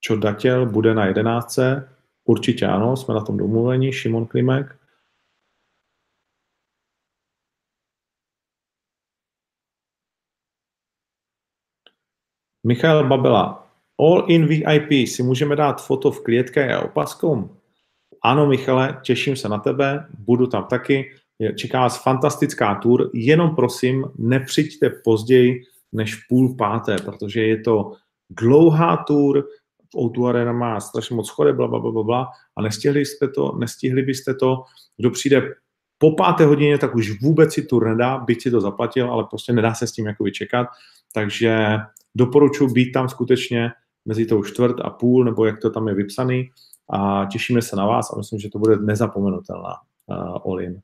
Čo 0.00 0.16
Datěl 0.16 0.66
bude 0.66 0.94
na 0.94 1.06
jedenáctce, 1.06 1.88
určitě 2.24 2.66
ano, 2.66 2.96
jsme 2.96 3.14
na 3.14 3.24
tom 3.24 3.36
domluveni, 3.36 3.92
Šimon 3.92 4.26
Klimek. 4.26 4.78
Michal 12.66 13.08
Babela, 13.08 13.67
All 14.00 14.24
in 14.28 14.46
VIP 14.46 15.08
si 15.08 15.22
můžeme 15.22 15.56
dát 15.56 15.86
foto 15.86 16.10
v 16.10 16.22
klietke 16.22 16.74
a 16.74 16.80
opaskom? 16.80 17.50
Ano, 18.22 18.46
Michale, 18.46 19.00
těším 19.02 19.36
se 19.36 19.48
na 19.48 19.58
tebe, 19.58 20.06
budu 20.18 20.46
tam 20.46 20.64
taky. 20.64 21.10
Čeká 21.56 21.80
vás 21.80 22.02
fantastická 22.02 22.74
tour, 22.74 23.10
jenom 23.14 23.54
prosím, 23.56 24.04
nepřiďte 24.18 24.90
později 24.90 25.62
než 25.92 26.14
půl 26.14 26.56
páté, 26.56 26.96
protože 27.04 27.42
je 27.42 27.60
to 27.60 27.92
dlouhá 28.30 28.96
tour, 28.96 29.44
v 29.94 29.96
O2 29.96 30.26
Arena 30.26 30.52
má 30.52 30.80
strašně 30.80 31.16
moc 31.16 31.30
chode, 31.30 31.52
bla, 31.52 31.68
bla, 31.68 31.80
bla, 31.80 32.02
bla, 32.02 32.28
a 32.56 32.62
nestihli 32.62 33.06
jste 33.06 33.28
to, 33.28 33.52
nestihli 33.58 34.02
byste 34.02 34.34
to, 34.34 34.62
kdo 34.96 35.10
přijde 35.10 35.54
po 35.98 36.10
páté 36.10 36.44
hodině, 36.44 36.78
tak 36.78 36.94
už 36.94 37.22
vůbec 37.22 37.52
si 37.52 37.62
tour 37.62 37.88
nedá, 37.88 38.18
byť 38.18 38.42
si 38.42 38.50
to 38.50 38.60
zaplatil, 38.60 39.10
ale 39.10 39.24
prostě 39.24 39.52
nedá 39.52 39.74
se 39.74 39.86
s 39.86 39.92
tím 39.92 40.06
jako 40.06 40.24
vyčekat, 40.24 40.66
takže 41.14 41.76
doporučuji 42.14 42.68
být 42.68 42.92
tam 42.92 43.08
skutečně 43.08 43.70
mezi 44.08 44.26
tou 44.26 44.44
čtvrt 44.44 44.80
a 44.80 44.90
půl, 44.90 45.24
nebo 45.24 45.44
jak 45.44 45.60
to 45.60 45.70
tam 45.70 45.88
je 45.88 45.94
vypsaný 45.94 46.50
a 46.90 47.26
těšíme 47.32 47.62
se 47.62 47.76
na 47.76 47.86
vás 47.86 48.12
a 48.12 48.16
myslím, 48.16 48.38
že 48.40 48.48
to 48.50 48.58
bude 48.58 48.76
nezapomenutelná 48.76 49.74
uh, 50.06 50.38
all-in. 50.44 50.80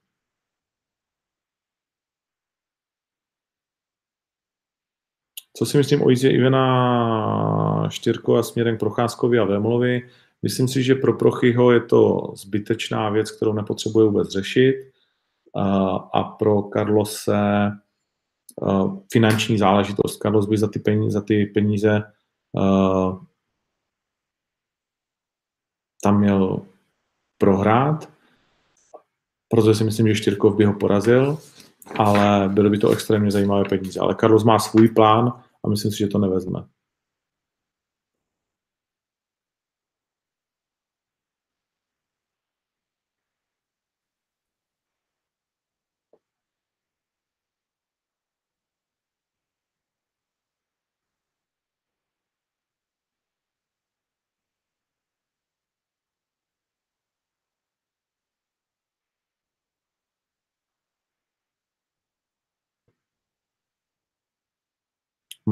Co 5.56 5.66
si 5.66 5.76
myslím 5.76 6.02
o 6.02 6.10
jízdě 6.10 6.30
Ivena 6.30 7.88
Štyrko 7.88 8.36
a 8.36 8.42
směrem 8.42 8.76
k 8.76 8.80
Procházkovi 8.80 9.38
a 9.38 9.44
Vémolovi? 9.44 10.08
Myslím 10.42 10.68
si, 10.68 10.82
že 10.82 10.94
pro 10.94 11.12
Prochyho 11.12 11.72
je 11.72 11.80
to 11.80 12.32
zbytečná 12.34 13.10
věc, 13.10 13.30
kterou 13.30 13.52
nepotřebuje 13.52 14.06
vůbec 14.06 14.28
řešit. 14.28 14.74
A 16.12 16.22
pro 16.22 16.62
Karlose 16.62 17.36
uh, 18.56 18.98
finanční 19.12 19.58
záležitost. 19.58 20.18
Carlos 20.18 20.46
by 20.46 20.58
za 20.58 20.68
ty 20.68 20.78
peníze, 20.78 21.10
za 21.10 21.20
ty 21.20 21.46
peníze 21.46 22.02
uh, 22.54 23.24
tam 26.02 26.20
měl 26.20 26.60
prohrát, 27.38 28.08
protože 29.48 29.74
si 29.74 29.84
myslím, 29.84 30.08
že 30.08 30.14
Štyrkov 30.14 30.56
by 30.56 30.64
ho 30.64 30.74
porazil, 30.74 31.38
ale 31.98 32.48
byly 32.48 32.70
by 32.70 32.78
to 32.78 32.90
extrémně 32.90 33.30
zajímavé 33.30 33.64
peníze. 33.68 34.00
Ale 34.00 34.16
Carlos 34.20 34.44
má 34.44 34.58
svůj 34.58 34.88
plán 34.88 35.42
a 35.64 35.68
myslím 35.68 35.92
si, 35.92 35.98
že 35.98 36.08
to 36.08 36.18
nevezme. 36.18 36.64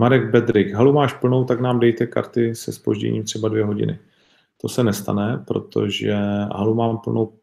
Marek 0.02 0.30
Bedrik, 0.30 0.74
halu 0.74 0.92
máš 0.92 1.12
plnou, 1.12 1.44
tak 1.44 1.60
nám 1.60 1.80
dejte 1.80 2.06
karty 2.06 2.54
se 2.54 2.72
spožděním 2.72 3.24
třeba 3.24 3.48
dvě 3.48 3.64
hodiny. 3.64 3.98
To 4.60 4.68
se 4.68 4.84
nestane, 4.84 5.44
protože 5.46 6.14
halu 6.54 6.74
mám 6.74 6.98
plnou 6.98 7.38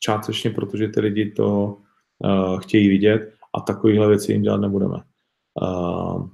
částečně, 0.00 0.50
protože 0.50 0.88
ty 0.88 1.00
lidi 1.00 1.30
to 1.30 1.76
uh, 2.18 2.60
chtějí 2.60 2.88
vidět 2.88 3.34
a 3.54 3.60
takovéhle 3.60 4.08
věci 4.08 4.32
jim 4.32 4.42
dělat 4.42 4.60
nebudeme. 4.60 4.96
Uh, 5.62 6.28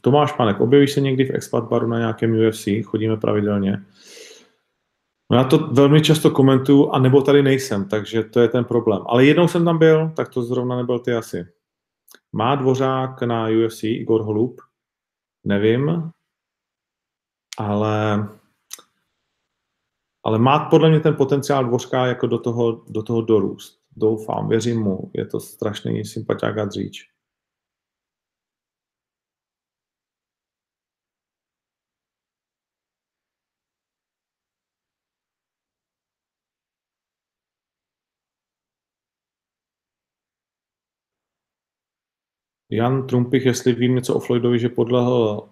Tomáš 0.00 0.32
Panek, 0.32 0.60
objevíš 0.60 0.92
se 0.92 1.00
někdy 1.00 1.24
v 1.24 1.34
expat 1.34 1.68
baru 1.68 1.86
na 1.86 1.98
nějakém 1.98 2.48
UFC? 2.48 2.68
Chodíme 2.84 3.16
pravidelně. 3.16 3.84
No 5.30 5.38
já 5.38 5.44
to 5.44 5.58
velmi 5.58 6.02
často 6.02 6.30
komentuju 6.30 6.90
a 6.90 6.98
nebo 6.98 7.22
tady 7.22 7.42
nejsem, 7.42 7.88
takže 7.88 8.22
to 8.22 8.40
je 8.40 8.48
ten 8.48 8.64
problém. 8.64 9.02
Ale 9.06 9.24
jednou 9.24 9.48
jsem 9.48 9.64
tam 9.64 9.78
byl, 9.78 10.12
tak 10.16 10.28
to 10.28 10.42
zrovna 10.42 10.76
nebyl 10.76 10.98
ty 10.98 11.12
asi. 11.12 11.46
Má 12.32 12.54
Dvořák 12.54 13.22
na 13.22 13.48
UFC 13.48 13.84
Igor 13.84 14.22
Holub? 14.22 14.60
Nevím, 15.44 16.10
ale, 17.58 18.28
ale 20.24 20.38
má 20.38 20.70
podle 20.70 20.90
mě 20.90 21.00
ten 21.00 21.16
potenciál 21.16 21.64
Dvořka 21.64 22.06
jako 22.06 22.26
do 22.26 22.38
toho, 22.38 22.84
do 22.88 23.02
toho 23.02 23.22
dorůst. 23.22 23.82
Doufám, 23.96 24.48
věřím 24.48 24.80
mu, 24.80 25.10
je 25.14 25.26
to 25.26 25.40
strašný 25.40 26.04
sympatiák 26.04 26.58
a 26.58 26.64
dříč. 26.64 27.11
Jan 42.72 43.06
Trumpich, 43.06 43.46
jestli 43.46 43.72
vím 43.72 43.94
něco 43.94 44.14
o 44.14 44.20
Floydovi, 44.20 44.58
že 44.58 44.68
podlehl 44.68 45.48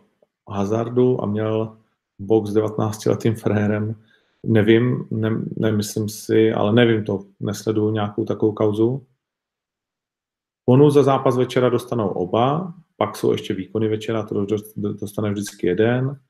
hazardu 0.49 1.23
a 1.23 1.27
měl 1.27 1.77
box 2.19 2.51
s 2.51 2.57
19-letým 2.57 3.35
frérem, 3.35 4.03
nevím, 4.47 5.09
ne, 5.11 5.31
nemyslím 5.57 6.09
si, 6.09 6.53
ale 6.53 6.73
nevím 6.73 7.05
to, 7.05 7.25
nesleduju 7.41 7.91
nějakou 7.91 8.25
takovou 8.25 8.53
kauzu. 8.53 9.07
Bonus 10.71 10.95
za 10.95 11.03
zápas 11.03 11.37
večera 11.37 11.69
dostanou 11.69 12.09
oba, 12.09 12.75
pak 12.97 13.17
jsou 13.17 13.33
ještě 13.33 13.55
výkony 13.55 13.89
večera, 13.89 14.23
to 14.23 14.47
dostane 14.77 15.31
vždycky 15.31 15.67
jeden. 15.67 16.21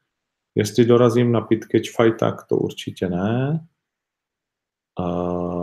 Jestli 0.54 0.84
dorazím 0.84 1.32
na 1.32 1.40
pit 1.40 1.64
catch 1.64 1.96
fight, 1.96 2.18
tak 2.18 2.46
to 2.46 2.56
určitě 2.56 3.08
ne. 3.08 3.66
Uh, 5.00 5.59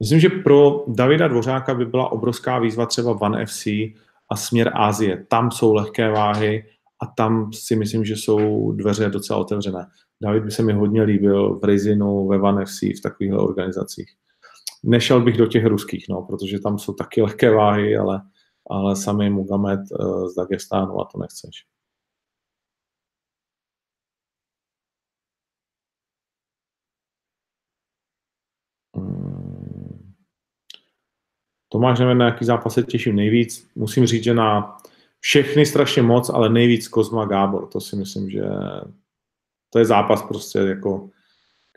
Myslím, 0.00 0.20
že 0.20 0.28
pro 0.28 0.84
Davida 0.88 1.28
Dvořáka 1.28 1.74
by 1.74 1.86
byla 1.86 2.12
obrovská 2.12 2.58
výzva 2.58 2.86
třeba 2.86 3.20
One 3.20 3.46
FC 3.46 3.66
a 4.30 4.36
směr 4.36 4.70
Ázie. 4.74 5.26
Tam 5.28 5.50
jsou 5.50 5.74
lehké 5.74 6.10
váhy 6.10 6.64
a 7.02 7.06
tam 7.06 7.52
si 7.52 7.76
myslím, 7.76 8.04
že 8.04 8.16
jsou 8.16 8.72
dveře 8.72 9.10
docela 9.10 9.38
otevřené. 9.38 9.86
David 10.22 10.44
by 10.44 10.50
se 10.50 10.62
mi 10.62 10.72
hodně 10.72 11.02
líbil 11.02 11.58
v 11.58 11.64
Rizinu, 11.64 12.26
ve 12.26 12.40
One 12.40 12.64
FC, 12.64 12.82
v 12.82 13.02
takovýchhle 13.02 13.38
organizacích. 13.38 14.08
Nešel 14.84 15.20
bych 15.20 15.36
do 15.36 15.46
těch 15.46 15.66
ruských, 15.66 16.06
no, 16.10 16.22
protože 16.22 16.60
tam 16.60 16.78
jsou 16.78 16.92
taky 16.92 17.22
lehké 17.22 17.50
váhy, 17.50 17.96
ale, 17.96 18.22
ale 18.70 18.96
sami 18.96 19.30
Mugamed 19.30 19.80
uh, 19.80 20.26
z 20.26 20.34
Dagestánu 20.34 21.00
a 21.00 21.08
to 21.12 21.18
nechceš. 21.18 21.64
Tomáš 31.74 31.98
nevím, 31.98 32.18
na 32.18 32.24
jaký 32.24 32.44
zápas 32.44 32.74
se 32.74 32.82
těším 32.82 33.16
nejvíc. 33.16 33.68
Musím 33.74 34.06
říct, 34.06 34.24
že 34.24 34.34
na 34.34 34.76
všechny 35.20 35.66
strašně 35.66 36.02
moc, 36.02 36.30
ale 36.30 36.48
nejvíc 36.48 36.88
Kozma 36.88 37.24
Gábor. 37.24 37.66
To 37.66 37.80
si 37.80 37.96
myslím, 37.96 38.30
že 38.30 38.42
to 39.70 39.78
je 39.78 39.84
zápas 39.84 40.22
prostě 40.22 40.58
jako, 40.58 41.10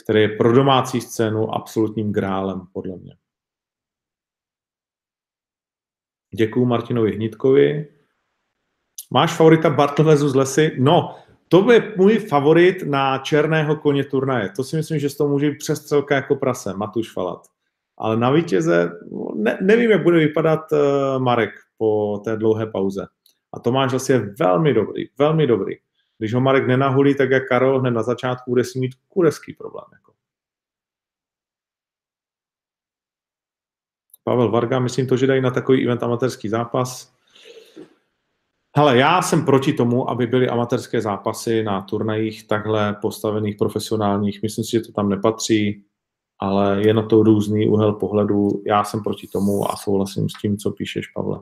který 0.04 0.22
je 0.22 0.30
pro 0.30 0.54
domácí 0.54 1.02
scénu 1.02 1.56
absolutním 1.56 2.14
grálem, 2.14 2.62
podle 2.74 2.98
mě. 2.98 3.16
Děkuju 6.36 6.66
Martinovi 6.66 7.16
Hnitkovi. 7.16 7.88
Máš 9.12 9.34
favorita 9.34 9.70
Bartlezu 9.70 10.30
z 10.30 10.36
Lesy? 10.36 10.76
No, 10.80 11.16
to 11.48 11.72
je 11.72 11.94
můj 11.98 12.20
favorit 12.20 12.84
na 12.84 13.18
černého 13.18 13.76
koně 13.76 14.04
turnaje. 14.04 14.50
To 14.56 14.64
si 14.64 14.76
myslím, 14.76 15.00
že 15.00 15.10
z 15.10 15.18
toho 15.18 15.30
může 15.30 15.52
přestřelka 15.52 16.16
jako 16.16 16.36
prase, 16.36 16.74
Matuš 16.74 17.12
Falat. 17.12 17.57
Ale 17.98 18.18
na 18.18 18.32
vítěze 18.32 18.92
ne, 19.36 19.58
nevím, 19.62 19.92
jak 19.92 20.04
bude 20.04 20.18
vypadat 20.18 20.72
uh, 20.72 20.80
Marek 21.24 21.54
po 21.78 22.22
té 22.24 22.38
dlouhé 22.38 22.66
pauze. 22.66 23.08
A 23.54 23.60
Tomáš 23.60 23.92
zase 23.92 24.14
je 24.14 24.34
velmi 24.40 24.74
dobrý, 24.74 25.10
velmi 25.18 25.48
dobrý. 25.48 25.76
Když 26.18 26.34
ho 26.34 26.42
Marek 26.42 26.68
nenahulí, 26.68 27.16
tak 27.16 27.30
jak 27.30 27.48
Karol 27.48 27.80
hned 27.80 27.92
na 27.92 28.04
začátku 28.04 28.52
bude 28.52 28.64
si 28.64 28.80
mít 28.80 28.92
kureský 29.08 29.54
problém. 29.54 29.86
Jako. 29.94 30.14
Pavel 34.24 34.52
Varga, 34.52 34.80
myslím 34.80 35.08
to, 35.08 35.18
že 35.18 35.28
dají 35.28 35.42
na 35.42 35.52
takový 35.52 35.86
event 35.86 36.04
amatérský 36.04 36.50
zápas. 36.50 37.14
Hele, 38.78 38.98
já 38.98 39.22
jsem 39.22 39.46
proti 39.46 39.74
tomu, 39.74 40.10
aby 40.10 40.28
byly 40.28 40.50
amatérské 40.50 41.02
zápasy 41.02 41.64
na 41.64 41.82
turnajích 41.82 42.48
takhle 42.48 42.94
postavených 43.02 43.56
profesionálních. 43.56 44.42
Myslím 44.42 44.66
si, 44.66 44.72
že 44.72 44.82
to 44.82 44.92
tam 44.92 45.10
nepatří 45.10 45.86
ale 46.40 46.88
je 46.88 46.94
na 46.94 47.02
to 47.02 47.24
různý 47.24 47.68
úhel 47.68 47.94
pohledu. 47.94 48.64
Já 48.66 48.84
jsem 48.84 49.04
proti 49.04 49.28
tomu 49.28 49.72
a 49.72 49.76
souhlasím 49.76 50.30
s 50.30 50.34
tím, 50.34 50.58
co 50.58 50.72
píšeš, 50.72 51.08
Pavle. 51.08 51.42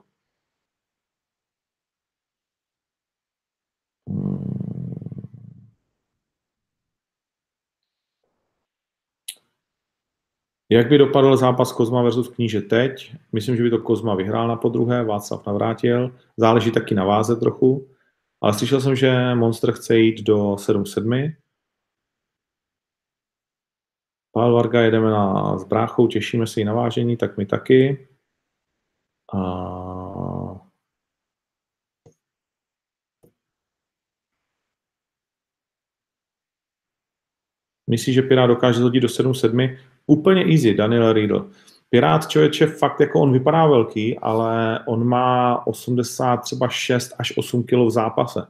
Hmm. 4.10 4.56
Jak 10.70 10.90
by 10.90 10.98
dopadl 10.98 11.38
zápas 11.38 11.72
Kozma 11.72 12.02
versus 12.02 12.28
Kníže 12.30 12.62
teď? 12.62 13.16
Myslím, 13.32 13.56
že 13.56 13.64
by 13.64 13.70
to 13.70 13.80
Kozma 13.80 14.16
vyhrál 14.16 14.48
na 14.48 14.56
podruhé, 14.56 15.04
Václav 15.04 15.46
navrátil. 15.46 16.12
Záleží 16.38 16.72
taky 16.72 16.96
na 16.96 17.06
váze 17.06 17.36
trochu. 17.36 17.88
Ale 18.42 18.54
slyšel 18.54 18.82
jsem, 18.82 18.96
že 18.96 19.36
Monster 19.36 19.72
chce 19.72 19.98
jít 19.98 20.24
do 20.24 20.56
7-7. 20.56 21.36
Pavel 24.36 24.54
Varga 24.54 24.82
jedeme 24.82 25.10
na, 25.10 25.58
s 25.58 25.64
bráchou, 25.64 26.08
těšíme 26.08 26.48
se 26.48 26.62
i 26.62 26.66
na 26.66 26.74
vážení, 26.74 27.18
tak 27.18 27.38
my 27.38 27.46
taky. 27.46 28.08
A... 29.34 29.42
Myslíš, 37.90 38.16
že 38.16 38.22
Pirát 38.22 38.50
dokáže 38.50 38.80
zhodit 38.80 39.02
do 39.02 39.08
7-7? 39.08 39.78
Úplně 40.08 40.46
easy, 40.46 40.74
Daniel 40.74 41.14
Riedl. 41.14 41.52
Pirát 41.90 42.28
člověče 42.28 42.68
fakt 42.68 43.00
jako 43.00 43.22
on 43.22 43.34
vypadá 43.34 43.68
velký, 43.68 44.20
ale 44.20 44.80
on 44.86 45.08
má 45.08 45.68
80 45.68 46.38
třeba 46.38 46.70
6 46.70 47.14
až 47.18 47.38
8 47.38 47.64
kg 47.64 47.78
v 47.86 47.90
zápase. 47.90 48.48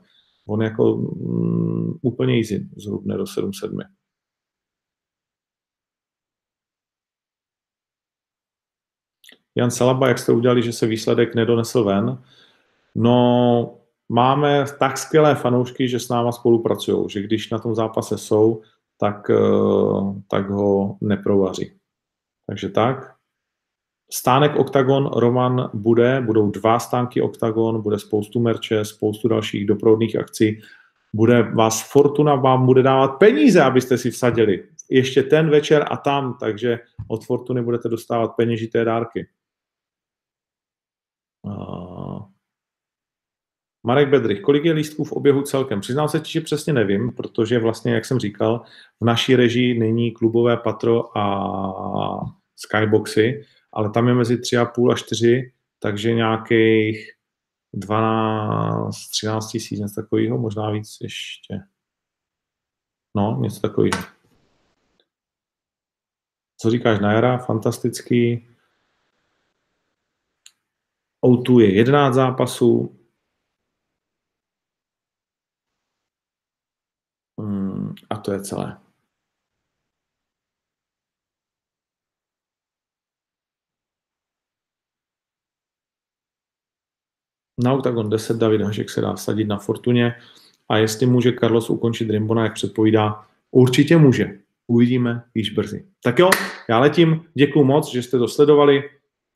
On 0.48 0.62
jako 0.62 0.96
mm, 0.96 1.94
úplně 2.02 2.36
easy 2.38 2.68
zhrubne 2.76 3.18
do 3.18 3.24
7-7. 3.24 3.96
Jan 9.56 9.72
Salaba, 9.72 10.08
jak 10.08 10.20
jste 10.20 10.32
udělali, 10.32 10.64
že 10.64 10.74
se 10.74 10.88
výsledek 10.88 11.36
nedonesl 11.36 11.84
ven? 11.84 12.18
No, 12.96 13.78
máme 14.10 14.66
tak 14.80 14.98
skvělé 14.98 15.36
fanoušky, 15.36 15.88
že 15.88 16.00
s 16.00 16.10
náma 16.10 16.32
spolupracují, 16.32 17.10
že 17.10 17.22
když 17.22 17.50
na 17.50 17.60
tom 17.60 17.76
zápase 17.76 18.18
jsou, 18.18 18.62
tak, 18.98 19.30
eh, 19.30 20.22
tak 20.28 20.50
ho 20.50 20.98
neprovaří. 21.02 21.72
Takže 22.48 22.70
tak. 22.70 23.16
Stánek 24.12 24.56
Octagon 24.56 25.10
Roman 25.16 25.70
bude, 25.74 26.22
budou 26.22 26.52
dva 26.52 26.80
stánky 26.80 27.22
Octagon, 27.22 27.82
bude 27.82 28.00
spoustu 28.00 28.40
merče, 28.40 28.86
spoustu 28.86 29.28
dalších 29.28 29.66
doprovodných 29.66 30.16
akcí. 30.16 30.62
Bude 31.14 31.44
vás 31.44 31.92
Fortuna 31.92 32.36
vám 32.36 32.66
bude 32.66 32.84
dávat 32.84 33.08
peníze, 33.08 33.62
abyste 33.62 33.98
si 33.98 34.12
vsadili. 34.12 34.64
Ještě 34.90 35.24
ten 35.24 35.50
večer 35.50 35.86
a 35.92 35.98
tam, 35.98 36.38
takže 36.40 36.80
od 37.08 37.26
Fortuny 37.26 37.62
budete 37.62 37.90
dostávat 37.90 38.28
peněžité 38.28 38.86
dárky. 38.86 39.28
Marek 43.84 44.10
Bedrich, 44.10 44.42
kolik 44.42 44.66
je 44.66 44.74
lístků 44.74 45.04
v 45.04 45.12
oběhu 45.12 45.42
celkem? 45.42 45.82
Přiznám 45.82 46.10
se, 46.10 46.22
že 46.26 46.42
přesně 46.42 46.74
nevím, 46.74 47.12
protože 47.12 47.60
vlastně, 47.60 47.94
jak 47.94 48.06
jsem 48.06 48.20
říkal, 48.20 48.64
v 49.02 49.06
naší 49.06 49.36
režii 49.36 49.80
není 49.80 50.12
klubové 50.12 50.58
patro 50.58 51.18
a 51.18 52.36
skyboxy, 52.56 53.46
ale 53.74 53.90
tam 53.90 54.08
je 54.08 54.14
mezi 54.14 54.38
3,5 54.38 54.92
a 54.92 54.96
4, 54.96 55.52
takže 55.80 56.14
nějakých 56.14 57.12
12, 57.74 58.96
13 59.12 59.52
tisíc, 59.52 59.80
něco 59.80 60.02
takového, 60.02 60.38
možná 60.38 60.72
víc 60.72 60.98
ještě. 61.02 61.60
No, 63.16 63.38
něco 63.42 63.62
takového. 63.62 64.04
Co 66.62 66.72
říkáš 66.72 67.00
na 67.00 67.14
jara? 67.14 67.38
Fantastický. 67.38 68.48
O2 71.26 71.60
je 71.60 71.76
11 71.76 72.16
zápasů. 72.16 72.96
Hmm, 77.40 77.94
a 78.10 78.18
to 78.18 78.32
je 78.32 78.42
celé. 78.42 78.78
Na 87.64 87.74
Octagon 87.74 88.10
10 88.10 88.38
David 88.38 88.62
Hašek 88.62 88.90
se 88.90 89.02
dá 89.02 89.16
sadit 89.18 89.48
na 89.48 89.58
Fortuně 89.58 90.16
a 90.70 90.78
jestli 90.78 91.06
může 91.06 91.34
Carlos 91.40 91.70
ukončit 91.70 92.10
Rimbona, 92.10 92.44
jak 92.44 92.54
předpovídá, 92.54 93.28
určitě 93.52 93.98
může. 93.98 94.40
Uvidíme 94.68 95.24
již 95.34 95.50
brzy. 95.50 95.88
Tak 96.04 96.20
jo, 96.20 96.30
já 96.70 96.80
letím. 96.80 97.26
Děkuji 97.34 97.64
moc, 97.64 97.92
že 97.92 98.04
jste 98.04 98.20
to 98.20 98.28
sledovali 98.28 98.90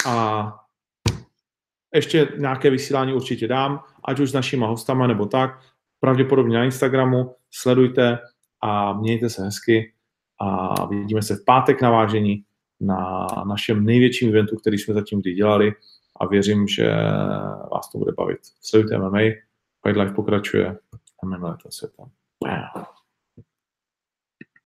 a 0.07 0.68
ještě 1.93 2.27
nějaké 2.37 2.69
vysílání 2.69 3.13
určitě 3.13 3.47
dám, 3.47 3.79
ať 4.05 4.19
už 4.19 4.29
s 4.29 4.33
našimi 4.33 4.65
hostama 4.65 5.07
nebo 5.07 5.25
tak. 5.25 5.59
Pravděpodobně 5.99 6.57
na 6.57 6.63
Instagramu. 6.63 7.35
Sledujte 7.51 8.19
a 8.63 8.93
mějte 8.93 9.29
se 9.29 9.43
hezky 9.43 9.93
a 10.41 10.85
vidíme 10.85 11.21
se 11.21 11.35
v 11.35 11.45
pátek 11.45 11.81
na 11.81 11.89
vážení 11.89 12.43
na 12.81 13.27
našem 13.47 13.85
největším 13.85 14.29
eventu, 14.29 14.55
který 14.55 14.77
jsme 14.77 14.93
zatím 14.93 15.21
kdy 15.21 15.33
dělali 15.33 15.73
a 16.19 16.27
věřím, 16.27 16.67
že 16.67 16.91
vás 17.71 17.91
to 17.91 17.97
bude 17.97 18.11
bavit. 18.17 18.39
Sledujte 18.61 18.97
MMA, 18.97 19.19
Fight 19.87 19.97
Life 19.97 20.13
pokračuje 20.13 20.77
a 21.23 21.25
MMA 21.25 21.57
to 21.63 21.71
světa. 21.71 22.03
Wow. 22.43 22.98